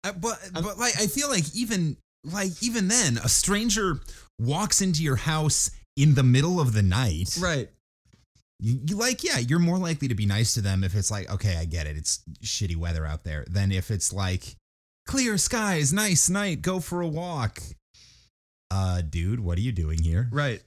Uh, 0.02 0.12
but 0.12 0.38
but 0.54 0.78
like 0.78 0.94
I 0.98 1.06
feel 1.06 1.28
like 1.28 1.54
even 1.54 1.96
like 2.24 2.62
even 2.62 2.88
then 2.88 3.18
a 3.18 3.28
stranger 3.28 4.00
walks 4.38 4.80
into 4.80 5.02
your 5.02 5.16
house 5.16 5.70
in 5.96 6.14
the 6.14 6.22
middle 6.22 6.60
of 6.60 6.72
the 6.72 6.82
night. 6.82 7.36
Right. 7.38 7.68
You, 8.58 8.80
you 8.86 8.96
like 8.96 9.22
yeah, 9.22 9.38
you're 9.38 9.58
more 9.58 9.78
likely 9.78 10.08
to 10.08 10.14
be 10.14 10.26
nice 10.26 10.54
to 10.54 10.62
them 10.62 10.82
if 10.82 10.94
it's 10.94 11.10
like 11.10 11.30
okay, 11.30 11.56
I 11.56 11.66
get 11.66 11.86
it. 11.86 11.96
It's 11.96 12.20
shitty 12.42 12.76
weather 12.76 13.04
out 13.04 13.24
there 13.24 13.44
than 13.48 13.72
if 13.72 13.90
it's 13.90 14.12
like 14.12 14.56
clear 15.10 15.36
skies, 15.36 15.92
nice 15.92 16.30
night, 16.30 16.62
go 16.62 16.78
for 16.78 17.00
a 17.00 17.08
walk. 17.08 17.60
Uh 18.70 19.02
dude, 19.02 19.40
what 19.40 19.58
are 19.58 19.60
you 19.60 19.72
doing 19.72 20.00
here? 20.00 20.28
Right. 20.30 20.62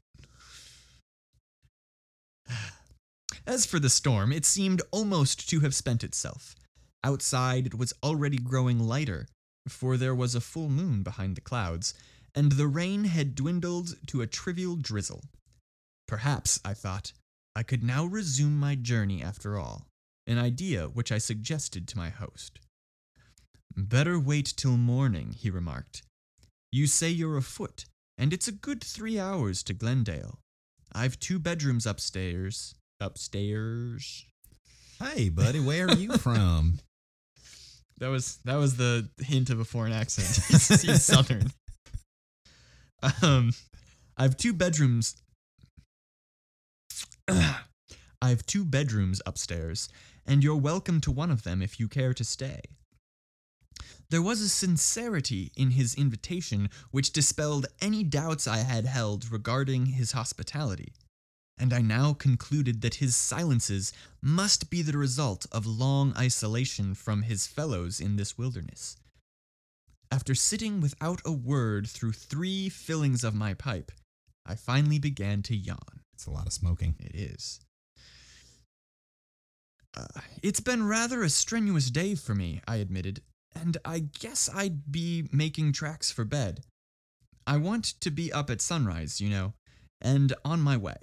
As 3.48 3.66
for 3.66 3.80
the 3.80 3.90
storm, 3.90 4.34
it 4.34 4.44
seemed 4.44 4.82
almost 4.92 5.50
to 5.50 5.62
have 5.62 5.74
spent 5.74 6.04
itself. 6.04 6.56
Outside, 7.06 7.68
it 7.68 7.78
was 7.78 7.94
already 8.04 8.36
growing 8.36 8.80
lighter, 8.80 9.28
for 9.70 9.96
there 9.96 10.14
was 10.14 10.36
a 10.36 10.42
full 10.42 10.68
moon 10.68 11.04
behind 11.04 11.38
the 11.38 11.42
clouds, 11.42 11.94
and 12.36 12.52
the 12.52 12.68
rain 12.68 13.06
had 13.06 13.36
dwindled 13.36 13.96
to 14.08 14.20
a 14.20 14.28
trivial 14.28 14.76
drizzle. 14.76 15.24
Perhaps, 16.06 16.60
I 16.66 16.74
thought, 16.74 17.14
I 17.56 17.64
could 17.64 17.82
now 17.82 18.04
resume 18.04 18.60
my 18.60 18.76
journey 18.76 19.24
after 19.24 19.58
all, 19.58 19.88
an 20.28 20.38
idea 20.38 20.88
which 20.88 21.14
I 21.14 21.18
suggested 21.18 21.88
to 21.88 21.98
my 21.98 22.10
host. 22.10 22.60
Better 23.76 24.20
wait 24.20 24.54
till 24.56 24.78
morning, 24.78 25.32
he 25.32 25.50
remarked. 25.50 26.04
You 26.72 26.86
say 26.86 27.10
you're 27.10 27.38
afoot, 27.38 27.86
and 28.18 28.32
it's 28.32 28.48
a 28.48 28.52
good 28.52 28.84
three 28.84 29.20
hours 29.20 29.64
to 29.64 29.74
Glendale. 29.74 30.40
I've 30.94 31.20
two 31.20 31.40
bedrooms 31.40 31.88
upstairs. 31.88 32.76
Upstairs. 33.00 34.26
Hey 35.02 35.30
buddy, 35.30 35.60
where 35.60 35.88
are 35.88 35.96
you 35.96 36.18
from? 36.18 36.80
That 38.00 38.10
was 38.10 38.40
that 38.44 38.56
was 38.56 38.76
the 38.76 39.08
hint 39.20 39.52
of 39.52 39.60
a 39.60 39.64
foreign 39.64 39.94
accent. 39.94 40.28
He's, 40.48 40.82
he's 40.82 41.06
southern. 41.06 41.52
Um, 43.22 43.54
I 44.18 44.24
have 44.24 44.36
two 44.36 44.52
bedrooms. 44.52 45.16
I 47.30 47.56
have 48.22 48.46
two 48.46 48.66
bedrooms 48.66 49.22
upstairs, 49.28 49.90
and 50.26 50.44
you're 50.44 50.56
welcome 50.58 51.02
to 51.02 51.12
one 51.12 51.30
of 51.30 51.44
them 51.44 51.62
if 51.62 51.80
you 51.80 51.88
care 51.88 52.16
to 52.16 52.24
stay. 52.24 52.62
There 54.10 54.22
was 54.22 54.42
a 54.42 54.50
sincerity 54.50 55.52
in 55.56 55.72
his 55.72 55.96
invitation 55.96 56.70
which 56.92 57.14
dispelled 57.14 57.68
any 57.82 58.04
doubts 58.04 58.48
I 58.48 58.58
had 58.58 58.86
held 58.86 59.32
regarding 59.32 59.88
his 59.88 60.14
hospitality, 60.14 60.94
and 61.58 61.74
I 61.74 61.82
now 61.82 62.14
concluded 62.14 62.82
that 62.82 62.96
his 62.96 63.16
silences 63.16 63.94
must 64.22 64.70
be 64.70 64.82
the 64.82 64.98
result 64.98 65.46
of 65.52 65.66
long 65.66 66.14
isolation 66.18 66.94
from 66.94 67.24
his 67.24 67.48
fellows 67.48 68.00
in 68.00 68.16
this 68.16 68.38
wilderness. 68.38 68.98
After 70.12 70.36
sitting 70.36 70.80
without 70.80 71.22
a 71.26 71.32
word 71.32 71.88
through 71.88 72.14
three 72.14 72.70
fillings 72.70 73.24
of 73.24 73.34
my 73.34 73.54
pipe, 73.54 73.92
I 74.46 74.56
finally 74.56 75.00
began 75.00 75.42
to 75.44 75.56
yawn. 75.56 76.02
It's 76.14 76.28
a 76.28 76.32
lot 76.32 76.46
of 76.46 76.54
smoking. 76.54 76.96
It 77.00 77.16
is. 77.16 77.60
Uh, 79.96 80.22
it's 80.42 80.60
been 80.60 80.88
rather 80.88 81.24
a 81.24 81.30
strenuous 81.30 81.90
day 81.90 82.16
for 82.16 82.34
me, 82.36 82.62
I 82.68 82.78
admitted, 82.78 83.22
and 83.56 83.78
I 83.86 84.00
guess 84.00 84.50
I'd 84.54 84.92
be 84.92 85.28
making 85.32 85.74
tracks 85.74 86.12
for 86.12 86.26
bed. 86.26 86.64
I 87.46 87.58
want 87.58 87.86
to 88.02 88.12
be 88.12 88.32
up 88.32 88.50
at 88.50 88.62
sunrise, 88.62 89.20
you 89.20 89.30
know, 89.30 89.54
and 90.02 90.34
on 90.46 90.62
my 90.62 90.78
way. 90.78 90.98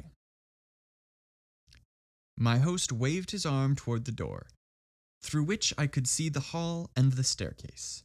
My 2.36 2.58
host 2.58 2.92
waved 2.92 3.32
his 3.32 3.44
arm 3.44 3.76
toward 3.76 4.06
the 4.06 4.12
door, 4.12 4.46
through 5.22 5.44
which 5.44 5.74
I 5.76 5.86
could 5.86 6.08
see 6.08 6.28
the 6.28 6.40
hall 6.40 6.90
and 6.96 7.12
the 7.12 7.24
staircase. 7.24 8.02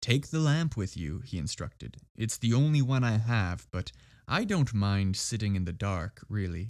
Take 0.00 0.28
the 0.28 0.38
lamp 0.38 0.76
with 0.76 0.96
you, 0.96 1.20
he 1.24 1.38
instructed. 1.38 1.98
It's 2.16 2.38
the 2.38 2.54
only 2.54 2.80
one 2.80 3.04
I 3.04 3.18
have, 3.18 3.66
but 3.70 3.92
I 4.26 4.44
don't 4.44 4.72
mind 4.72 5.16
sitting 5.16 5.56
in 5.56 5.64
the 5.64 5.72
dark, 5.72 6.24
really. 6.28 6.68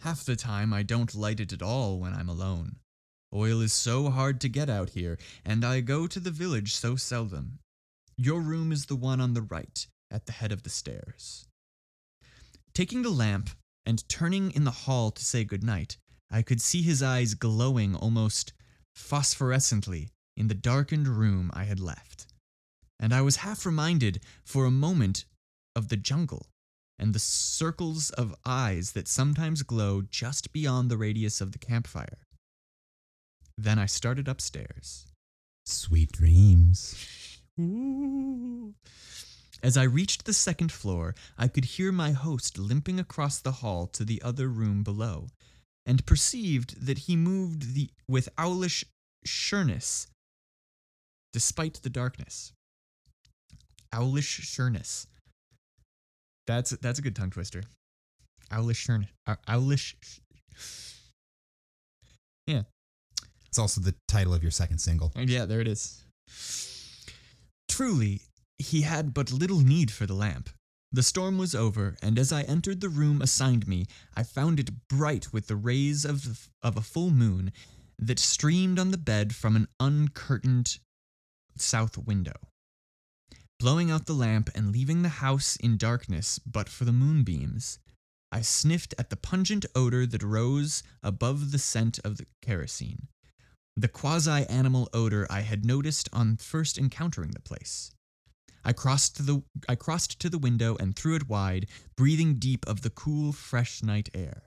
Half 0.00 0.24
the 0.24 0.36
time 0.36 0.72
I 0.72 0.82
don't 0.82 1.14
light 1.14 1.40
it 1.40 1.52
at 1.52 1.62
all 1.62 1.98
when 1.98 2.14
I'm 2.14 2.28
alone. 2.28 2.76
Oil 3.34 3.60
is 3.60 3.72
so 3.72 4.10
hard 4.10 4.40
to 4.40 4.48
get 4.48 4.70
out 4.70 4.90
here, 4.90 5.18
and 5.44 5.64
I 5.64 5.80
go 5.80 6.06
to 6.06 6.20
the 6.20 6.30
village 6.30 6.74
so 6.74 6.96
seldom. 6.96 7.58
Your 8.16 8.40
room 8.40 8.72
is 8.72 8.86
the 8.86 8.96
one 8.96 9.20
on 9.20 9.34
the 9.34 9.42
right, 9.42 9.86
at 10.10 10.26
the 10.26 10.32
head 10.32 10.52
of 10.52 10.62
the 10.62 10.70
stairs. 10.70 11.46
Taking 12.74 13.02
the 13.02 13.10
lamp 13.10 13.50
and 13.84 14.08
turning 14.08 14.50
in 14.52 14.64
the 14.64 14.70
hall 14.70 15.10
to 15.10 15.24
say 15.24 15.44
good 15.44 15.62
night, 15.62 15.98
I 16.30 16.42
could 16.42 16.60
see 16.60 16.82
his 16.82 17.02
eyes 17.02 17.34
glowing 17.34 17.94
almost 17.94 18.52
phosphorescently 18.96 20.08
in 20.36 20.48
the 20.48 20.54
darkened 20.54 21.08
room 21.08 21.50
I 21.54 21.64
had 21.64 21.80
left. 21.80 22.26
And 23.00 23.12
I 23.12 23.22
was 23.22 23.36
half 23.36 23.64
reminded 23.64 24.20
for 24.44 24.64
a 24.64 24.70
moment 24.70 25.24
of 25.76 25.88
the 25.88 25.96
jungle 25.96 26.46
and 26.98 27.14
the 27.14 27.18
circles 27.18 28.10
of 28.10 28.34
eyes 28.44 28.92
that 28.92 29.06
sometimes 29.06 29.62
glow 29.62 30.02
just 30.02 30.52
beyond 30.52 30.90
the 30.90 30.96
radius 30.96 31.40
of 31.40 31.52
the 31.52 31.58
campfire. 31.58 32.27
Then 33.58 33.78
I 33.80 33.86
started 33.86 34.28
upstairs. 34.28 35.04
Sweet 35.66 36.12
dreams. 36.12 37.40
Ooh. 37.58 38.74
As 39.64 39.76
I 39.76 39.82
reached 39.82 40.24
the 40.24 40.32
second 40.32 40.70
floor, 40.70 41.16
I 41.36 41.48
could 41.48 41.64
hear 41.64 41.90
my 41.90 42.12
host 42.12 42.56
limping 42.56 43.00
across 43.00 43.40
the 43.40 43.50
hall 43.50 43.88
to 43.88 44.04
the 44.04 44.22
other 44.22 44.46
room 44.46 44.84
below, 44.84 45.26
and 45.84 46.06
perceived 46.06 46.86
that 46.86 46.98
he 46.98 47.16
moved 47.16 47.74
the, 47.74 47.90
with 48.06 48.28
owlish 48.38 48.84
sureness 49.24 50.06
despite 51.32 51.82
the 51.82 51.90
darkness. 51.90 52.52
Owlish 53.92 54.40
sureness. 54.46 55.08
That's 56.46 56.70
that's 56.70 57.00
a 57.00 57.02
good 57.02 57.16
tongue 57.16 57.30
twister. 57.30 57.64
Owlish 58.52 58.86
sureness. 58.86 59.10
Uh, 59.26 59.34
owlish. 59.48 59.96
Yeah, 62.46 62.62
It's 63.58 63.76
also 63.76 63.80
the 63.80 63.96
title 64.06 64.32
of 64.32 64.44
your 64.44 64.52
second 64.52 64.78
single. 64.78 65.10
Oh, 65.16 65.20
yeah, 65.22 65.44
there 65.44 65.60
it 65.60 65.66
is. 65.66 66.04
Truly, 67.68 68.20
he 68.56 68.82
had 68.82 69.12
but 69.12 69.32
little 69.32 69.58
need 69.58 69.90
for 69.90 70.06
the 70.06 70.14
lamp. 70.14 70.50
The 70.92 71.02
storm 71.02 71.38
was 71.38 71.56
over, 71.56 71.96
and 72.00 72.20
as 72.20 72.32
I 72.32 72.42
entered 72.42 72.80
the 72.80 72.88
room 72.88 73.20
assigned 73.20 73.66
me, 73.66 73.86
I 74.14 74.22
found 74.22 74.60
it 74.60 74.86
bright 74.88 75.32
with 75.32 75.48
the 75.48 75.56
rays 75.56 76.04
of, 76.04 76.48
of 76.62 76.76
a 76.76 76.82
full 76.82 77.10
moon 77.10 77.50
that 77.98 78.20
streamed 78.20 78.78
on 78.78 78.92
the 78.92 78.96
bed 78.96 79.34
from 79.34 79.56
an 79.56 79.66
uncurtained 79.80 80.78
south 81.56 81.98
window. 81.98 82.36
Blowing 83.58 83.90
out 83.90 84.06
the 84.06 84.12
lamp 84.12 84.50
and 84.54 84.70
leaving 84.70 85.02
the 85.02 85.18
house 85.18 85.56
in 85.56 85.78
darkness 85.78 86.38
but 86.38 86.68
for 86.68 86.84
the 86.84 86.92
moonbeams, 86.92 87.80
I 88.30 88.40
sniffed 88.42 88.94
at 89.00 89.10
the 89.10 89.16
pungent 89.16 89.66
odor 89.74 90.06
that 90.06 90.22
rose 90.22 90.84
above 91.02 91.50
the 91.50 91.58
scent 91.58 91.98
of 92.04 92.18
the 92.18 92.26
kerosene, 92.40 93.08
the 93.80 93.86
quasi 93.86 94.44
animal 94.48 94.88
odor 94.92 95.24
I 95.30 95.42
had 95.42 95.64
noticed 95.64 96.08
on 96.12 96.36
first 96.36 96.78
encountering 96.78 97.30
the 97.30 97.40
place. 97.40 97.92
I 98.64 98.72
crossed 98.72 99.14
to 99.16 99.22
the 99.22 99.42
I 99.68 99.76
crossed 99.76 100.18
to 100.18 100.28
the 100.28 100.38
window 100.38 100.76
and 100.76 100.96
threw 100.96 101.14
it 101.14 101.28
wide, 101.28 101.68
breathing 101.96 102.40
deep 102.40 102.66
of 102.66 102.82
the 102.82 102.90
cool, 102.90 103.32
fresh 103.32 103.82
night 103.82 104.08
air. 104.12 104.42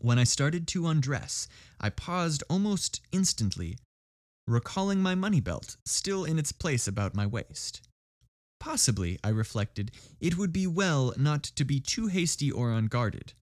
When 0.00 0.16
I 0.16 0.24
started 0.24 0.68
to 0.68 0.86
undress, 0.86 1.48
I 1.80 1.90
paused 1.90 2.44
almost 2.48 3.00
instantly, 3.10 3.78
recalling 4.46 5.02
my 5.02 5.16
money 5.16 5.40
belt 5.40 5.76
still 5.84 6.24
in 6.24 6.38
its 6.38 6.52
place 6.52 6.86
about 6.86 7.16
my 7.16 7.26
waist. 7.26 7.82
Possibly, 8.60 9.18
I 9.24 9.30
reflected, 9.30 9.90
it 10.20 10.38
would 10.38 10.52
be 10.52 10.68
well 10.68 11.14
not 11.16 11.42
to 11.42 11.64
be 11.64 11.80
too 11.80 12.06
hasty 12.06 12.50
or 12.50 12.72
unguarded, 12.72 13.32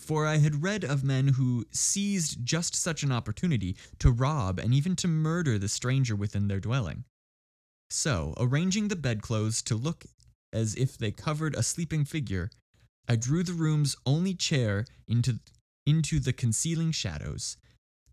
for 0.00 0.26
I 0.26 0.38
had 0.38 0.62
read 0.62 0.84
of 0.84 1.04
men 1.04 1.28
who 1.28 1.66
seized 1.70 2.44
just 2.44 2.74
such 2.74 3.02
an 3.02 3.12
opportunity 3.12 3.76
to 3.98 4.10
rob 4.10 4.58
and 4.58 4.74
even 4.74 4.96
to 4.96 5.08
murder 5.08 5.58
the 5.58 5.68
stranger 5.68 6.16
within 6.16 6.48
their 6.48 6.60
dwelling. 6.60 7.04
So, 7.90 8.34
arranging 8.36 8.88
the 8.88 8.96
bedclothes 8.96 9.62
to 9.62 9.76
look 9.76 10.06
as 10.52 10.74
if 10.74 10.96
they 10.96 11.10
covered 11.10 11.54
a 11.54 11.62
sleeping 11.62 12.04
figure, 12.04 12.50
I 13.08 13.16
drew 13.16 13.42
the 13.42 13.52
room's 13.52 13.96
only 14.06 14.34
chair 14.34 14.86
into, 15.06 15.40
into 15.86 16.20
the 16.20 16.32
concealing 16.32 16.92
shadows, 16.92 17.56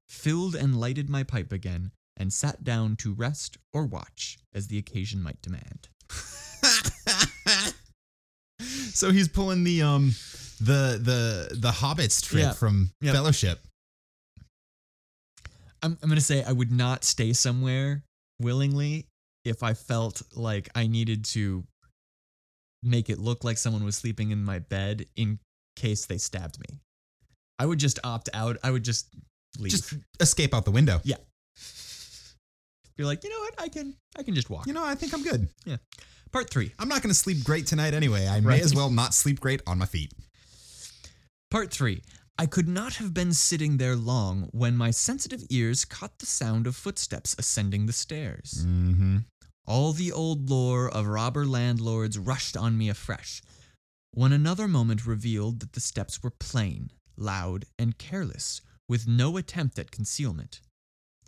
filled 0.10 0.56
and 0.56 0.80
lighted 0.80 1.10
my 1.10 1.24
pipe 1.24 1.52
again, 1.52 1.92
and 2.16 2.34
sat 2.34 2.64
down 2.64 2.96
to 2.98 3.14
rest 3.14 3.58
or 3.74 3.86
watch 3.86 4.38
as 4.54 4.68
the 4.68 4.78
occasion 4.78 5.22
might 5.22 5.42
demand. 5.42 5.90
So 8.98 9.12
he's 9.12 9.28
pulling 9.28 9.64
the 9.64 9.84
um 9.84 10.16
the 10.60 10.99
the 11.01 11.55
the 11.55 11.72
hobbits 11.72 12.22
trick 12.24 12.43
Yeah. 12.43 12.53
from 12.53 12.91
Yep. 13.01 13.14
Fellowship. 13.14 13.60
I'm, 15.84 15.97
I'm 16.01 16.10
going 16.10 16.16
to 16.20 16.26
say 16.26 16.43
I 16.43 16.51
would 16.51 16.72
not 16.72 17.03
stay 17.03 17.34
somewhere 17.34 18.03
willingly 18.39 19.05
if 19.45 19.62
I 19.64 19.74
felt 19.74 20.22
like 20.36 20.70
I 20.76 20.88
needed 20.88 21.24
to 21.26 21.64
make 22.84 23.10
it 23.10 23.20
look 23.20 23.43
like 23.43 23.58
someone 23.58 23.84
was 23.84 23.95
sleeping 23.95 24.32
in 24.32 24.43
my 24.43 24.60
bed 24.60 25.05
in 25.16 25.39
case 25.76 26.05
they 26.05 26.18
stabbed 26.18 26.60
me. 26.60 26.80
I 27.60 27.66
would 27.66 27.80
just 27.80 27.99
opt 28.03 28.30
out. 28.34 28.58
I 28.64 28.72
would 28.72 28.84
just 28.84 29.08
leave. 29.60 29.72
Just 29.72 29.93
escape 30.20 30.53
out 30.53 30.66
the 30.66 30.72
window. 30.72 30.99
Yeah. 31.03 31.18
Be 32.97 33.03
like, 33.03 33.24
you 33.24 33.30
know 33.30 33.39
what? 33.39 33.53
I 33.60 33.68
can 33.70 33.93
I 34.18 34.24
can 34.24 34.34
just 34.34 34.49
walk. 34.49 34.66
You 34.66 34.74
know, 34.74 34.84
I 34.84 34.95
think 34.95 35.14
I'm 35.14 35.24
good. 35.24 35.47
Yeah. 35.66 35.78
Part 36.32 36.49
3. 36.49 36.72
I'm 36.80 36.89
not 36.89 37.01
going 37.03 37.10
to 37.12 37.18
sleep 37.18 37.43
great 37.43 37.68
tonight 37.68 37.93
anyway. 37.93 38.28
I 38.28 38.39
may 38.41 38.60
as 38.62 38.74
well 38.76 38.89
not 38.89 39.14
sleep 39.14 39.39
great 39.39 39.62
on 39.68 39.78
my 39.78 39.86
feet. 39.86 40.12
Part 41.50 41.72
3. 41.72 42.02
I 42.38 42.45
could 42.45 42.68
not 42.68 42.95
have 42.95 43.14
been 43.14 43.34
sitting 43.34 43.78
there 43.78 43.95
long 43.95 44.50
when 44.52 44.76
my 44.76 44.91
sensitive 44.91 45.43
ears 45.50 45.86
caught 45.86 46.20
the 46.20 46.26
sound 46.26 46.68
of 46.68 46.76
footsteps 46.76 47.36
ascending 47.39 47.86
the 47.86 47.93
stairs. 47.93 48.66
Mm-hmm. 48.68 49.20
All 49.66 49.93
the 49.93 50.12
old 50.12 50.50
lore 50.50 50.89
of 50.89 51.08
robber 51.08 51.45
landlords 51.45 52.18
rushed 52.18 52.58
on 52.58 52.78
me 52.78 52.89
afresh, 52.89 53.41
when 54.12 54.34
another 54.34 54.68
moment 54.68 55.06
revealed 55.06 55.62
that 55.62 55.74
the 55.74 55.80
steps 55.80 56.22
were 56.22 56.32
plain, 56.32 56.91
loud, 57.16 57.66
and 57.80 57.98
careless, 57.98 58.62
with 58.89 59.08
no 59.08 59.38
attempt 59.38 59.80
at 59.80 59.91
concealment. 59.91 60.60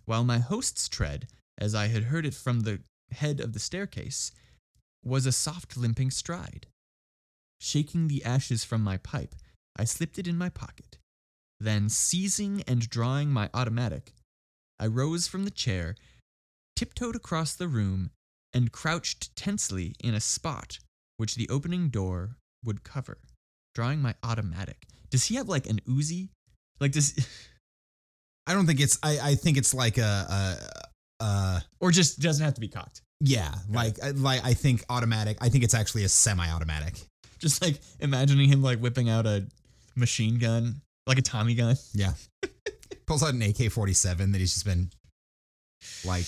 While 0.05 0.25
my 0.25 0.39
host's 0.39 0.89
tread, 0.89 1.27
as 1.57 1.73
I 1.73 1.87
had 1.87 2.03
heard 2.03 2.25
it 2.25 2.33
from 2.33 2.61
the 2.61 2.81
head 3.11 3.39
of 3.39 3.53
the 3.53 3.59
staircase, 3.59 4.31
was 5.03 5.25
a 5.25 5.31
soft 5.31 5.77
limping 5.77 6.11
stride. 6.11 6.67
Shaking 7.61 8.07
the 8.07 8.23
ashes 8.23 8.63
from 8.63 8.81
my 8.81 8.97
pipe, 8.97 9.35
I 9.77 9.83
slipped 9.85 10.19
it 10.19 10.27
in 10.27 10.37
my 10.37 10.49
pocket. 10.49 10.97
Then, 11.59 11.89
seizing 11.89 12.63
and 12.67 12.89
drawing 12.89 13.29
my 13.29 13.49
automatic, 13.53 14.13
I 14.79 14.87
rose 14.87 15.27
from 15.27 15.43
the 15.43 15.51
chair, 15.51 15.95
tiptoed 16.75 17.15
across 17.15 17.53
the 17.53 17.67
room, 17.67 18.11
and 18.53 18.71
crouched 18.71 19.35
tensely 19.35 19.95
in 20.03 20.13
a 20.13 20.21
spot 20.21 20.79
which 21.17 21.35
the 21.35 21.49
opening 21.49 21.89
door 21.89 22.37
would 22.63 22.83
cover, 22.83 23.17
drawing 23.75 24.01
my 24.01 24.15
automatic. 24.23 24.87
Does 25.09 25.25
he 25.25 25.35
have 25.35 25.49
like 25.49 25.67
an 25.67 25.81
Uzi? 25.87 26.29
Like 26.79 26.93
does 26.93 27.13
I 28.47 28.53
don't 28.53 28.65
think 28.65 28.79
it's. 28.79 28.97
I 29.03 29.19
I 29.21 29.35
think 29.35 29.57
it's 29.57 29.73
like 29.73 29.97
a 29.97 30.57
a. 31.21 31.23
a 31.23 31.63
or 31.79 31.91
just 31.91 32.19
doesn't 32.19 32.43
have 32.43 32.55
to 32.55 32.61
be 32.61 32.67
cocked. 32.67 33.01
yeah, 33.19 33.53
like 33.69 33.97
like 34.15 34.43
I 34.43 34.53
think 34.53 34.83
automatic. 34.89 35.37
I 35.41 35.49
think 35.49 35.63
it's 35.63 35.75
actually 35.75 36.03
a 36.03 36.09
semi-automatic. 36.09 36.95
Just 37.37 37.61
like 37.61 37.79
imagining 37.99 38.49
him 38.49 38.61
like 38.61 38.79
whipping 38.79 39.09
out 39.09 39.25
a 39.27 39.45
machine 39.99 40.39
gun, 40.39 40.81
like 41.05 41.17
a 41.17 41.21
Tommy 41.21 41.55
gun. 41.55 41.75
Yeah. 41.93 42.13
Pulls 43.05 43.23
out 43.23 43.33
an 43.33 43.41
AK-47 43.41 44.31
that 44.31 44.39
he's 44.39 44.53
just 44.53 44.65
been 44.65 44.91
like. 46.05 46.25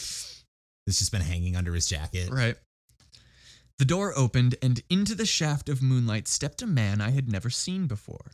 It's 0.88 0.98
just 0.98 1.12
been 1.12 1.22
hanging 1.22 1.56
under 1.56 1.74
his 1.74 1.88
jacket. 1.88 2.30
Right. 2.32 2.56
The 3.78 3.86
door 3.86 4.14
opened, 4.16 4.56
and 4.62 4.82
into 4.90 5.16
the 5.16 5.26
shaft 5.26 5.70
of 5.70 5.82
moonlight 5.82 6.28
stepped 6.28 6.62
a 6.62 6.68
man 6.68 7.02
I 7.02 7.12
had 7.12 7.32
never 7.32 7.50
seen 7.50 7.88
before. 7.88 8.32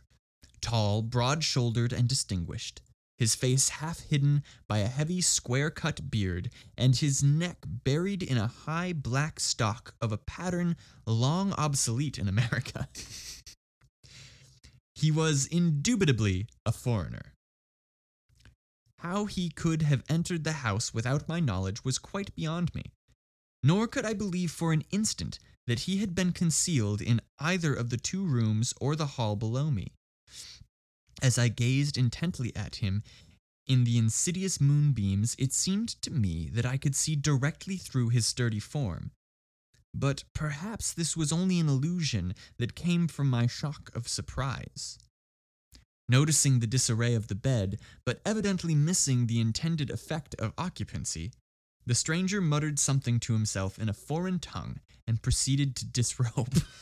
Tall, 0.60 1.02
broad 1.02 1.44
shouldered, 1.44 1.92
and 1.92 2.08
distinguished, 2.08 2.82
his 3.16 3.34
face 3.34 3.68
half 3.68 4.00
hidden 4.00 4.42
by 4.68 4.78
a 4.78 4.88
heavy, 4.88 5.20
square 5.20 5.70
cut 5.70 6.10
beard, 6.10 6.50
and 6.76 6.94
his 6.96 7.22
neck 7.22 7.58
buried 7.66 8.22
in 8.22 8.38
a 8.38 8.46
high 8.46 8.92
black 8.92 9.40
stock 9.40 9.94
of 10.00 10.12
a 10.12 10.18
pattern 10.18 10.76
long 11.06 11.52
obsolete 11.54 12.18
in 12.18 12.28
America. 12.28 12.88
he 14.98 15.10
was 15.12 15.46
indubitably 15.46 16.46
a 16.66 16.72
foreigner. 16.72 17.34
How 18.98 19.26
he 19.26 19.48
could 19.48 19.82
have 19.82 20.02
entered 20.08 20.42
the 20.42 20.64
house 20.66 20.92
without 20.92 21.28
my 21.28 21.38
knowledge 21.38 21.84
was 21.84 21.98
quite 21.98 22.34
beyond 22.34 22.74
me. 22.74 22.82
Nor 23.62 23.86
could 23.86 24.04
I 24.04 24.12
believe 24.12 24.50
for 24.50 24.72
an 24.72 24.84
instant 24.90 25.38
that 25.68 25.80
he 25.80 25.98
had 25.98 26.16
been 26.16 26.32
concealed 26.32 27.00
in 27.00 27.20
either 27.38 27.72
of 27.74 27.90
the 27.90 27.96
two 27.96 28.24
rooms 28.24 28.74
or 28.80 28.96
the 28.96 29.14
hall 29.14 29.36
below 29.36 29.70
me. 29.70 29.92
As 31.22 31.38
I 31.38 31.48
gazed 31.48 31.96
intently 31.96 32.54
at 32.56 32.76
him 32.76 33.04
in 33.66 33.84
the 33.84 33.98
insidious 33.98 34.60
moonbeams, 34.60 35.36
it 35.38 35.52
seemed 35.52 35.90
to 36.02 36.10
me 36.10 36.48
that 36.52 36.66
I 36.66 36.76
could 36.76 36.96
see 36.96 37.14
directly 37.14 37.76
through 37.76 38.08
his 38.08 38.26
sturdy 38.26 38.60
form. 38.60 39.12
But 39.94 40.24
perhaps 40.34 40.92
this 40.92 41.16
was 41.16 41.32
only 41.32 41.58
an 41.58 41.68
illusion 41.68 42.34
that 42.58 42.74
came 42.74 43.08
from 43.08 43.28
my 43.28 43.46
shock 43.46 43.90
of 43.94 44.08
surprise. 44.08 44.98
Noticing 46.08 46.60
the 46.60 46.66
disarray 46.66 47.14
of 47.14 47.28
the 47.28 47.34
bed, 47.34 47.78
but 48.04 48.20
evidently 48.24 48.74
missing 48.74 49.26
the 49.26 49.40
intended 49.40 49.90
effect 49.90 50.34
of 50.38 50.52
occupancy, 50.56 51.32
the 51.84 51.94
stranger 51.94 52.40
muttered 52.40 52.78
something 52.78 53.18
to 53.20 53.32
himself 53.32 53.78
in 53.78 53.88
a 53.88 53.94
foreign 53.94 54.38
tongue 54.38 54.80
and 55.06 55.22
proceeded 55.22 55.74
to 55.76 55.86
disrobe. 55.86 56.62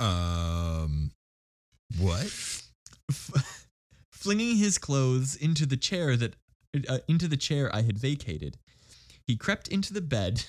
Um. 0.00 1.10
What? 1.98 2.30
Flinging 4.12 4.56
his 4.56 4.78
clothes 4.78 5.34
into 5.34 5.66
the 5.66 5.76
chair 5.76 6.16
that 6.16 6.36
uh, 6.88 6.98
into 7.08 7.26
the 7.28 7.36
chair 7.36 7.74
I 7.74 7.82
had 7.82 7.98
vacated, 7.98 8.58
he 9.26 9.36
crept 9.36 9.68
into 9.68 9.92
the 9.92 10.00
bed. 10.00 10.44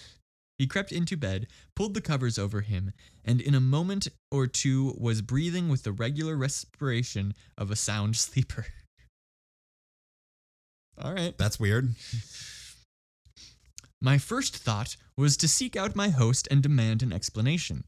He 0.60 0.68
crept 0.68 0.92
into 0.92 1.16
bed, 1.16 1.48
pulled 1.74 1.94
the 1.94 2.02
covers 2.02 2.38
over 2.38 2.60
him, 2.60 2.92
and 3.24 3.40
in 3.40 3.56
a 3.56 3.62
moment 3.62 4.10
or 4.30 4.46
two 4.46 4.94
was 4.98 5.22
breathing 5.22 5.70
with 5.70 5.84
the 5.84 5.94
regular 5.94 6.36
respiration 6.36 7.34
of 7.58 7.72
a 7.72 7.78
sound 7.78 8.16
sleeper. 8.18 8.68
All 11.02 11.14
right. 11.14 11.36
That's 11.38 11.62
weird. 11.62 11.96
My 14.02 14.18
first 14.18 14.58
thought 14.58 14.98
was 15.18 15.38
to 15.38 15.48
seek 15.48 15.78
out 15.78 15.96
my 15.96 16.10
host 16.10 16.46
and 16.52 16.62
demand 16.62 17.04
an 17.04 17.14
explanation. 17.14 17.86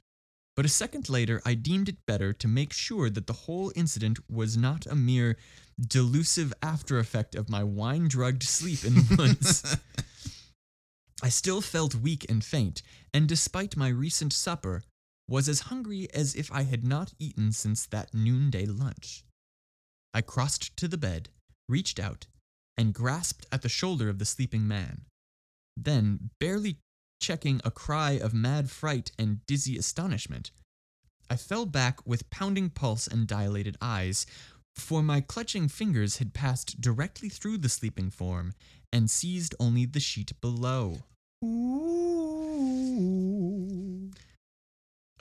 But 0.55 0.65
a 0.65 0.69
second 0.69 1.09
later, 1.09 1.41
I 1.45 1.55
deemed 1.55 1.89
it 1.89 2.05
better 2.05 2.31
to 2.31 2.47
make 2.47 2.71
sure 2.71 3.09
that 3.09 3.27
the 3.27 3.33
whole 3.33 3.73
incident 3.75 4.19
was 4.29 4.55
not 4.55 4.85
a 4.85 4.95
mere 4.95 5.37
delusive 5.79 6.53
after 6.61 6.99
effect 6.99 7.35
of 7.35 7.49
my 7.49 7.63
wine 7.63 8.07
drugged 8.07 8.43
sleep 8.43 8.85
in 8.85 8.95
the 8.95 9.15
woods. 9.17 9.77
I 11.23 11.29
still 11.29 11.61
felt 11.61 11.93
weak 11.93 12.25
and 12.29 12.43
faint, 12.43 12.81
and 13.13 13.27
despite 13.27 13.77
my 13.77 13.89
recent 13.89 14.33
supper, 14.33 14.81
was 15.29 15.47
as 15.47 15.61
hungry 15.71 16.07
as 16.13 16.35
if 16.35 16.51
I 16.51 16.63
had 16.63 16.83
not 16.83 17.13
eaten 17.19 17.51
since 17.51 17.85
that 17.85 18.13
noonday 18.13 18.65
lunch. 18.65 19.23
I 20.13 20.21
crossed 20.21 20.75
to 20.77 20.87
the 20.87 20.97
bed, 20.97 21.29
reached 21.69 21.99
out, 21.99 22.25
and 22.75 22.93
grasped 22.93 23.45
at 23.51 23.61
the 23.61 23.69
shoulder 23.69 24.09
of 24.09 24.17
the 24.17 24.25
sleeping 24.25 24.67
man. 24.67 25.05
Then, 25.77 26.31
barely 26.39 26.79
checking 27.21 27.61
a 27.63 27.71
cry 27.71 28.11
of 28.13 28.33
mad 28.33 28.71
fright 28.71 29.11
and 29.19 29.45
dizzy 29.45 29.77
astonishment, 29.77 30.51
I 31.29 31.37
fell 31.37 31.65
back 31.65 32.05
with 32.05 32.29
pounding 32.29 32.71
pulse 32.71 33.07
and 33.07 33.27
dilated 33.27 33.77
eyes, 33.79 34.25
for 34.75 35.01
my 35.03 35.21
clutching 35.21 35.67
fingers 35.69 36.17
had 36.17 36.33
passed 36.33 36.81
directly 36.81 37.29
through 37.29 37.59
the 37.59 37.69
sleeping 37.69 38.09
form 38.09 38.53
and 38.91 39.09
seized 39.09 39.55
only 39.59 39.85
the 39.85 39.99
sheet 39.99 40.33
below. 40.41 41.03
A 41.43 41.47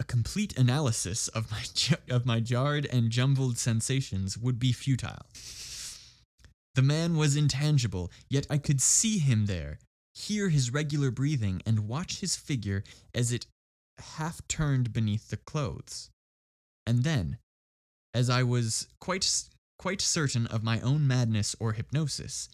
complete 0.06 0.58
analysis 0.58 1.28
of 1.28 1.50
my 1.50 1.62
j- 1.74 1.96
of 2.10 2.26
my 2.26 2.40
jarred 2.40 2.84
and 2.86 3.10
jumbled 3.10 3.56
sensations 3.56 4.36
would 4.36 4.58
be 4.58 4.72
futile. 4.72 5.24
The 6.74 6.82
man 6.82 7.16
was 7.16 7.36
intangible, 7.36 8.10
yet 8.28 8.46
I 8.50 8.58
could 8.58 8.82
see 8.82 9.18
him 9.18 9.46
there, 9.46 9.78
hear 10.14 10.50
his 10.50 10.70
regular 10.70 11.10
breathing, 11.10 11.62
and 11.64 11.88
watch 11.88 12.20
his 12.20 12.36
figure 12.36 12.84
as 13.14 13.32
it 13.32 13.46
half 14.16 14.46
turned 14.46 14.92
beneath 14.92 15.30
the 15.30 15.38
clothes. 15.38 16.10
And 16.86 17.02
then, 17.02 17.38
as 18.12 18.28
I 18.28 18.42
was 18.42 18.88
quite 19.00 19.26
quite 19.78 20.02
certain 20.02 20.46
of 20.48 20.62
my 20.62 20.80
own 20.80 21.06
madness 21.06 21.56
or 21.58 21.72
hypnosis, 21.72 22.50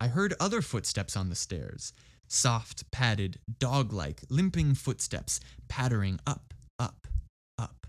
I 0.00 0.08
heard 0.08 0.32
other 0.40 0.62
footsteps 0.62 1.14
on 1.14 1.28
the 1.28 1.36
stairs, 1.36 1.92
soft, 2.32 2.90
padded, 2.90 3.38
dog-like, 3.58 4.22
limping 4.30 4.74
footsteps 4.74 5.38
pattering 5.68 6.18
up, 6.26 6.54
up, 6.78 7.06
up. 7.58 7.86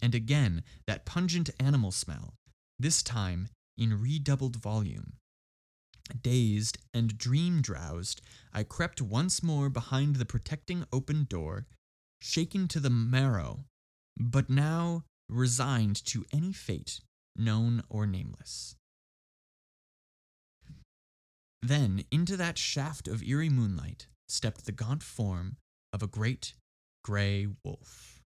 And 0.00 0.14
again 0.14 0.62
that 0.86 1.04
pungent 1.04 1.50
animal 1.58 1.90
smell, 1.90 2.34
this 2.78 3.02
time 3.02 3.48
in 3.76 4.00
redoubled 4.00 4.56
volume. 4.56 5.14
Dazed 6.22 6.78
and 6.94 7.18
dream 7.18 7.60
drowsed, 7.60 8.22
I 8.52 8.62
crept 8.62 9.02
once 9.02 9.42
more 9.42 9.68
behind 9.68 10.16
the 10.16 10.24
protecting 10.24 10.84
open 10.92 11.26
door, 11.28 11.66
shaken 12.22 12.66
to 12.68 12.80
the 12.80 12.90
marrow, 12.90 13.64
but 14.16 14.48
now 14.48 15.04
resigned 15.28 16.02
to 16.06 16.24
any 16.32 16.52
fate, 16.52 17.00
known 17.36 17.82
or 17.90 18.06
nameless. 18.06 18.76
Then 21.62 22.04
into 22.10 22.36
that 22.36 22.58
shaft 22.58 23.08
of 23.08 23.22
eerie 23.22 23.48
moonlight 23.48 24.06
stepped 24.28 24.64
the 24.64 24.72
gaunt 24.72 25.02
form 25.02 25.56
of 25.92 26.02
a 26.02 26.06
great 26.06 26.54
gray 27.02 27.46
wolf. 27.64 28.22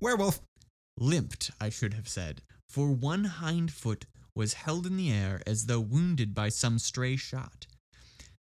Werewolf. 0.00 0.40
limped, 0.98 1.50
I 1.60 1.70
should 1.70 1.94
have 1.94 2.08
said, 2.08 2.42
for 2.68 2.92
one 2.92 3.24
hind 3.24 3.72
foot 3.72 4.06
was 4.34 4.54
held 4.54 4.86
in 4.86 4.96
the 4.96 5.10
air 5.10 5.42
as 5.46 5.66
though 5.66 5.80
wounded 5.80 6.34
by 6.34 6.48
some 6.48 6.78
stray 6.78 7.16
shot. 7.16 7.66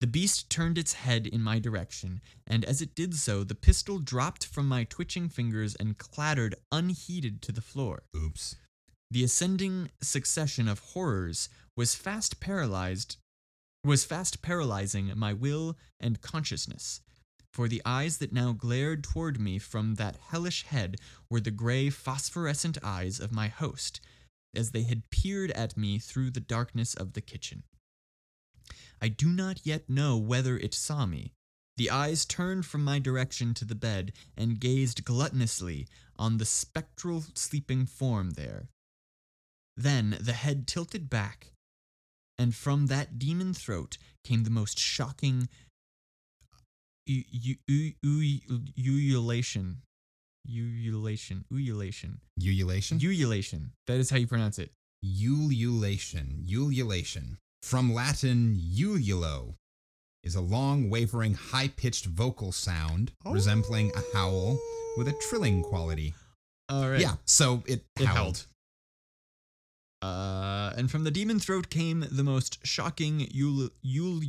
The 0.00 0.06
beast 0.06 0.48
turned 0.48 0.78
its 0.78 0.94
head 0.94 1.26
in 1.26 1.42
my 1.42 1.58
direction, 1.58 2.22
and 2.46 2.64
as 2.64 2.80
it 2.80 2.94
did 2.94 3.14
so, 3.14 3.44
the 3.44 3.54
pistol 3.54 3.98
dropped 3.98 4.46
from 4.46 4.66
my 4.66 4.84
twitching 4.84 5.28
fingers 5.28 5.74
and 5.74 5.98
clattered 5.98 6.54
unheeded 6.72 7.42
to 7.42 7.52
the 7.52 7.60
floor. 7.60 8.02
Oops. 8.16 8.56
The 9.10 9.24
ascending 9.24 9.90
succession 10.00 10.68
of 10.68 10.78
horrors 10.78 11.50
was 11.76 11.94
fast 11.94 12.40
paralyzed 12.40 13.18
was 13.84 14.04
fast 14.04 14.42
paralyzing 14.42 15.12
my 15.16 15.32
will 15.32 15.76
and 15.98 16.20
consciousness. 16.20 17.00
For 17.52 17.66
the 17.66 17.82
eyes 17.84 18.18
that 18.18 18.32
now 18.32 18.52
glared 18.52 19.02
toward 19.02 19.40
me 19.40 19.58
from 19.58 19.96
that 19.96 20.16
hellish 20.16 20.64
head 20.64 20.96
were 21.28 21.40
the 21.40 21.50
gray 21.50 21.90
phosphorescent 21.90 22.78
eyes 22.82 23.18
of 23.18 23.32
my 23.32 23.48
host, 23.48 24.00
as 24.54 24.70
they 24.70 24.82
had 24.82 25.10
peered 25.10 25.50
at 25.52 25.76
me 25.76 25.98
through 25.98 26.30
the 26.30 26.40
darkness 26.40 26.94
of 26.94 27.14
the 27.14 27.20
kitchen. 27.20 27.64
I 29.02 29.08
do 29.08 29.30
not 29.30 29.66
yet 29.66 29.88
know 29.88 30.16
whether 30.16 30.56
it 30.58 30.74
saw 30.74 31.06
me. 31.06 31.32
The 31.76 31.90
eyes 31.90 32.24
turned 32.24 32.66
from 32.66 32.84
my 32.84 32.98
direction 32.98 33.54
to 33.54 33.64
the 33.64 33.74
bed 33.74 34.12
and 34.36 34.60
gazed 34.60 35.04
gluttonously 35.04 35.86
on 36.16 36.36
the 36.36 36.44
spectral 36.44 37.24
sleeping 37.34 37.86
form 37.86 38.32
there. 38.32 38.68
Then 39.76 40.18
the 40.20 40.34
head 40.34 40.66
tilted 40.66 41.08
back, 41.08 41.52
and 42.40 42.54
from 42.54 42.86
that 42.86 43.18
demon 43.18 43.52
throat 43.52 43.98
came 44.24 44.44
the 44.44 44.50
most 44.50 44.78
shocking 44.78 45.48
ululation. 47.06 47.92
Ululation. 50.48 51.44
Ululation. 51.52 52.18
Ululation? 52.40 52.98
Ululation. 52.98 53.70
That 53.86 53.98
is 53.98 54.10
how 54.10 54.16
you 54.16 54.26
pronounce 54.26 54.58
it. 54.58 54.72
Ululation. 55.04 56.46
Ululation. 56.48 57.36
From 57.62 57.92
Latin 57.92 58.58
ululo 58.58 59.54
is 60.24 60.34
a 60.34 60.40
long, 60.40 60.88
wavering, 60.88 61.34
high 61.34 61.68
pitched 61.68 62.06
vocal 62.06 62.52
sound 62.52 63.12
resembling 63.26 63.92
a 63.94 64.16
howl 64.16 64.58
with 64.96 65.08
a 65.08 65.14
trilling 65.28 65.62
quality. 65.62 66.14
All 66.70 66.88
right. 66.88 67.00
Yeah, 67.00 67.16
so 67.26 67.62
it, 67.66 67.84
It 67.98 68.06
howled. 68.06 68.16
howled. 68.16 68.46
Uh, 70.02 70.72
and 70.76 70.90
from 70.90 71.04
the 71.04 71.10
demon 71.10 71.38
throat 71.38 71.68
came 71.68 72.06
the 72.10 72.24
most 72.24 72.58
shocking 72.66 73.28
ul 73.38 73.68
ul 73.84 74.20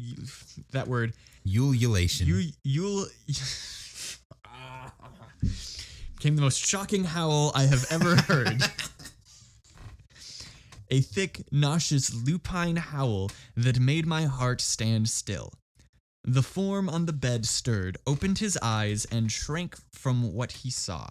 that 0.71 0.87
word 0.87 1.13
Ululation. 1.45 2.27
ul 2.27 2.43
ul 2.65 3.07
came 6.19 6.35
the 6.35 6.41
most 6.41 6.63
shocking 6.63 7.05
howl 7.05 7.51
I 7.55 7.63
have 7.63 7.85
ever 7.89 8.15
heard. 8.15 8.61
A 10.91 10.99
thick, 10.99 11.45
nauseous, 11.53 12.13
lupine 12.13 12.75
howl 12.75 13.31
that 13.55 13.79
made 13.79 14.05
my 14.05 14.25
heart 14.25 14.59
stand 14.59 15.07
still. 15.07 15.53
The 16.23 16.43
form 16.43 16.89
on 16.89 17.05
the 17.05 17.13
bed 17.13 17.45
stirred, 17.45 17.97
opened 18.05 18.39
his 18.39 18.59
eyes, 18.61 19.05
and 19.05 19.31
shrank 19.31 19.77
from 19.91 20.33
what 20.33 20.51
he 20.51 20.69
saw. 20.69 21.07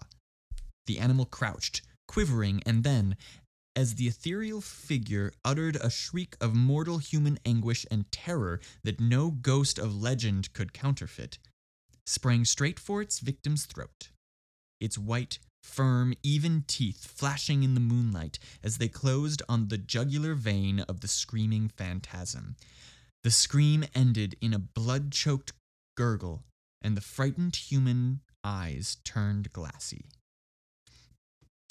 The 0.85 0.99
animal 0.99 1.25
crouched, 1.25 1.81
quivering, 2.07 2.61
and 2.65 2.83
then, 2.83 3.17
as 3.75 3.95
the 3.95 4.07
ethereal 4.07 4.61
figure 4.61 5.31
uttered 5.45 5.75
a 5.77 5.89
shriek 5.89 6.35
of 6.41 6.53
mortal 6.53 6.97
human 6.97 7.39
anguish 7.45 7.85
and 7.89 8.11
terror 8.11 8.59
that 8.83 8.99
no 8.99 9.31
ghost 9.31 9.79
of 9.79 9.95
legend 9.95 10.51
could 10.53 10.73
counterfeit, 10.73 11.37
sprang 12.05 12.43
straight 12.43 12.79
for 12.79 13.01
its 13.01 13.19
victim's 13.19 13.65
throat. 13.65 14.09
Its 14.79 14.97
white, 14.97 15.39
firm, 15.63 16.13
even 16.23 16.63
teeth 16.67 17.05
flashing 17.05 17.63
in 17.63 17.73
the 17.73 17.79
moonlight 17.79 18.39
as 18.63 18.77
they 18.77 18.87
closed 18.87 19.41
on 19.47 19.67
the 19.67 19.77
jugular 19.77 20.33
vein 20.33 20.79
of 20.81 21.01
the 21.01 21.07
screaming 21.07 21.69
phantasm. 21.69 22.55
The 23.23 23.31
scream 23.31 23.85
ended 23.93 24.35
in 24.41 24.53
a 24.53 24.59
blood 24.59 25.11
choked 25.11 25.53
gurgle, 25.95 26.43
and 26.81 26.97
the 26.97 27.01
frightened 27.01 27.55
human 27.55 28.21
eyes 28.43 28.97
turned 29.03 29.53
glassy. 29.53 30.05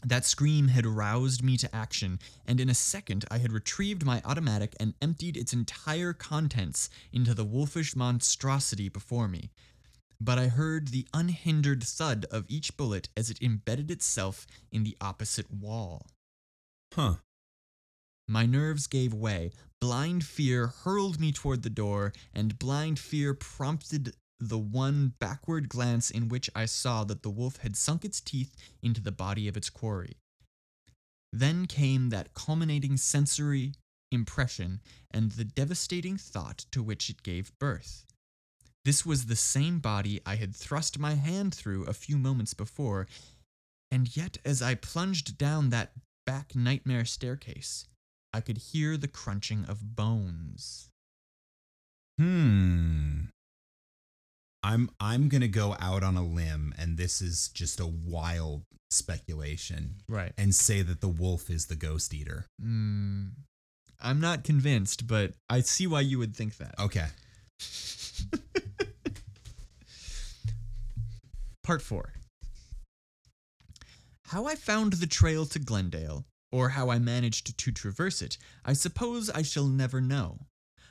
That 0.04 0.24
scream 0.24 0.68
had 0.68 0.86
roused 0.86 1.42
me 1.42 1.56
to 1.58 1.74
action, 1.74 2.20
and 2.46 2.58
in 2.58 2.70
a 2.70 2.74
second 2.74 3.26
I 3.30 3.38
had 3.38 3.52
retrieved 3.52 4.04
my 4.04 4.22
automatic 4.24 4.74
and 4.80 4.94
emptied 5.02 5.36
its 5.36 5.52
entire 5.52 6.14
contents 6.14 6.88
into 7.12 7.34
the 7.34 7.44
wolfish 7.44 7.94
monstrosity 7.94 8.88
before 8.88 9.28
me. 9.28 9.50
But 10.18 10.38
I 10.38 10.48
heard 10.48 10.88
the 10.88 11.06
unhindered 11.12 11.82
thud 11.82 12.24
of 12.30 12.46
each 12.48 12.76
bullet 12.76 13.08
as 13.16 13.30
it 13.30 13.42
embedded 13.42 13.90
itself 13.90 14.46
in 14.72 14.84
the 14.84 14.96
opposite 15.00 15.50
wall. 15.50 16.06
Huh. 16.94 17.16
My 18.26 18.46
nerves 18.46 18.86
gave 18.86 19.12
way. 19.12 19.52
Blind 19.80 20.24
fear 20.24 20.68
hurled 20.68 21.18
me 21.20 21.32
toward 21.32 21.62
the 21.62 21.70
door, 21.70 22.12
and 22.32 22.58
blind 22.58 22.98
fear 22.98 23.34
prompted 23.34 24.14
the 24.40 24.58
one 24.58 25.12
backward 25.18 25.68
glance 25.68 26.10
in 26.10 26.28
which 26.28 26.48
I 26.54 26.64
saw 26.64 27.04
that 27.04 27.22
the 27.22 27.30
wolf 27.30 27.58
had 27.58 27.76
sunk 27.76 28.04
its 28.04 28.20
teeth 28.20 28.56
into 28.82 29.00
the 29.00 29.12
body 29.12 29.46
of 29.46 29.56
its 29.56 29.68
quarry. 29.68 30.16
Then 31.32 31.66
came 31.66 32.08
that 32.08 32.34
culminating 32.34 32.96
sensory 32.96 33.74
impression 34.10 34.80
and 35.10 35.32
the 35.32 35.44
devastating 35.44 36.16
thought 36.16 36.64
to 36.72 36.82
which 36.82 37.10
it 37.10 37.22
gave 37.22 37.56
birth. 37.58 38.06
This 38.84 39.04
was 39.04 39.26
the 39.26 39.36
same 39.36 39.78
body 39.78 40.20
I 40.24 40.36
had 40.36 40.56
thrust 40.56 40.98
my 40.98 41.14
hand 41.14 41.54
through 41.54 41.84
a 41.84 41.92
few 41.92 42.16
moments 42.16 42.54
before, 42.54 43.06
and 43.90 44.16
yet 44.16 44.38
as 44.44 44.62
I 44.62 44.74
plunged 44.74 45.36
down 45.36 45.70
that 45.70 45.92
back 46.26 46.56
nightmare 46.56 47.04
staircase, 47.04 47.86
I 48.32 48.40
could 48.40 48.58
hear 48.58 48.96
the 48.96 49.08
crunching 49.08 49.66
of 49.66 49.96
bones. 49.96 50.88
Hmm. 52.18 53.26
I'm 54.62 54.90
I'm 55.00 55.28
gonna 55.28 55.48
go 55.48 55.76
out 55.80 56.02
on 56.02 56.16
a 56.16 56.24
limb, 56.24 56.74
and 56.78 56.96
this 56.98 57.20
is 57.22 57.48
just 57.48 57.80
a 57.80 57.86
wild 57.86 58.62
speculation, 58.90 59.96
Right. 60.08 60.32
and 60.36 60.54
say 60.54 60.82
that 60.82 61.00
the 61.00 61.08
wolf 61.08 61.48
is 61.48 61.66
the 61.66 61.76
ghost 61.76 62.12
eater. 62.12 62.46
Mm, 62.62 63.30
I'm 64.00 64.20
not 64.20 64.44
convinced, 64.44 65.06
but 65.06 65.34
I 65.48 65.60
see 65.60 65.86
why 65.86 66.00
you 66.02 66.18
would 66.18 66.34
think 66.36 66.56
that. 66.58 66.74
Okay. 66.78 67.06
Part 71.62 71.82
4 71.82 72.12
How 74.26 74.46
I 74.46 74.54
found 74.56 74.94
the 74.94 75.06
trail 75.06 75.46
to 75.46 75.58
Glendale, 75.58 76.24
or 76.52 76.70
how 76.70 76.90
I 76.90 76.98
managed 76.98 77.56
to 77.58 77.72
traverse 77.72 78.22
it, 78.22 78.38
I 78.64 78.72
suppose 78.72 79.30
I 79.30 79.42
shall 79.42 79.66
never 79.66 80.00
know. 80.00 80.46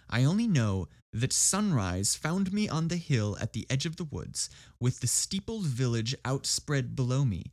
I 0.09 0.23
only 0.23 0.47
know 0.47 0.87
that 1.11 1.33
sunrise 1.33 2.15
found 2.15 2.53
me 2.53 2.69
on 2.69 2.87
the 2.87 2.97
hill 2.97 3.37
at 3.41 3.53
the 3.53 3.65
edge 3.69 3.85
of 3.85 3.95
the 3.95 4.03
woods, 4.03 4.49
with 4.79 4.99
the 4.99 5.07
steepled 5.07 5.65
village 5.65 6.15
outspread 6.23 6.95
below 6.95 7.25
me, 7.25 7.51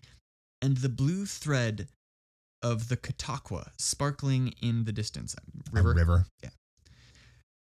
and 0.60 0.78
the 0.78 0.88
blue 0.88 1.26
thread 1.26 1.88
of 2.62 2.88
the 2.88 2.96
Cataqua 2.96 3.70
sparkling 3.78 4.48
in 4.60 4.84
the 4.84 4.92
distance. 4.92 5.34
A 5.74 5.82
river. 5.82 6.26
Yeah. 6.42 6.50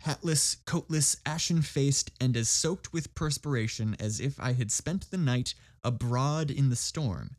hatless, 0.03 0.59
coatless, 0.67 1.17
ashen 1.25 1.63
faced, 1.63 2.11
and 2.21 2.37
as 2.37 2.49
soaked 2.49 2.93
with 2.93 3.15
perspiration 3.15 3.97
as 3.99 4.21
if 4.21 4.39
I 4.39 4.53
had 4.53 4.71
spent 4.71 5.11
the 5.11 5.19
night 5.19 5.55
abroad 5.83 6.51
in 6.51 6.71
the 6.71 6.77
storm. 6.77 7.37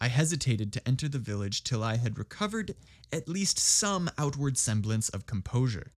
I 0.00 0.08
hesitated 0.08 0.72
to 0.72 0.88
enter 0.88 1.08
the 1.08 1.18
village 1.18 1.62
till 1.62 1.84
I 1.84 1.96
had 1.96 2.18
recovered 2.18 2.74
at 3.12 3.28
least 3.28 3.58
some 3.58 4.08
outward 4.16 4.56
semblance 4.56 5.08
of 5.10 5.26
composure. 5.26 5.92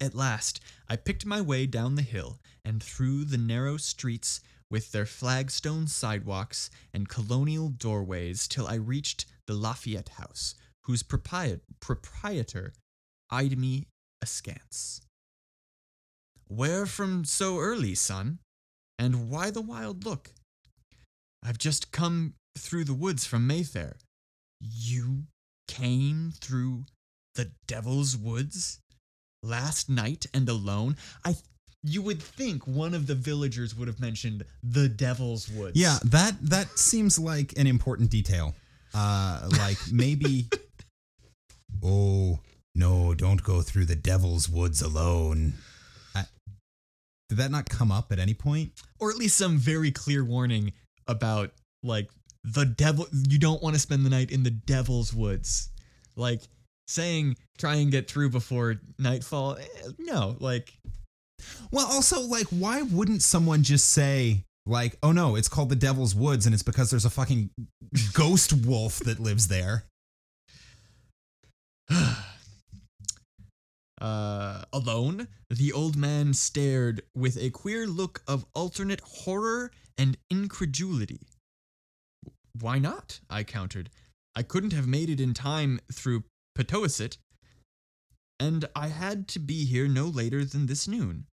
At 0.00 0.14
last, 0.14 0.60
I 0.88 0.96
picked 0.96 1.26
my 1.26 1.40
way 1.40 1.66
down 1.66 1.94
the 1.94 2.02
hill 2.02 2.40
and 2.64 2.82
through 2.82 3.24
the 3.24 3.38
narrow 3.38 3.76
streets 3.76 4.40
with 4.70 4.92
their 4.92 5.06
flagstone 5.06 5.86
sidewalks 5.86 6.70
and 6.94 7.08
colonial 7.08 7.68
doorways 7.68 8.48
till 8.48 8.66
I 8.66 8.74
reached 8.74 9.26
the 9.46 9.54
Lafayette 9.54 10.10
House, 10.10 10.54
whose 10.84 11.02
propriet- 11.02 11.60
proprietor 11.80 12.72
eyed 13.30 13.58
me 13.58 13.86
askance. 14.22 15.02
Where 16.48 16.86
from 16.86 17.24
so 17.24 17.58
early, 17.58 17.94
son? 17.94 18.38
And 18.98 19.30
why 19.30 19.50
the 19.50 19.62
wild 19.62 20.04
look? 20.04 20.30
I've 21.42 21.58
just 21.58 21.92
come 21.92 22.34
through 22.56 22.84
the 22.84 22.94
woods 22.94 23.24
from 23.24 23.46
Mayfair. 23.46 23.96
You 24.60 25.24
came 25.66 26.32
through 26.40 26.84
the 27.34 27.52
Devil's 27.66 28.16
Woods 28.16 28.78
last 29.42 29.88
night 29.88 30.26
and 30.34 30.48
alone? 30.48 30.96
I 31.24 31.36
you 31.84 32.02
would 32.02 32.22
think 32.22 32.66
one 32.66 32.94
of 32.94 33.06
the 33.06 33.14
villagers 33.14 33.74
would 33.74 33.88
have 33.88 34.00
mentioned 34.00 34.44
the 34.62 34.88
Devil's 34.88 35.48
Woods. 35.48 35.78
Yeah, 35.78 35.98
that 36.04 36.34
that 36.42 36.78
seems 36.78 37.18
like 37.18 37.54
an 37.58 37.66
important 37.66 38.10
detail. 38.10 38.54
Uh, 38.94 39.48
like 39.58 39.78
maybe. 39.90 40.48
oh 41.82 42.38
no! 42.74 43.14
Don't 43.14 43.42
go 43.42 43.62
through 43.62 43.86
the 43.86 43.96
devil's 43.96 44.48
woods 44.48 44.80
alone. 44.80 45.54
I, 46.14 46.24
did 47.28 47.38
that 47.38 47.50
not 47.50 47.68
come 47.68 47.90
up 47.90 48.12
at 48.12 48.18
any 48.18 48.34
point? 48.34 48.72
Or 49.00 49.10
at 49.10 49.16
least 49.16 49.36
some 49.36 49.58
very 49.58 49.90
clear 49.90 50.24
warning 50.24 50.72
about 51.08 51.52
like 51.82 52.10
the 52.44 52.64
devil. 52.64 53.06
You 53.12 53.38
don't 53.38 53.62
want 53.62 53.74
to 53.74 53.80
spend 53.80 54.06
the 54.06 54.10
night 54.10 54.30
in 54.30 54.42
the 54.44 54.50
devil's 54.50 55.12
woods. 55.12 55.70
Like 56.14 56.42
saying, 56.92 57.36
try 57.58 57.76
and 57.76 57.90
get 57.90 58.08
through 58.10 58.30
before 58.30 58.76
nightfall. 58.98 59.56
eh, 59.56 59.88
No, 59.98 60.36
like 60.38 60.72
Well, 61.72 61.86
also, 61.86 62.20
like, 62.20 62.46
why 62.48 62.82
wouldn't 62.82 63.22
someone 63.22 63.62
just 63.62 63.90
say, 63.90 64.44
like, 64.66 64.96
oh 65.02 65.10
no, 65.12 65.34
it's 65.36 65.48
called 65.48 65.70
the 65.70 65.76
Devil's 65.76 66.14
Woods 66.14 66.46
and 66.46 66.54
it's 66.54 66.62
because 66.62 66.90
there's 66.90 67.04
a 67.04 67.10
fucking 67.10 67.50
ghost 68.12 68.52
wolf 68.66 69.00
that 69.00 69.18
lives 69.18 69.48
there? 69.48 69.84
Uh, 74.00 74.64
alone, 74.72 75.28
the 75.48 75.72
old 75.72 75.96
man 75.96 76.34
stared 76.34 77.02
with 77.14 77.36
a 77.36 77.50
queer 77.50 77.86
look 77.86 78.20
of 78.26 78.44
alternate 78.52 79.00
horror 79.00 79.70
and 79.96 80.16
incredulity. 80.28 81.20
Why 82.58 82.80
not? 82.80 83.20
I 83.30 83.44
countered. 83.44 83.90
I 84.34 84.42
couldn't 84.42 84.72
have 84.72 84.88
made 84.88 85.08
it 85.08 85.20
in 85.20 85.34
time 85.34 85.78
through 85.92 86.24
Petoisit, 86.56 87.16
and 88.38 88.66
I 88.76 88.88
had 88.88 89.28
to 89.28 89.38
be 89.38 89.64
here 89.64 89.88
no 89.88 90.06
later 90.06 90.44
than 90.44 90.66
this 90.66 90.86
noon. 90.88 91.26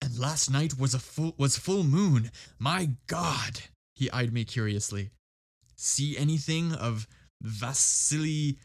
And 0.00 0.18
last 0.18 0.50
night 0.50 0.78
was 0.78 0.94
a 0.94 0.98
full 0.98 1.34
was 1.38 1.56
full 1.56 1.84
moon. 1.84 2.30
My 2.58 2.90
God! 3.06 3.60
He 3.94 4.10
eyed 4.10 4.32
me 4.32 4.44
curiously. 4.44 5.10
See 5.76 6.16
anything 6.18 6.72
of 6.74 7.06
Vasily 7.40 8.58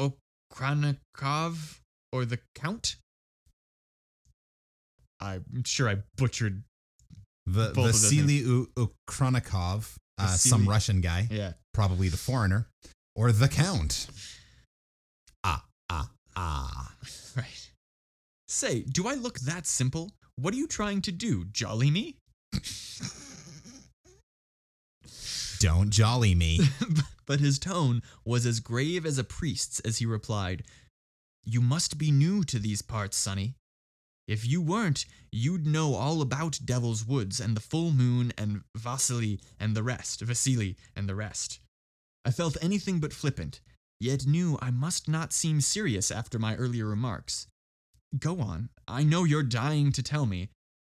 Okranikov 0.00 1.80
or 2.12 2.24
the 2.24 2.38
Count? 2.54 2.96
I'm 5.20 5.64
sure 5.64 5.88
I 5.88 5.96
butchered. 6.16 6.62
The 7.46 7.52
Both 7.52 7.68
of 7.68 7.74
those 7.84 8.02
Vasily 8.02 8.34
U- 8.38 8.70
uh, 10.18 10.26
some 10.36 10.68
Russian 10.68 11.00
guy, 11.00 11.28
Yeah. 11.30 11.52
probably 11.72 12.08
the 12.08 12.16
foreigner, 12.16 12.68
or 13.16 13.32
the 13.32 13.48
Count. 13.48 14.06
Ah, 15.42 15.64
ah, 15.90 16.10
ah. 16.36 16.92
Right. 17.36 17.70
Say, 18.46 18.82
do 18.82 19.08
I 19.08 19.14
look 19.14 19.40
that 19.40 19.66
simple? 19.66 20.12
What 20.36 20.54
are 20.54 20.56
you 20.56 20.66
trying 20.66 21.02
to 21.02 21.12
do? 21.12 21.44
Jolly 21.46 21.90
me? 21.90 22.16
Don't 25.58 25.90
jolly 25.90 26.34
me. 26.34 26.60
but 27.26 27.40
his 27.40 27.58
tone 27.58 28.02
was 28.24 28.46
as 28.46 28.60
grave 28.60 29.04
as 29.04 29.18
a 29.18 29.24
priest's 29.24 29.80
as 29.80 29.98
he 29.98 30.06
replied, 30.06 30.62
You 31.44 31.60
must 31.60 31.98
be 31.98 32.10
new 32.10 32.44
to 32.44 32.58
these 32.58 32.80
parts, 32.82 33.16
Sonny. 33.16 33.56
If 34.28 34.46
you 34.46 34.60
weren't, 34.60 35.04
you'd 35.30 35.66
know 35.66 35.94
all 35.94 36.20
about 36.20 36.58
Devil's 36.64 37.06
Woods 37.06 37.38
and 37.40 37.56
the 37.56 37.60
full 37.60 37.90
moon 37.90 38.32
and 38.36 38.62
Vasily 38.74 39.40
and 39.60 39.76
the 39.76 39.82
rest, 39.82 40.20
Vasily 40.20 40.76
and 40.94 41.08
the 41.08 41.14
rest. 41.14 41.60
I 42.26 42.30
felt 42.32 42.56
anything 42.60 42.98
but 42.98 43.12
flippant, 43.12 43.60
yet 44.00 44.26
knew 44.26 44.58
I 44.60 44.72
must 44.72 45.08
not 45.08 45.32
seem 45.32 45.60
serious 45.60 46.10
after 46.10 46.40
my 46.40 46.56
earlier 46.56 46.84
remarks. 46.84 47.46
Go 48.18 48.40
on. 48.40 48.70
I 48.88 49.04
know 49.04 49.22
you're 49.22 49.44
dying 49.44 49.92
to 49.92 50.02
tell 50.02 50.26
me. 50.26 50.48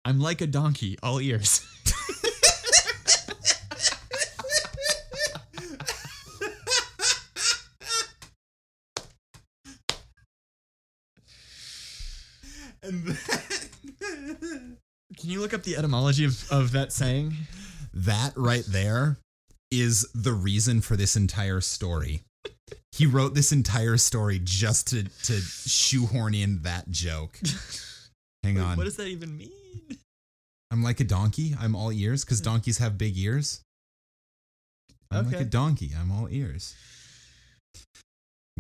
I'm 0.03 0.19
like 0.19 0.41
a 0.41 0.47
donkey, 0.47 0.97
all 1.01 1.21
ears. 1.21 1.65
and 12.83 13.05
that, 13.05 13.69
Can 15.17 15.29
you 15.29 15.39
look 15.39 15.53
up 15.53 15.63
the 15.63 15.77
etymology 15.77 16.25
of, 16.25 16.51
of 16.51 16.73
that 16.73 16.91
saying? 16.91 17.33
that 17.93 18.33
right 18.35 18.65
there 18.67 19.17
is 19.71 20.07
the 20.13 20.33
reason 20.33 20.81
for 20.81 20.95
this 20.95 21.15
entire 21.15 21.61
story. 21.61 22.21
He 22.91 23.05
wrote 23.05 23.33
this 23.33 23.51
entire 23.51 23.97
story 23.97 24.39
just 24.43 24.89
to 24.89 25.03
to 25.03 25.39
shoehorn 25.39 26.33
in 26.35 26.61
that 26.63 26.89
joke. 26.89 27.39
Hang 28.43 28.55
Wait, 28.55 28.61
on. 28.61 28.77
What 28.77 28.83
does 28.83 28.97
that 28.97 29.07
even 29.07 29.37
mean? 29.37 29.51
I'm 30.71 30.83
like 30.83 30.99
a 30.99 31.03
donkey. 31.03 31.53
I'm 31.59 31.75
all 31.75 31.91
ears 31.91 32.23
because 32.23 32.41
donkeys 32.41 32.77
have 32.79 32.97
big 32.97 33.17
ears. 33.17 33.61
I'm 35.11 35.29
like 35.29 35.41
a 35.41 35.45
donkey. 35.45 35.91
I'm 35.99 36.11
all 36.11 36.27
ears. 36.29 36.75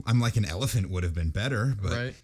I'm 0.05 0.19
like 0.19 0.35
an 0.35 0.45
elephant 0.45 0.89
would 0.89 1.03
have 1.03 1.13
been 1.13 1.29
better, 1.29 1.73
but 1.81 1.91
right. 1.91 2.15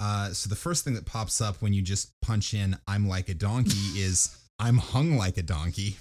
uh, 0.00 0.28
so 0.32 0.48
the 0.48 0.56
first 0.56 0.84
thing 0.84 0.94
that 0.94 1.06
pops 1.06 1.40
up 1.40 1.60
when 1.62 1.72
you 1.72 1.82
just 1.82 2.12
punch 2.22 2.54
in 2.54 2.76
"I'm 2.86 3.08
like 3.08 3.28
a 3.28 3.34
donkey" 3.34 3.72
is 4.00 4.36
"I'm 4.58 4.78
hung 4.78 5.16
like 5.16 5.36
a 5.36 5.42
donkey." 5.42 5.96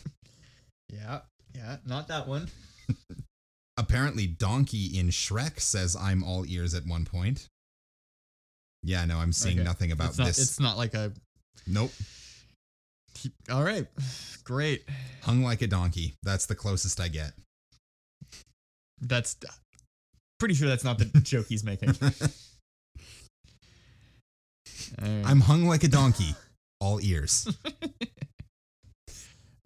Yeah. 0.92 1.22
Yeah. 1.54 1.78
Not 1.86 2.08
that 2.10 2.28
one. 2.28 2.50
Apparently, 3.78 4.26
Donkey 4.28 4.98
in 4.98 5.10
Shrek 5.10 5.60
says 5.60 5.96
"I'm 5.96 6.24
all 6.24 6.46
ears" 6.46 6.74
at 6.74 6.86
one 6.86 7.04
point. 7.06 7.48
Yeah, 8.84 9.04
no, 9.06 9.18
I'm 9.18 9.34
seeing 9.34 9.58
Okay. 9.58 9.66
nothing 9.66 9.92
about 9.92 10.10
it's 10.10 10.18
not, 10.18 10.28
this. 10.28 10.40
It's 10.40 10.60
not 10.60 10.78
like 10.78 10.94
a. 10.94 11.12
nope, 11.68 11.92
All 13.50 13.64
right. 13.64 13.88
Great. 14.44 14.86
hung 15.24 15.42
like 15.44 15.62
a 15.62 15.68
donkey. 15.68 16.14
That's 16.24 16.46
the 16.46 16.56
closest 16.56 17.00
I 17.02 17.08
get. 17.08 17.34
That's. 19.02 19.36
Pretty 20.40 20.54
sure 20.54 20.68
that's 20.68 20.84
not 20.84 20.98
the 21.00 21.06
joke 21.24 21.48
he's 21.50 21.64
making. 21.64 21.96
Right. 25.02 25.24
I'm 25.26 25.42
hung 25.42 25.66
like 25.66 25.84
a 25.84 25.88
donkey, 25.88 26.36
all 26.80 27.00
ears. 27.02 27.48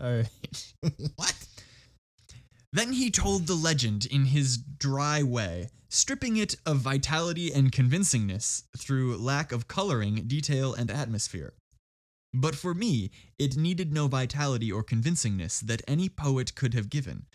All 0.01 0.11
right. 0.11 0.73
what? 1.15 1.35
Then 2.71 2.93
he 2.93 3.09
told 3.09 3.47
the 3.47 3.55
legend 3.55 4.05
in 4.05 4.25
his 4.25 4.57
dry 4.57 5.23
way, 5.23 5.69
stripping 5.89 6.37
it 6.37 6.55
of 6.65 6.77
vitality 6.77 7.51
and 7.51 7.71
convincingness 7.71 8.63
through 8.77 9.17
lack 9.17 9.51
of 9.51 9.67
coloring, 9.67 10.27
detail, 10.27 10.73
and 10.73 10.91
atmosphere. 10.91 11.53
But 12.33 12.55
for 12.55 12.75
me, 12.75 13.09
it 13.39 13.57
needed 13.57 13.91
no 13.91 14.07
vitality 14.07 14.71
or 14.71 14.83
convincingness 14.83 15.59
that 15.61 15.81
any 15.87 16.09
poet 16.09 16.53
could 16.53 16.75
have 16.75 16.91
given. 16.91 17.25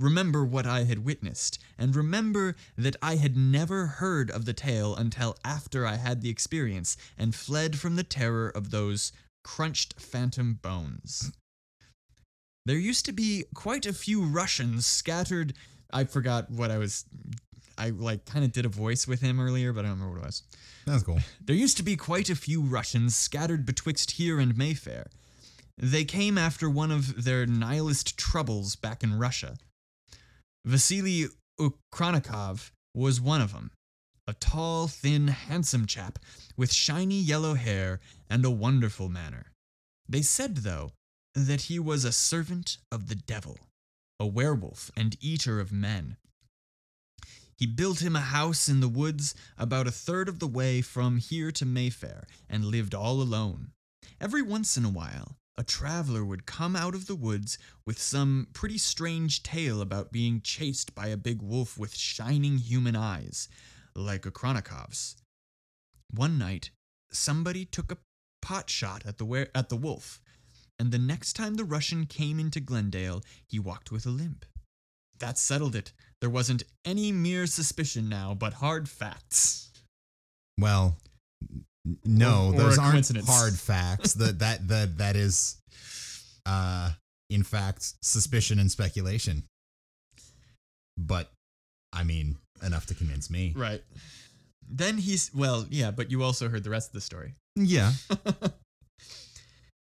Remember 0.00 0.44
what 0.44 0.66
I 0.66 0.84
had 0.84 1.04
witnessed, 1.04 1.58
and 1.76 1.94
remember 1.94 2.54
that 2.76 2.96
I 3.02 3.16
had 3.16 3.36
never 3.36 3.86
heard 3.86 4.30
of 4.30 4.44
the 4.44 4.52
tale 4.54 4.94
until 4.94 5.36
after 5.44 5.84
I 5.84 5.96
had 5.96 6.22
the 6.22 6.30
experience 6.30 6.96
and 7.18 7.34
fled 7.34 7.78
from 7.78 7.96
the 7.96 8.04
terror 8.04 8.48
of 8.48 8.70
those 8.70 9.12
crunched 9.48 9.98
phantom 9.98 10.58
bones. 10.60 11.32
There 12.66 12.76
used 12.76 13.06
to 13.06 13.12
be 13.12 13.44
quite 13.54 13.86
a 13.86 13.94
few 13.94 14.22
Russians 14.22 14.84
scattered. 14.84 15.54
I 15.90 16.04
forgot 16.04 16.50
what 16.50 16.70
I 16.70 16.76
was. 16.76 17.06
I 17.78 17.90
like 17.90 18.26
kind 18.26 18.44
of 18.44 18.52
did 18.52 18.66
a 18.66 18.68
voice 18.68 19.08
with 19.08 19.22
him 19.22 19.40
earlier, 19.40 19.72
but 19.72 19.86
I 19.86 19.88
don't 19.88 20.00
remember 20.00 20.18
what 20.18 20.24
it 20.24 20.26
was. 20.26 20.42
That's 20.84 21.02
cool. 21.02 21.20
There 21.40 21.56
used 21.56 21.78
to 21.78 21.82
be 21.82 21.96
quite 21.96 22.28
a 22.28 22.36
few 22.36 22.60
Russians 22.60 23.16
scattered 23.16 23.64
betwixt 23.64 24.12
here 24.12 24.38
and 24.38 24.56
Mayfair. 24.56 25.06
They 25.78 26.04
came 26.04 26.36
after 26.36 26.68
one 26.68 26.90
of 26.90 27.24
their 27.24 27.46
nihilist 27.46 28.18
troubles 28.18 28.76
back 28.76 29.02
in 29.02 29.18
Russia. 29.18 29.56
Vasily 30.66 31.28
Ukronikov 31.58 32.70
was 32.94 33.18
one 33.20 33.40
of 33.40 33.52
them. 33.52 33.70
A 34.28 34.34
tall, 34.34 34.88
thin, 34.88 35.28
handsome 35.28 35.86
chap 35.86 36.18
with 36.54 36.70
shiny 36.70 37.18
yellow 37.18 37.54
hair 37.54 37.98
and 38.28 38.44
a 38.44 38.50
wonderful 38.50 39.08
manner. 39.08 39.52
They 40.06 40.20
said, 40.20 40.58
though, 40.58 40.92
that 41.34 41.62
he 41.62 41.78
was 41.78 42.04
a 42.04 42.12
servant 42.12 42.76
of 42.92 43.08
the 43.08 43.14
devil, 43.14 43.58
a 44.20 44.26
werewolf 44.26 44.90
and 44.94 45.16
eater 45.22 45.60
of 45.60 45.72
men. 45.72 46.18
He 47.56 47.66
built 47.66 48.02
him 48.02 48.14
a 48.16 48.20
house 48.20 48.68
in 48.68 48.80
the 48.80 48.88
woods 48.88 49.34
about 49.56 49.86
a 49.86 49.90
third 49.90 50.28
of 50.28 50.40
the 50.40 50.46
way 50.46 50.82
from 50.82 51.16
here 51.16 51.50
to 51.52 51.64
Mayfair 51.64 52.26
and 52.50 52.66
lived 52.66 52.94
all 52.94 53.22
alone. 53.22 53.72
Every 54.20 54.42
once 54.42 54.76
in 54.76 54.84
a 54.84 54.90
while, 54.90 55.38
a 55.56 55.64
traveler 55.64 56.22
would 56.22 56.44
come 56.44 56.76
out 56.76 56.94
of 56.94 57.06
the 57.06 57.16
woods 57.16 57.56
with 57.86 57.98
some 57.98 58.48
pretty 58.52 58.76
strange 58.76 59.42
tale 59.42 59.80
about 59.80 60.12
being 60.12 60.42
chased 60.42 60.94
by 60.94 61.06
a 61.06 61.16
big 61.16 61.40
wolf 61.40 61.78
with 61.78 61.96
shining 61.96 62.58
human 62.58 62.94
eyes, 62.94 63.48
like 63.98 64.26
a 64.26 64.30
Chronikov's. 64.30 65.16
One 66.14 66.38
night, 66.38 66.70
somebody 67.10 67.64
took 67.64 67.92
a 67.92 67.98
pot 68.40 68.70
shot 68.70 69.04
at 69.06 69.18
the 69.18 69.24
wer- 69.24 69.50
at 69.54 69.68
the 69.68 69.76
wolf, 69.76 70.20
and 70.78 70.90
the 70.92 70.98
next 70.98 71.34
time 71.34 71.54
the 71.56 71.64
Russian 71.64 72.06
came 72.06 72.38
into 72.38 72.60
Glendale, 72.60 73.22
he 73.48 73.58
walked 73.58 73.90
with 73.90 74.06
a 74.06 74.10
limp. 74.10 74.44
That 75.18 75.36
settled 75.38 75.74
it. 75.74 75.92
There 76.20 76.30
wasn't 76.30 76.62
any 76.84 77.10
mere 77.12 77.46
suspicion 77.46 78.08
now, 78.08 78.34
but 78.34 78.54
hard 78.54 78.88
facts. 78.88 79.70
Well, 80.58 80.96
no, 82.04 82.46
Or- 82.48 82.54
or 82.54 82.56
those 82.56 82.78
aren't 82.78 83.16
hard 83.26 83.58
facts. 83.58 84.14
that 84.14 84.38
that 84.38 84.68
that 84.68 84.98
that 84.98 85.16
is, 85.16 85.56
uh, 86.46 86.92
in 87.30 87.42
fact, 87.42 87.94
suspicion 88.02 88.58
and 88.58 88.70
speculation. 88.70 89.44
But, 90.96 91.30
I 91.92 92.02
mean, 92.04 92.38
enough 92.62 92.86
to 92.86 92.94
convince 92.94 93.30
me. 93.30 93.52
Right. 93.56 93.82
Then 94.70 94.98
he's 94.98 95.30
well, 95.34 95.66
yeah, 95.70 95.90
but 95.90 96.10
you 96.10 96.22
also 96.22 96.48
heard 96.48 96.64
the 96.64 96.70
rest 96.70 96.88
of 96.90 96.92
the 96.94 97.00
story. 97.00 97.34
Yeah. 97.56 97.92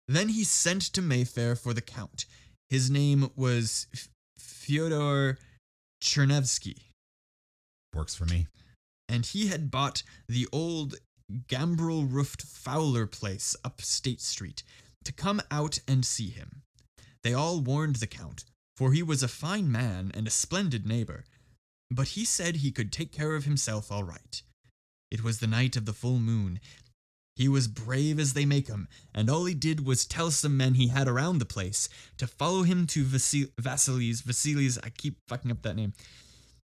Then 0.07 0.29
he 0.29 0.45
sent 0.45 0.83
to 0.93 1.01
Mayfair 1.03 1.57
for 1.57 1.73
the 1.73 1.81
count. 1.81 2.27
His 2.69 2.91
name 2.91 3.31
was 3.37 3.87
F- 3.95 4.09
Fyodor 4.39 5.39
Chernevsky, 6.03 6.77
Works 7.95 8.15
for 8.15 8.27
me. 8.27 8.47
and 9.09 9.25
he 9.25 9.47
had 9.49 9.71
bought 9.71 10.03
the 10.29 10.47
old 10.53 10.97
gambrel 11.49 12.05
roofed 12.05 12.43
Fowler 12.43 13.07
place 13.07 13.57
up 13.65 13.81
State 13.81 14.21
Street 14.21 14.62
to 15.05 15.12
come 15.12 15.41
out 15.51 15.79
and 15.89 16.05
see 16.05 16.29
him. 16.29 16.61
They 17.23 17.33
all 17.33 17.61
warned 17.61 17.97
the 17.97 18.07
count, 18.07 18.45
for 18.77 18.93
he 18.93 19.03
was 19.03 19.23
a 19.23 19.29
fine 19.29 19.73
man 19.73 20.11
and 20.12 20.27
a 20.27 20.31
splendid 20.31 20.85
neighbor, 20.87 21.25
but 21.91 22.09
he 22.09 22.24
said 22.24 22.57
he 22.57 22.72
could 22.72 22.93
take 22.93 23.12
care 23.12 23.35
of 23.35 23.45
himself 23.45 23.91
all 23.91 24.05
right. 24.05 24.43
It 25.11 25.22
was 25.22 25.39
the 25.39 25.47
night 25.47 25.76
of 25.76 25.87
the 25.87 25.93
full 25.93 26.18
moon. 26.18 26.61
He 27.37 27.49
was 27.49 27.66
brave 27.66 28.18
as 28.20 28.32
they 28.32 28.45
make 28.45 28.70
'em, 28.70 28.89
and 29.12 29.28
all 29.28 29.45
he 29.45 29.55
did 29.55 29.85
was 29.85 30.07
tell 30.07 30.30
some 30.30 30.57
men 30.57 30.74
he 30.74 30.89
had 30.89 31.09
around 31.09 31.39
the 31.39 31.45
place 31.45 31.89
to 32.16 32.26
follow 32.26 32.62
him 32.62 32.87
to 32.89 33.05
Vasil- 33.05 33.53
Vasily's, 33.61 34.22
Vasily's, 34.22 34.78
I 34.78 34.91
keep 34.91 35.18
fucking 35.28 35.51
up 35.51 35.62
that 35.62 35.76
name, 35.76 35.95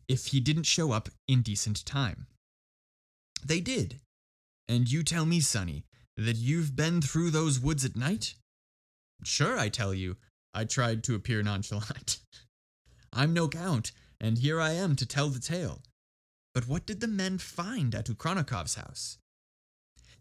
if 0.09 0.27
he 0.29 0.41
didn't 0.41 0.65
show 0.65 0.93
up 0.93 1.09
in 1.27 1.43
decent 1.43 1.85
time. 1.85 2.27
They 3.45 3.61
did. 3.61 4.01
And 4.69 4.91
you 4.91 5.03
tell 5.03 5.27
me, 5.27 5.41
Sonny, 5.41 5.85
that 6.17 6.37
you've 6.37 6.77
been 6.77 7.03
through 7.03 7.31
those 7.31 7.59
woods 7.59 7.85
at 7.85 7.97
night? 7.97 8.35
Sure, 9.25 9.59
I 9.59 9.69
tell 9.69 9.93
you. 9.93 10.17
I 10.55 10.65
tried 10.65 11.03
to 11.05 11.15
appear 11.15 11.43
nonchalant. 11.43 12.21
I'm 13.13 13.33
no 13.33 13.49
count, 13.49 13.93
and 14.23 14.39
here 14.39 14.61
I 14.61 14.71
am 14.71 14.95
to 14.97 15.05
tell 15.05 15.29
the 15.29 15.41
tale. 15.41 15.83
But 16.55 16.69
what 16.69 16.87
did 16.87 17.01
the 17.01 17.09
men 17.09 17.39
find 17.39 17.95
at 17.95 18.07
Ukranikov's 18.07 18.77
house? 18.77 19.19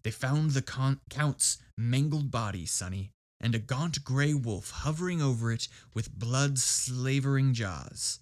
They 0.04 0.12
found 0.12 0.52
the 0.52 0.64
con- 0.64 1.00
count's 1.10 1.60
mangled 1.78 2.32
body, 2.32 2.66
Sonny, 2.66 3.12
and 3.40 3.54
a 3.54 3.60
gaunt 3.60 4.04
gray 4.04 4.34
wolf 4.34 4.72
hovering 4.72 5.22
over 5.22 5.52
it 5.52 5.68
with 5.94 6.18
blood 6.18 6.58
slavering 6.58 7.54
jaws. 7.54 8.20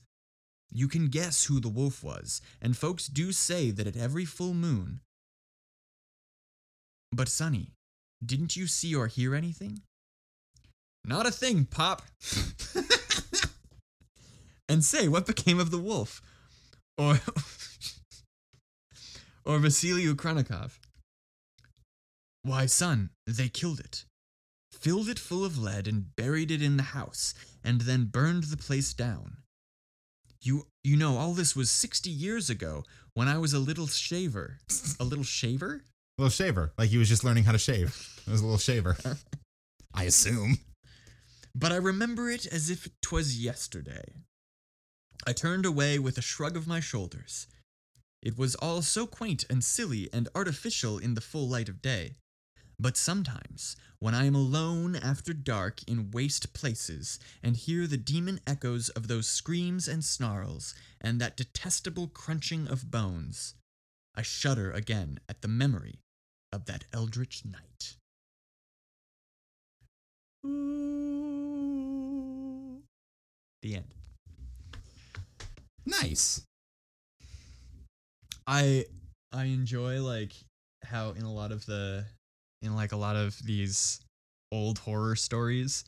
You 0.71 0.89
can 0.89 1.07
guess 1.07 1.45
who 1.45 1.59
the 1.61 1.69
wolf 1.69 2.03
was, 2.03 2.41
and 2.61 2.75
folks 2.75 3.07
do 3.07 3.31
say 3.31 3.71
that 3.71 3.87
at 3.87 3.97
every 3.97 4.25
full 4.25 4.53
moon. 4.53 4.99
But, 7.11 7.29
Sonny, 7.29 7.71
didn't 8.23 8.55
you 8.55 8.67
see 8.67 8.93
or 8.93 9.07
hear 9.07 9.33
anything? 9.33 9.81
Not 11.05 11.25
a 11.25 11.31
thing, 11.31 11.65
Pop. 11.65 12.03
and 14.69 14.85
say, 14.85 15.07
what 15.07 15.25
became 15.25 15.59
of 15.59 15.71
the 15.71 15.79
wolf? 15.79 16.21
Or. 16.97 17.15
or 19.45 19.57
Vasily 19.57 20.05
Ukranikov? 20.05 20.77
Why, 22.43 22.67
son, 22.67 23.09
they 23.27 23.49
killed 23.49 23.79
it. 23.79 24.05
Filled 24.71 25.09
it 25.09 25.19
full 25.19 25.43
of 25.43 25.57
lead 25.57 25.87
and 25.87 26.15
buried 26.15 26.51
it 26.51 26.61
in 26.61 26.77
the 26.77 26.83
house, 26.83 27.33
and 27.63 27.81
then 27.81 28.05
burned 28.05 28.43
the 28.43 28.57
place 28.57 28.93
down. 28.93 29.37
You 30.41 30.67
you 30.85 30.95
know 30.95 31.17
all 31.17 31.33
this 31.33 31.53
was 31.53 31.69
60 31.69 32.09
years 32.09 32.49
ago 32.49 32.83
when 33.13 33.27
I 33.27 33.37
was 33.37 33.51
a 33.51 33.59
little 33.59 33.87
shaver. 33.87 34.59
A 34.97 35.03
little 35.03 35.25
shaver? 35.25 35.81
A 36.17 36.21
little 36.21 36.31
shaver. 36.31 36.71
Like 36.77 36.89
he 36.89 36.97
was 36.97 37.09
just 37.09 37.25
learning 37.25 37.43
how 37.43 37.51
to 37.51 37.57
shave. 37.57 38.21
It 38.25 38.31
was 38.31 38.39
a 38.39 38.45
little 38.45 38.57
shaver. 38.57 38.95
I 39.93 40.05
assume. 40.05 40.59
But 41.53 41.73
I 41.73 41.75
remember 41.75 42.29
it 42.29 42.45
as 42.45 42.69
if 42.69 42.87
'twas 43.01 43.37
yesterday. 43.37 44.23
I 45.27 45.33
turned 45.33 45.65
away 45.65 45.99
with 45.99 46.17
a 46.17 46.21
shrug 46.21 46.55
of 46.55 46.67
my 46.67 46.79
shoulders. 46.79 47.47
It 48.21 48.37
was 48.37 48.55
all 48.55 48.81
so 48.81 49.05
quaint 49.07 49.45
and 49.49 49.63
silly 49.63 50.09
and 50.11 50.27
artificial 50.35 50.97
in 50.97 51.13
the 51.13 51.21
full 51.21 51.47
light 51.47 51.69
of 51.69 51.81
day. 51.81 52.15
But 52.79 52.95
sometimes, 52.95 53.75
when 53.99 54.15
I 54.15 54.25
am 54.25 54.35
alone 54.35 54.95
after 54.95 55.33
dark 55.33 55.83
in 55.83 56.11
waste 56.11 56.53
places 56.53 57.19
and 57.43 57.57
hear 57.57 57.85
the 57.85 57.97
demon 57.97 58.39
echoes 58.47 58.87
of 58.89 59.07
those 59.07 59.27
screams 59.27 59.87
and 59.87 60.03
snarls 60.03 60.73
and 61.01 61.19
that 61.19 61.35
detestable 61.35 62.07
crunching 62.07 62.67
of 62.67 62.89
bones, 62.89 63.55
I 64.15 64.21
shudder 64.21 64.71
again 64.71 65.19
at 65.27 65.41
the 65.41 65.49
memory 65.49 65.99
of 66.53 66.65
that 66.65 66.85
eldritch 66.93 67.43
night. 67.45 67.97
The 73.61 73.75
end. 73.75 73.98
Nice. 75.89 76.41
I 78.47 78.85
I 79.31 79.45
enjoy 79.45 80.01
like 80.01 80.33
how 80.83 81.11
in 81.11 81.23
a 81.23 81.31
lot 81.33 81.51
of 81.51 81.65
the 81.65 82.05
in 82.61 82.75
like 82.75 82.91
a 82.91 82.97
lot 82.97 83.15
of 83.15 83.37
these 83.45 83.99
old 84.51 84.79
horror 84.79 85.15
stories 85.15 85.83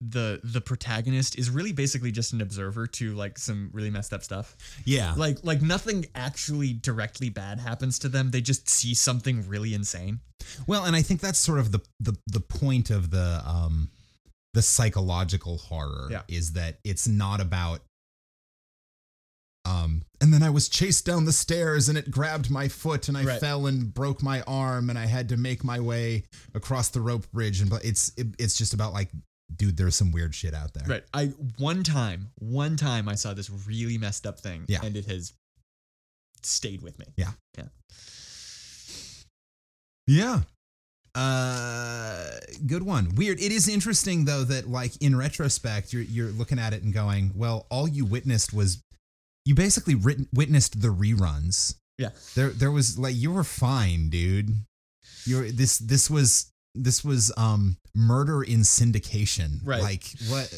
the 0.00 0.40
the 0.42 0.60
protagonist 0.60 1.38
is 1.38 1.48
really 1.48 1.72
basically 1.72 2.10
just 2.10 2.32
an 2.32 2.40
observer 2.40 2.86
to 2.88 3.14
like 3.14 3.38
some 3.38 3.70
really 3.72 3.90
messed 3.90 4.12
up 4.12 4.24
stuff. 4.24 4.56
Yeah. 4.84 5.14
Like 5.16 5.38
like 5.44 5.62
nothing 5.62 6.06
actually 6.14 6.72
directly 6.72 7.28
bad 7.28 7.60
happens 7.60 8.00
to 8.00 8.08
them. 8.08 8.32
They 8.32 8.40
just 8.40 8.68
see 8.68 8.94
something 8.94 9.48
really 9.48 9.74
insane. 9.74 10.18
Well, 10.66 10.84
and 10.84 10.96
I 10.96 11.02
think 11.02 11.20
that's 11.20 11.38
sort 11.38 11.60
of 11.60 11.70
the 11.70 11.80
the 12.00 12.16
the 12.26 12.40
point 12.40 12.90
of 12.90 13.10
the 13.10 13.42
um 13.46 13.90
the 14.54 14.62
psychological 14.62 15.58
horror 15.58 16.08
Yeah. 16.10 16.22
is 16.28 16.52
that 16.54 16.78
it's 16.84 17.06
not 17.06 17.40
about 17.40 17.80
um 19.64 20.02
and 20.20 20.32
then 20.34 20.42
I 20.42 20.50
was 20.50 20.68
chased 20.68 21.04
down 21.06 21.24
the 21.24 21.32
stairs 21.32 21.88
and 21.88 21.96
it 21.96 22.10
grabbed 22.10 22.50
my 22.50 22.68
foot 22.68 23.08
and 23.08 23.16
I 23.16 23.24
Right. 23.24 23.40
fell 23.40 23.66
and 23.66 23.92
broke 23.94 24.22
my 24.22 24.42
arm 24.42 24.90
and 24.90 24.98
I 24.98 25.06
had 25.06 25.28
to 25.30 25.36
make 25.36 25.62
my 25.64 25.78
way 25.80 26.24
across 26.54 26.88
the 26.88 27.00
rope 27.00 27.30
bridge 27.32 27.60
and 27.60 27.70
but 27.70 27.84
it's 27.84 28.10
it, 28.16 28.26
it's 28.38 28.56
just 28.58 28.74
about 28.74 28.92
like 28.92 29.08
dude 29.54 29.76
there's 29.76 29.94
some 29.94 30.10
weird 30.12 30.34
shit 30.34 30.54
out 30.54 30.72
there. 30.74 30.84
Right. 30.86 31.04
I 31.14 31.26
one 31.58 31.82
time, 31.82 32.30
one 32.38 32.76
time 32.76 33.08
I 33.08 33.14
saw 33.14 33.34
this 33.34 33.50
really 33.68 33.98
messed 33.98 34.26
up 34.26 34.40
thing 34.40 34.64
Yeah. 34.66 34.80
and 34.82 34.96
it 34.96 35.06
has 35.06 35.32
stayed 36.42 36.82
with 36.82 36.98
me. 36.98 37.06
Yeah. 37.16 37.30
Yeah. 37.56 37.64
Yeah. 40.06 40.40
Uh 41.14 42.30
good 42.66 42.82
one. 42.82 43.14
Weird. 43.14 43.38
It 43.38 43.52
is 43.52 43.68
interesting 43.68 44.24
though 44.24 44.44
that 44.44 44.68
like 44.68 44.96
in 45.02 45.14
retrospect 45.14 45.92
you're 45.92 46.02
you're 46.02 46.30
looking 46.30 46.58
at 46.58 46.72
it 46.72 46.82
and 46.82 46.92
going, 46.92 47.32
well, 47.34 47.66
all 47.70 47.86
you 47.86 48.04
witnessed 48.04 48.52
was 48.54 48.82
you 49.44 49.54
basically 49.54 49.94
writ- 49.94 50.28
witnessed 50.32 50.80
the 50.80 50.88
reruns. 50.88 51.76
Yeah. 51.98 52.10
There 52.34 52.50
there 52.50 52.70
was 52.70 52.98
like 52.98 53.14
you 53.16 53.32
were 53.32 53.44
fine, 53.44 54.08
dude. 54.08 54.50
You're 55.24 55.50
this 55.50 55.78
this 55.78 56.08
was 56.10 56.50
this 56.74 57.04
was 57.04 57.32
um 57.36 57.76
murder 57.94 58.42
in 58.42 58.60
syndication. 58.60 59.60
Right. 59.64 59.82
Like 59.82 60.04
what 60.28 60.52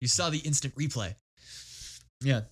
You 0.00 0.08
saw 0.08 0.30
the 0.30 0.38
instant 0.38 0.74
replay. 0.74 1.14
Yeah. 2.22 2.42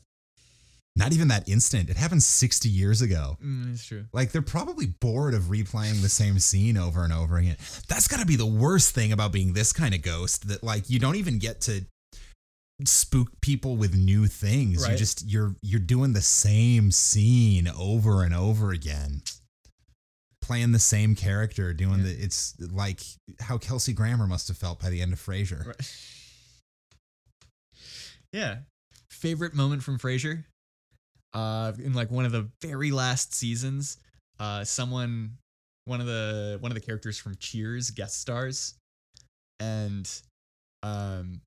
not 0.96 1.12
even 1.12 1.28
that 1.28 1.48
instant. 1.48 1.90
It 1.90 1.96
happened 1.96 2.22
60 2.22 2.68
years 2.68 3.02
ago. 3.02 3.36
Mm, 3.44 3.72
it's 3.74 3.84
true. 3.84 4.04
Like 4.12 4.30
they're 4.32 4.42
probably 4.42 4.86
bored 4.86 5.34
of 5.34 5.44
replaying 5.44 6.00
the 6.02 6.08
same 6.08 6.38
scene 6.38 6.76
over 6.76 7.02
and 7.02 7.12
over 7.12 7.36
again. 7.36 7.56
That's 7.88 8.06
got 8.08 8.20
to 8.20 8.26
be 8.26 8.36
the 8.36 8.46
worst 8.46 8.94
thing 8.94 9.12
about 9.12 9.32
being 9.32 9.52
this 9.52 9.72
kind 9.72 9.94
of 9.94 10.02
ghost 10.02 10.48
that 10.48 10.62
like 10.62 10.88
you 10.90 10.98
don't 10.98 11.16
even 11.16 11.38
get 11.38 11.60
to 11.62 11.84
spook 12.84 13.28
people 13.40 13.76
with 13.76 13.94
new 13.94 14.26
things. 14.26 14.82
You 14.82 14.88
Right. 14.88 14.98
just 14.98 15.24
you're 15.26 15.54
you're 15.62 15.80
doing 15.80 16.12
the 16.12 16.22
same 16.22 16.90
scene 16.90 17.68
over 17.68 18.22
and 18.24 18.34
over 18.34 18.72
again. 18.72 19.22
Playing 20.42 20.72
the 20.72 20.78
same 20.78 21.14
character, 21.14 21.72
doing 21.72 22.00
Yeah. 22.00 22.06
the 22.12 22.22
it's 22.22 22.58
like 22.60 23.00
how 23.40 23.58
Kelsey 23.58 23.92
Grammer 23.92 24.26
must 24.26 24.48
have 24.48 24.58
felt 24.58 24.80
by 24.80 24.90
the 24.90 25.00
end 25.00 25.12
of 25.12 25.20
Frasier. 25.20 25.64
Right. 25.66 25.80
yeah. 28.32 28.58
Favorite 29.10 29.54
moment 29.54 29.82
from 29.82 29.98
Frasier? 29.98 30.44
Uh 31.32 31.72
in 31.78 31.94
like 31.94 32.10
one 32.10 32.24
of 32.24 32.32
the 32.32 32.48
very 32.60 32.90
last 32.90 33.34
seasons, 33.34 33.98
uh 34.38 34.64
someone 34.64 35.38
one 35.86 36.00
of 36.00 36.06
the 36.06 36.58
one 36.60 36.70
of 36.70 36.74
the 36.74 36.80
characters 36.80 37.18
from 37.18 37.34
Cheers 37.36 37.90
guest 37.90 38.20
stars 38.20 38.74
and 39.60 40.10
um 40.82 41.40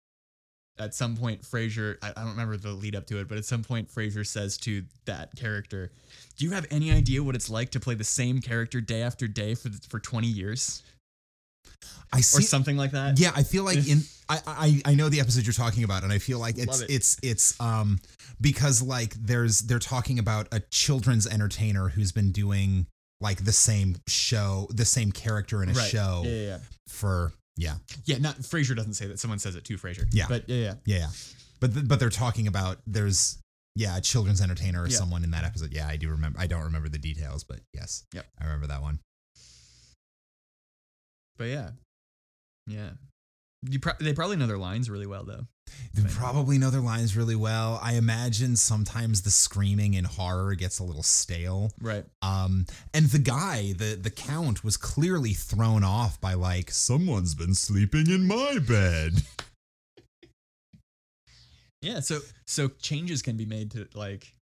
at 0.80 0.94
some 0.94 1.16
point 1.16 1.42
Frasier 1.42 1.98
I, 2.02 2.10
I 2.10 2.22
don't 2.22 2.30
remember 2.32 2.58
the 2.58 2.72
lead 2.72 2.96
up 2.96 3.06
to 3.08 3.20
it, 3.20 3.28
but 3.28 3.38
at 3.38 3.46
some 3.46 3.64
point 3.64 3.90
Frasier 3.94 4.26
says 4.26 4.58
to 4.60 4.84
that 5.06 5.36
character, 5.36 5.92
"Do 6.38 6.46
you 6.46 6.52
have 6.52 6.66
any 6.72 6.92
idea 6.92 7.24
what 7.24 7.36
it's 7.36 7.50
like 7.50 7.72
to 7.72 7.80
play 7.80 7.96
the 7.96 8.04
same 8.04 8.42
character 8.42 8.82
day 8.82 9.02
after 9.02 9.28
day 9.28 9.56
for 9.56 9.70
the, 9.70 9.80
for 9.90 10.00
20 10.00 10.28
years?" 10.28 10.84
I 12.14 12.22
see, 12.22 12.40
Or 12.40 12.42
something 12.42 12.78
like 12.78 12.92
that. 12.92 13.20
Yeah, 13.20 13.32
I 13.36 13.44
feel 13.44 13.64
like 13.64 13.86
in 13.88 14.02
I, 14.30 14.40
I 14.48 14.82
I 14.92 14.96
know 14.96 15.10
the 15.10 15.20
episode 15.20 15.46
you're 15.46 15.54
talking 15.54 15.84
about, 15.84 16.04
and 16.04 16.12
I 16.14 16.20
feel 16.20 16.40
like 16.40 16.58
it's 16.58 16.82
it. 16.82 16.90
it's 16.90 17.18
it's 17.22 17.60
um 17.60 18.00
because 18.40 18.82
like 18.82 19.14
there's 19.16 19.62
they're 19.62 19.80
talking 19.80 20.20
about 20.20 20.48
a 20.52 20.62
children's 20.72 21.28
entertainer 21.28 21.90
who's 21.90 22.12
been 22.12 22.32
doing 22.32 22.88
like 23.20 23.44
the 23.44 23.52
same 23.52 23.98
show, 24.08 24.68
the 24.72 24.86
same 24.86 25.12
character 25.12 25.64
in 25.64 25.70
a 25.70 25.74
Right. 25.74 25.90
show 25.90 26.22
Yeah, 26.24 26.32
yeah, 26.32 26.42
yeah. 26.48 26.58
for 26.88 27.34
yeah 27.58 27.76
Yeah, 28.06 28.18
not 28.20 28.38
Frasier 28.38 28.76
doesn't 28.76 28.94
say 28.94 29.08
that. 29.08 29.20
Someone 29.20 29.40
says 29.40 29.56
it 29.56 29.64
to 29.66 29.78
Frasier. 29.78 30.06
Yeah. 30.12 30.26
but 30.30 30.48
yeah, 30.48 30.56
yeah, 30.56 30.74
yeah, 30.86 30.98
yeah. 31.00 31.08
but 31.60 31.74
th- 31.74 31.88
but 31.88 32.00
they're 32.00 32.10
talking 32.10 32.48
about 32.48 32.78
there's 32.88 33.38
yeah 33.76 33.98
a 33.98 34.02
children's 34.02 34.42
entertainer 34.42 34.82
or 34.84 34.88
Yeah. 34.88 34.98
someone 34.98 35.24
in 35.24 35.32
that 35.32 35.44
episode. 35.44 35.72
Yeah, 35.74 35.88
I 35.88 35.98
do 35.98 36.10
remember. 36.10 36.40
I 36.40 36.48
don't 36.48 36.64
remember 36.64 36.90
the 36.90 36.98
details, 37.00 37.44
but 37.44 37.60
yes, 37.74 38.06
Yep. 38.14 38.26
I 38.40 38.44
remember 38.46 38.68
that 38.68 38.82
one. 38.82 39.00
But 41.38 41.46
yeah, 41.46 41.70
yeah. 42.68 42.90
You 43.70 43.80
pro- 43.80 43.94
they 44.00 44.14
probably 44.14 44.36
know 44.38 44.48
their 44.48 44.58
lines 44.58 44.90
really 44.90 45.08
well 45.08 45.24
though. 45.26 45.46
They 45.94 46.04
probably 46.10 46.58
know 46.58 46.70
their 46.70 46.82
lines 46.82 47.18
really 47.18 47.36
well. 47.36 47.80
I 47.82 47.94
imagine 47.94 48.56
sometimes 48.56 49.22
the 49.22 49.32
screaming 49.32 49.96
in 49.96 50.06
horror 50.06 50.54
gets 50.56 50.80
a 50.80 50.84
little 50.84 51.04
stale. 51.04 51.72
Right. 51.82 52.06
Um, 52.22 52.66
and 52.94 53.08
the 53.08 53.20
guy, 53.20 53.74
the 53.74 53.98
the 54.00 54.12
count, 54.12 54.64
was 54.64 54.78
clearly 54.78 55.34
thrown 55.34 55.84
off 55.84 56.22
by 56.22 56.34
like 56.36 56.72
someone's 56.72 57.36
been 57.36 57.56
sleeping 57.56 58.10
in 58.10 58.28
my 58.28 58.60
bed. 58.60 59.14
Yeah. 61.82 62.00
So 62.00 62.20
so 62.46 62.70
changes 62.70 63.22
can 63.22 63.38
be 63.38 63.46
made 63.46 63.72
to 63.72 63.88
like 63.94 64.34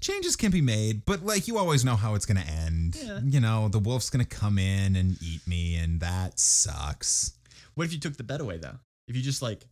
Changes 0.00 0.36
can 0.36 0.50
be 0.50 0.60
made, 0.60 1.04
but 1.04 1.24
like 1.24 1.48
you 1.48 1.58
always 1.58 1.84
know 1.84 1.96
how 1.96 2.14
it's 2.14 2.26
gonna 2.26 2.40
end. 2.40 2.96
Yeah. 3.00 3.20
You 3.22 3.40
know, 3.40 3.68
the 3.68 3.78
wolf's 3.78 4.10
gonna 4.10 4.24
come 4.24 4.58
in 4.58 4.96
and 4.96 5.16
eat 5.22 5.46
me, 5.46 5.76
and 5.76 6.00
that 6.00 6.38
sucks. 6.38 7.32
What 7.74 7.84
if 7.84 7.92
you 7.92 7.98
took 7.98 8.16
the 8.16 8.24
bed 8.24 8.40
away 8.40 8.58
though? 8.58 8.78
If 9.10 9.16
you 9.16 9.22
just 9.22 9.42
like, 9.42 9.66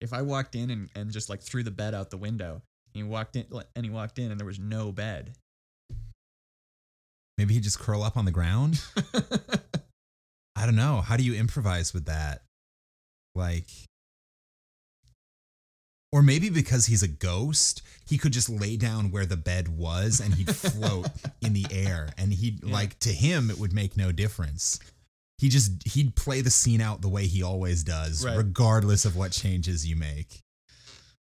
if 0.00 0.14
I 0.14 0.22
walked 0.22 0.54
in 0.56 0.70
and, 0.70 0.88
and 0.96 1.10
just 1.12 1.28
like 1.28 1.42
threw 1.42 1.62
the 1.62 1.70
bed 1.70 1.94
out 1.94 2.08
the 2.08 2.16
window, 2.16 2.62
and 2.94 2.94
he 2.94 3.02
walked 3.02 3.36
in 3.36 3.44
and 3.76 3.84
he 3.84 3.90
walked 3.90 4.18
in 4.18 4.30
and 4.30 4.40
there 4.40 4.46
was 4.46 4.58
no 4.58 4.90
bed. 4.90 5.34
Maybe 7.36 7.52
he'd 7.54 7.62
just 7.62 7.78
curl 7.78 8.02
up 8.02 8.16
on 8.16 8.24
the 8.24 8.30
ground. 8.30 8.82
I 10.56 10.64
don't 10.64 10.76
know. 10.76 11.02
How 11.02 11.18
do 11.18 11.22
you 11.24 11.34
improvise 11.34 11.92
with 11.92 12.06
that? 12.06 12.42
Like, 13.34 13.68
or 16.10 16.22
maybe 16.22 16.48
because 16.50 16.86
he's 16.86 17.02
a 17.02 17.08
ghost, 17.08 17.82
he 18.08 18.16
could 18.18 18.32
just 18.32 18.48
lay 18.48 18.76
down 18.78 19.10
where 19.10 19.26
the 19.26 19.36
bed 19.36 19.68
was 19.68 20.20
and 20.20 20.34
he'd 20.34 20.54
float 20.54 21.08
in 21.42 21.52
the 21.52 21.66
air. 21.70 22.10
And 22.18 22.32
he'd, 22.32 22.62
Yeah. 22.64 22.72
like, 22.72 22.98
to 23.00 23.10
him, 23.10 23.50
it 23.50 23.58
would 23.58 23.72
make 23.72 23.96
no 23.96 24.10
difference. 24.12 24.78
He 25.38 25.48
just, 25.48 25.86
he'd 25.88 26.14
play 26.14 26.40
the 26.40 26.50
scene 26.50 26.80
out 26.80 27.00
the 27.02 27.08
way 27.08 27.26
he 27.26 27.42
always 27.42 27.82
does, 27.82 28.24
Right. 28.24 28.36
regardless 28.36 29.04
of 29.04 29.16
what 29.16 29.32
changes 29.32 29.86
you 29.86 29.96
make. 29.96 30.40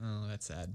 oh, 0.04 0.28
that's 0.28 0.46
sad. 0.48 0.74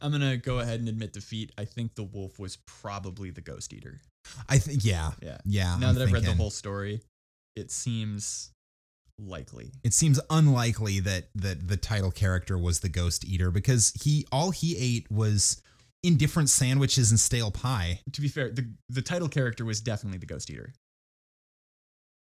I'm 0.00 0.12
gonna 0.12 0.36
go 0.36 0.58
ahead 0.58 0.80
and 0.80 0.88
admit 0.88 1.12
defeat. 1.14 1.52
I 1.56 1.64
think 1.64 1.94
the 1.94 2.02
wolf 2.02 2.38
was 2.38 2.58
probably 2.66 3.30
the 3.30 3.40
ghost 3.40 3.72
eater. 3.72 4.00
I 4.48 4.58
think, 4.58 4.84
yeah. 4.84 5.12
Yeah. 5.22 5.38
Yeah. 5.44 5.76
now 5.78 5.88
I'm 5.90 5.94
that 5.94 6.08
I've 6.08 6.12
read 6.12 6.24
the 6.24 6.34
whole 6.34 6.50
story, 6.50 7.00
it 7.56 7.70
seems 7.70 8.50
likely. 9.18 9.70
it 9.82 9.94
seems 9.94 10.20
unlikely 10.28 11.00
that 11.00 11.28
that 11.36 11.68
the 11.68 11.76
title 11.78 12.10
character 12.10 12.58
was 12.58 12.80
the 12.80 12.88
ghost 12.90 13.24
eater 13.24 13.50
because 13.50 13.92
he 14.02 14.26
all 14.32 14.50
he 14.50 14.76
ate 14.76 15.10
was 15.10 15.62
indifferent 16.02 16.50
sandwiches 16.50 17.10
and 17.10 17.18
stale 17.20 17.50
pie. 17.50 18.00
To 18.12 18.20
be 18.20 18.28
fair, 18.28 18.50
the 18.50 18.68
the 18.90 19.00
title 19.02 19.28
character 19.28 19.64
was 19.64 19.80
definitely 19.80 20.18
the 20.18 20.26
ghost 20.26 20.50
eater. 20.50 20.74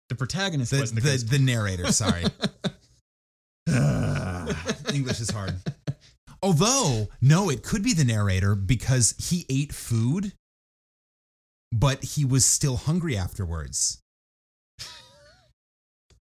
The 0.09 0.14
protagonist 0.14 0.70
The 0.72 0.80
was 0.80 0.92
the, 0.92 1.00
the, 1.00 1.16
the 1.16 1.38
narrator, 1.53 1.90
sorry. 1.92 2.24
English 4.94 5.20
is 5.20 5.30
hard. 5.30 5.55
Although, 6.42 7.09
no, 7.20 7.48
it 7.50 7.62
could 7.62 7.82
be 7.82 7.94
the 7.94 8.05
narrator 8.05 8.55
because 8.55 9.14
he 9.18 9.46
ate 9.48 9.72
food, 9.72 10.32
but 11.70 12.03
he 12.03 12.24
was 12.24 12.44
still 12.44 12.76
hungry 12.76 13.16
afterwards. 13.16 13.98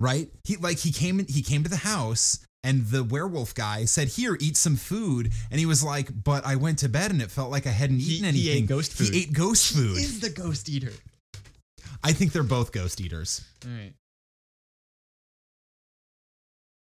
Right? 0.01 0.29
He 0.43 0.57
like 0.57 0.79
he 0.81 0.91
came 0.93 1.21
in, 1.21 1.27
he 1.27 1.41
came 1.41 1.63
to 1.63 1.71
the 1.71 1.77
house 1.77 2.45
and 2.65 2.85
the 2.89 3.05
werewolf 3.05 3.55
guy 3.55 3.85
said, 3.85 4.09
"Here, 4.09 4.37
eat 4.41 4.57
some 4.57 4.75
food." 4.77 5.33
And 5.51 5.61
he 5.61 5.67
was 5.67 5.85
like, 5.85 6.11
"But 6.25 6.45
I 6.45 6.57
went 6.57 6.81
to 6.81 6.89
bed 6.89 7.13
and 7.13 7.23
it 7.23 7.31
felt 7.31 7.51
like 7.53 7.67
I 7.67 7.71
hadn't 7.71 8.01
He- 8.01 8.15
eaten 8.17 8.35
he 8.35 8.49
ate 8.49 8.51
anything." 8.51 8.67
ghost 8.67 8.93
food. 8.93 9.15
He 9.15 9.23
ate 9.23 9.33
ghost 9.33 9.73
food. 9.73 9.97
He 9.97 10.03
is 10.05 10.19
the 10.21 10.31
ghost 10.31 10.69
eater. 10.69 10.93
I 12.05 12.13
think 12.13 12.33
they're 12.33 12.43
both 12.43 12.71
ghost 12.71 13.01
eaters. 13.01 13.43
All 13.65 13.73
right. 13.73 13.95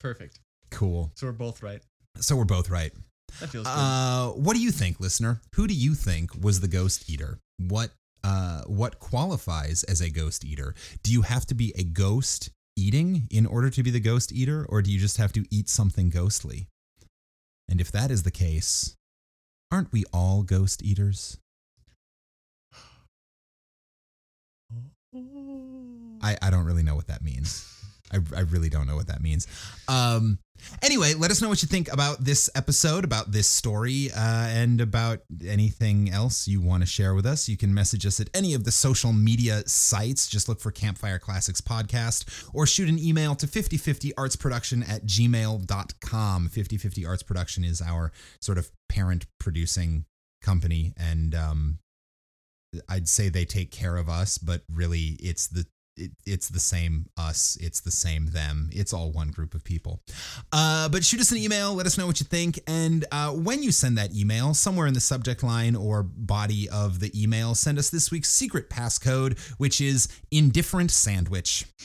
Perfect. 0.01 0.39
Cool. 0.71 1.11
So 1.16 1.27
we're 1.27 1.33
both 1.33 1.62
right. 1.62 1.83
So 2.16 2.37
we're 2.37 2.45
both 2.45 2.71
right. 2.71 2.93
That 3.41 3.51
feels 3.51 3.66
good. 3.66 3.73
Uh, 3.73 4.29
what 4.31 4.55
do 4.55 4.62
you 4.62 4.71
think, 4.71 5.01
listener? 5.01 5.41
Who 5.57 5.66
do 5.66 5.75
you 5.75 5.95
think 5.95 6.31
was 6.41 6.61
the 6.61 6.69
ghost 6.69 7.11
eater? 7.11 7.41
What 7.59 7.91
uh, 8.25 8.62
what 8.66 8.99
qualifies 9.01 9.85
as 9.85 10.01
a 10.01 10.11
ghost 10.11 10.45
eater? 10.45 10.75
Do 11.03 11.12
you 11.12 11.23
have 11.23 11.47
to 11.47 11.55
be 11.55 11.73
a 11.77 11.83
ghost 11.83 12.51
eating 12.77 13.27
in 13.31 13.45
order 13.45 13.71
to 13.71 13.83
be 13.83 13.91
the 13.91 14.01
ghost 14.01 14.33
eater, 14.33 14.64
or 14.69 14.83
do 14.83 14.93
you 14.93 14.99
just 14.99 15.16
have 15.16 15.33
to 15.33 15.45
eat 15.51 15.69
something 15.69 16.11
ghostly? 16.11 16.69
And 17.69 17.81
if 17.81 17.91
that 17.93 18.11
is 18.11 18.23
the 18.23 18.31
case, 18.31 18.97
aren't 19.71 19.93
we 19.93 20.05
all 20.12 20.43
ghost 20.43 20.83
eaters? 20.83 21.39
I, 26.23 26.37
I 26.43 26.51
don't 26.51 26.64
really 26.64 26.83
know 26.83 26.95
what 26.95 27.09
that 27.09 27.23
means. 27.23 27.64
I, 28.12 28.19
I 28.37 28.41
really 28.41 28.69
don't 28.69 28.87
know 28.87 28.97
what 28.97 29.09
that 29.09 29.21
means. 29.21 29.47
Um, 29.87 30.39
anyway, 30.83 31.14
let 31.14 31.31
us 31.31 31.43
know 31.43 31.49
what 31.49 31.62
you 31.62 31.69
think 31.69 31.93
about 31.93 32.25
this 32.25 32.49
episode, 32.55 33.05
about 33.05 33.33
this 33.33 33.47
story, 33.47 34.11
uh, 34.16 34.47
and 34.49 34.81
about 34.81 35.21
anything 35.47 36.11
else 36.11 36.49
you 36.49 36.61
want 36.61 36.83
to 36.83 36.87
share 36.87 37.14
with 37.14 37.27
us. 37.27 37.49
You 37.49 37.57
can 37.57 37.73
message 37.73 38.07
us 38.07 38.21
at 38.21 38.29
any 38.35 38.55
of 38.55 38.64
the 38.64 38.73
social 38.73 39.12
media 39.12 39.62
sites. 39.66 40.29
Just 40.29 40.49
look 40.49 40.61
for 40.61 40.71
Campfire 40.71 41.19
Classics 41.19 41.61
Podcast 41.61 42.49
or 42.55 42.66
shoot 42.66 42.89
an 42.89 42.99
email 42.99 43.35
to 43.37 43.47
5050artsproduction 43.47 44.89
at 44.89 45.05
gmail.com. 45.05 46.49
5050 46.49 47.07
Arts 47.07 47.23
Production 47.23 47.64
is 47.64 47.83
our 47.83 48.12
sort 48.41 48.59
of 48.59 48.71
parent 48.89 49.27
producing 49.39 50.05
company. 50.43 50.93
And 50.97 51.35
um, 51.35 51.79
I'd 52.89 53.09
say 53.09 53.29
they 53.29 53.45
take 53.45 53.71
care 53.71 53.97
of 53.97 54.09
us, 54.09 54.39
but 54.39 54.62
really 54.73 55.16
it's 55.21 55.47
the 55.49 55.66
it, 55.99 56.12
it's 56.26 56.49
the 56.49 56.61
same 56.61 57.07
us, 57.16 57.59
it's 57.61 57.80
the 57.80 57.90
same 57.90 58.26
them. 58.26 58.70
It's 58.72 58.92
all 58.92 59.11
one 59.12 59.30
group 59.30 59.55
of 59.55 59.64
people. 59.64 60.01
Uh, 60.53 60.88
but 60.88 61.05
shoot 61.05 61.20
us 61.20 61.30
an 61.32 61.38
email, 61.38 61.74
let 61.74 61.86
us 61.86 61.99
know 61.99 62.07
what 62.07 62.20
you 62.20 62.26
think, 62.26 62.59
and 62.66 63.05
uh, 63.12 63.32
when 63.32 63.62
you 63.62 63.72
send 63.72 63.99
that 63.99 64.14
email, 64.14 64.55
somewhere 64.55 64.86
in 64.86 64.94
the 64.94 65.01
subject 65.01 65.42
line 65.42 65.76
or 65.76 66.03
body 66.03 66.68
of 66.70 67.01
the 67.01 67.11
email, 67.20 67.55
send 67.55 67.78
us 67.78 67.90
this 67.90 68.11
week's 68.11 68.30
secret 68.30 68.70
passcode, 68.70 69.38
which 69.59 69.80
is 69.80 70.09
indifferent 70.30 70.90
sandwich. 70.90 71.66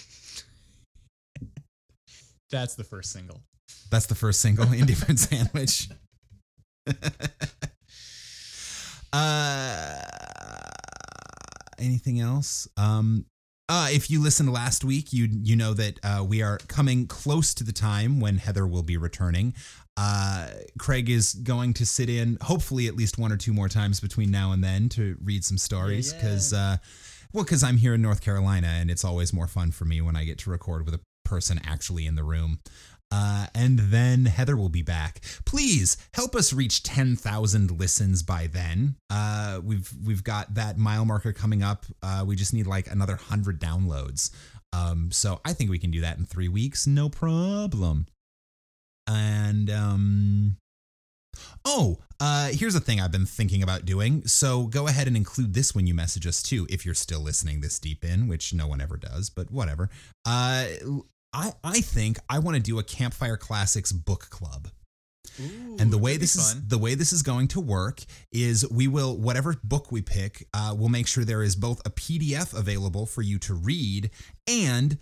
That's 2.51 2.75
the 2.75 2.83
first 2.83 3.11
single. 3.11 3.41
That's 3.89 4.05
the 4.05 4.15
first 4.15 4.41
single, 4.41 4.71
indifferent 4.73 5.19
sandwich. 5.19 5.89
uh, 9.13 10.01
anything 11.79 12.19
else? 12.19 12.67
Um, 12.77 13.25
uh, 13.69 13.87
if 13.91 14.09
you 14.09 14.21
listened 14.21 14.51
last 14.51 14.83
week, 14.83 15.13
you 15.13 15.29
you 15.41 15.55
know 15.55 15.73
that 15.73 15.99
uh, 16.03 16.23
we 16.27 16.41
are 16.41 16.57
coming 16.67 17.07
close 17.07 17.53
to 17.53 17.63
the 17.63 17.71
time 17.71 18.19
when 18.19 18.37
Heather 18.37 18.67
will 18.67 18.83
be 18.83 18.97
returning. 18.97 19.53
Uh, 19.95 20.49
Craig 20.79 21.09
is 21.09 21.33
going 21.33 21.73
to 21.75 21.85
sit 21.85 22.09
in, 22.09 22.37
hopefully, 22.41 22.87
at 22.87 22.95
least 22.95 23.17
one 23.17 23.31
or 23.31 23.37
two 23.37 23.53
more 23.53 23.69
times 23.69 23.99
between 23.99 24.31
now 24.31 24.51
and 24.51 24.63
then 24.63 24.89
to 24.89 25.17
read 25.23 25.45
some 25.45 25.57
stories 25.57 26.11
yeah. 26.11 26.19
because, 26.19 26.51
uh, 26.51 26.77
well, 27.31 27.43
because 27.43 27.63
I'm 27.63 27.77
here 27.77 27.93
in 27.93 28.01
North 28.01 28.21
Carolina 28.21 28.67
and 28.67 28.89
it's 28.89 29.05
always 29.05 29.31
more 29.31 29.47
fun 29.47 29.71
for 29.71 29.85
me 29.85 30.01
when 30.01 30.15
I 30.15 30.23
get 30.23 30.39
to 30.39 30.49
record 30.49 30.85
with 30.85 30.95
a 30.95 30.99
person 31.23 31.61
actually 31.63 32.07
in 32.07 32.15
the 32.15 32.23
room. 32.23 32.59
Uh, 33.15 33.45
and 33.53 33.77
then 33.77 34.25
Heather 34.25 34.57
will 34.57 34.69
be 34.69 34.81
back. 34.81 35.19
Please 35.45 35.97
help 36.15 36.35
us 36.35 36.51
reach 36.51 36.81
10,000 36.81 37.79
listens 37.79 38.23
by 38.23 38.47
then. 38.47 38.95
Uh, 39.11 39.61
we've 39.63 39.91
we've 40.03 40.23
got 40.23 40.55
that 40.55 40.79
mile 40.79 41.05
marker 41.05 41.31
coming 41.31 41.61
up. 41.61 41.85
Uh, 42.01 42.23
we 42.25 42.35
just 42.35 42.55
need 42.55 42.65
like 42.65 42.89
another 42.89 43.13
100 43.13 43.61
downloads. 43.61 44.31
Um, 44.73 45.11
so 45.11 45.39
I 45.45 45.53
think 45.53 45.69
we 45.69 45.77
can 45.77 45.91
do 45.91 46.01
that 46.01 46.17
in 46.17 46.25
three 46.25 46.47
weeks, 46.47 46.87
no 46.87 47.07
problem. 47.07 48.07
And 49.05 49.69
um, 49.69 50.57
oh, 51.65 51.99
uh, 52.19 52.49
here's 52.51 52.73
a 52.73 52.79
thing 52.79 52.99
I've 52.99 53.11
been 53.11 53.27
thinking 53.27 53.61
about 53.61 53.85
doing. 53.85 54.25
So 54.25 54.65
go 54.65 54.87
ahead 54.87 55.05
and 55.05 55.15
include 55.15 55.53
this 55.53 55.75
when 55.75 55.85
you 55.85 55.93
message 55.93 56.25
us 56.25 56.41
too, 56.41 56.65
if 56.67 56.83
you're 56.83 56.95
still 56.95 57.19
listening 57.19 57.61
this 57.61 57.77
deep 57.77 58.03
in, 58.03 58.27
which 58.27 58.55
no 58.55 58.65
one 58.65 58.81
ever 58.81 58.97
does, 58.97 59.29
but 59.29 59.51
whatever. 59.51 59.91
I 61.33 61.53
I 61.63 61.81
think 61.81 62.17
I 62.29 62.39
want 62.39 62.55
to 62.55 62.63
do 62.63 62.79
a 62.79 62.83
Campfire 62.83 63.37
Classics 63.37 63.91
book 63.91 64.29
club. 64.29 64.69
And 65.79 65.91
the 65.91 65.97
way 65.97 66.17
this 66.17 66.35
is 66.35 66.67
the 66.67 66.77
way 66.77 66.95
this 66.95 67.11
is 67.11 67.23
going 67.23 67.47
to 67.49 67.59
work 67.59 68.03
is 68.31 68.69
we 68.69 68.87
will 68.87 69.17
whatever 69.17 69.55
book 69.63 69.91
we 69.91 70.01
pick, 70.01 70.47
uh, 70.53 70.75
we'll 70.77 70.89
make 70.89 71.07
sure 71.07 71.25
there 71.25 71.41
is 71.41 71.55
both 71.55 71.81
a 71.85 71.89
PDF 71.89 72.57
available 72.57 73.05
for 73.05 73.23
you 73.23 73.39
to 73.39 73.55
read, 73.55 74.11
and 74.47 74.99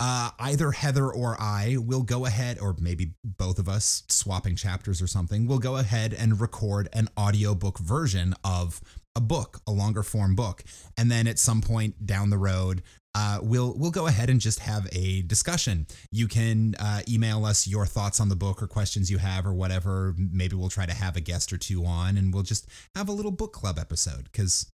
uh, 0.00 0.30
either 0.40 0.72
Heather 0.72 1.10
or 1.10 1.36
I 1.40 1.76
will 1.78 2.02
go 2.02 2.26
ahead, 2.26 2.58
or 2.58 2.74
maybe 2.80 3.12
both 3.24 3.58
of 3.58 3.68
us 3.68 4.02
swapping 4.08 4.56
chapters 4.56 5.00
or 5.02 5.06
something. 5.06 5.46
We'll 5.46 5.58
go 5.58 5.76
ahead 5.76 6.12
and 6.12 6.40
record 6.40 6.88
an 6.92 7.08
audiobook 7.18 7.78
version 7.78 8.34
of 8.42 8.80
a 9.14 9.20
book, 9.20 9.60
a 9.66 9.72
longer 9.72 10.02
form 10.02 10.34
book, 10.34 10.62
and 10.96 11.10
then 11.10 11.26
at 11.26 11.38
some 11.38 11.60
point 11.60 12.06
down 12.06 12.30
the 12.30 12.38
road, 12.38 12.82
uh, 13.14 13.38
we'll 13.42 13.74
we'll 13.76 13.90
go 13.90 14.06
ahead 14.06 14.30
and 14.30 14.40
just 14.40 14.60
have 14.60 14.86
a 14.92 15.22
discussion. 15.22 15.86
You 16.12 16.28
can 16.28 16.74
uh, 16.78 17.00
email 17.08 17.44
us 17.44 17.66
your 17.66 17.86
thoughts 17.86 18.20
on 18.20 18.28
the 18.28 18.36
book 18.36 18.62
or 18.62 18.66
questions 18.66 19.10
you 19.10 19.18
have 19.18 19.46
or 19.46 19.54
whatever. 19.54 20.14
Maybe 20.16 20.56
we'll 20.56 20.68
try 20.68 20.86
to 20.86 20.94
have 20.94 21.16
a 21.16 21.20
guest 21.20 21.52
or 21.52 21.58
two 21.58 21.84
on, 21.84 22.16
and 22.16 22.32
we'll 22.32 22.42
just 22.42 22.68
have 22.94 23.08
a 23.08 23.12
little 23.12 23.32
book 23.32 23.52
club 23.52 23.78
episode 23.78 24.24
because 24.24 24.70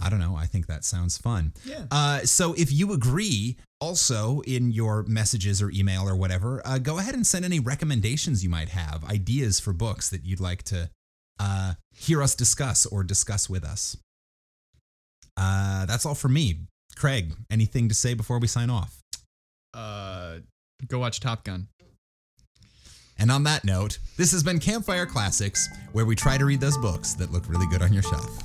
I 0.00 0.10
don't 0.10 0.20
know. 0.20 0.36
I 0.36 0.46
think 0.46 0.66
that 0.66 0.84
sounds 0.84 1.18
fun. 1.18 1.54
Yeah. 1.64 1.84
Uh, 1.90 2.20
so 2.20 2.52
if 2.54 2.72
you 2.72 2.92
agree, 2.92 3.56
also 3.80 4.40
in 4.40 4.70
your 4.70 5.02
messages 5.04 5.60
or 5.60 5.70
email 5.70 6.08
or 6.08 6.16
whatever, 6.16 6.62
uh, 6.64 6.78
go 6.78 6.98
ahead 6.98 7.14
and 7.14 7.26
send 7.26 7.44
any 7.44 7.58
recommendations 7.58 8.44
you 8.44 8.50
might 8.50 8.68
have, 8.68 9.04
ideas 9.04 9.58
for 9.60 9.72
books 9.72 10.08
that 10.10 10.24
you'd 10.24 10.40
like 10.40 10.62
to 10.64 10.90
uh, 11.40 11.74
hear 11.92 12.22
us 12.22 12.34
discuss 12.34 12.86
or 12.86 13.02
discuss 13.02 13.48
with 13.50 13.64
us. 13.64 13.96
Uh, 15.36 15.86
that's 15.86 16.04
all 16.06 16.14
for 16.14 16.28
me. 16.28 16.60
Craig, 16.98 17.32
anything 17.50 17.88
to 17.88 17.94
say 17.94 18.14
before 18.14 18.38
we 18.38 18.48
sign 18.48 18.70
off? 18.70 18.98
Uh, 19.72 20.38
go 20.88 20.98
watch 20.98 21.20
Top 21.20 21.44
Gun. 21.44 21.68
And 23.18 23.30
on 23.30 23.44
that 23.44 23.64
note, 23.64 23.98
this 24.16 24.32
has 24.32 24.42
been 24.42 24.58
Campfire 24.58 25.06
Classics, 25.06 25.68
where 25.92 26.04
we 26.04 26.14
try 26.16 26.38
to 26.38 26.44
read 26.44 26.60
those 26.60 26.76
books 26.78 27.14
that 27.14 27.32
look 27.32 27.48
really 27.48 27.66
good 27.66 27.82
on 27.82 27.92
your 27.92 28.02
shelf. 28.02 28.42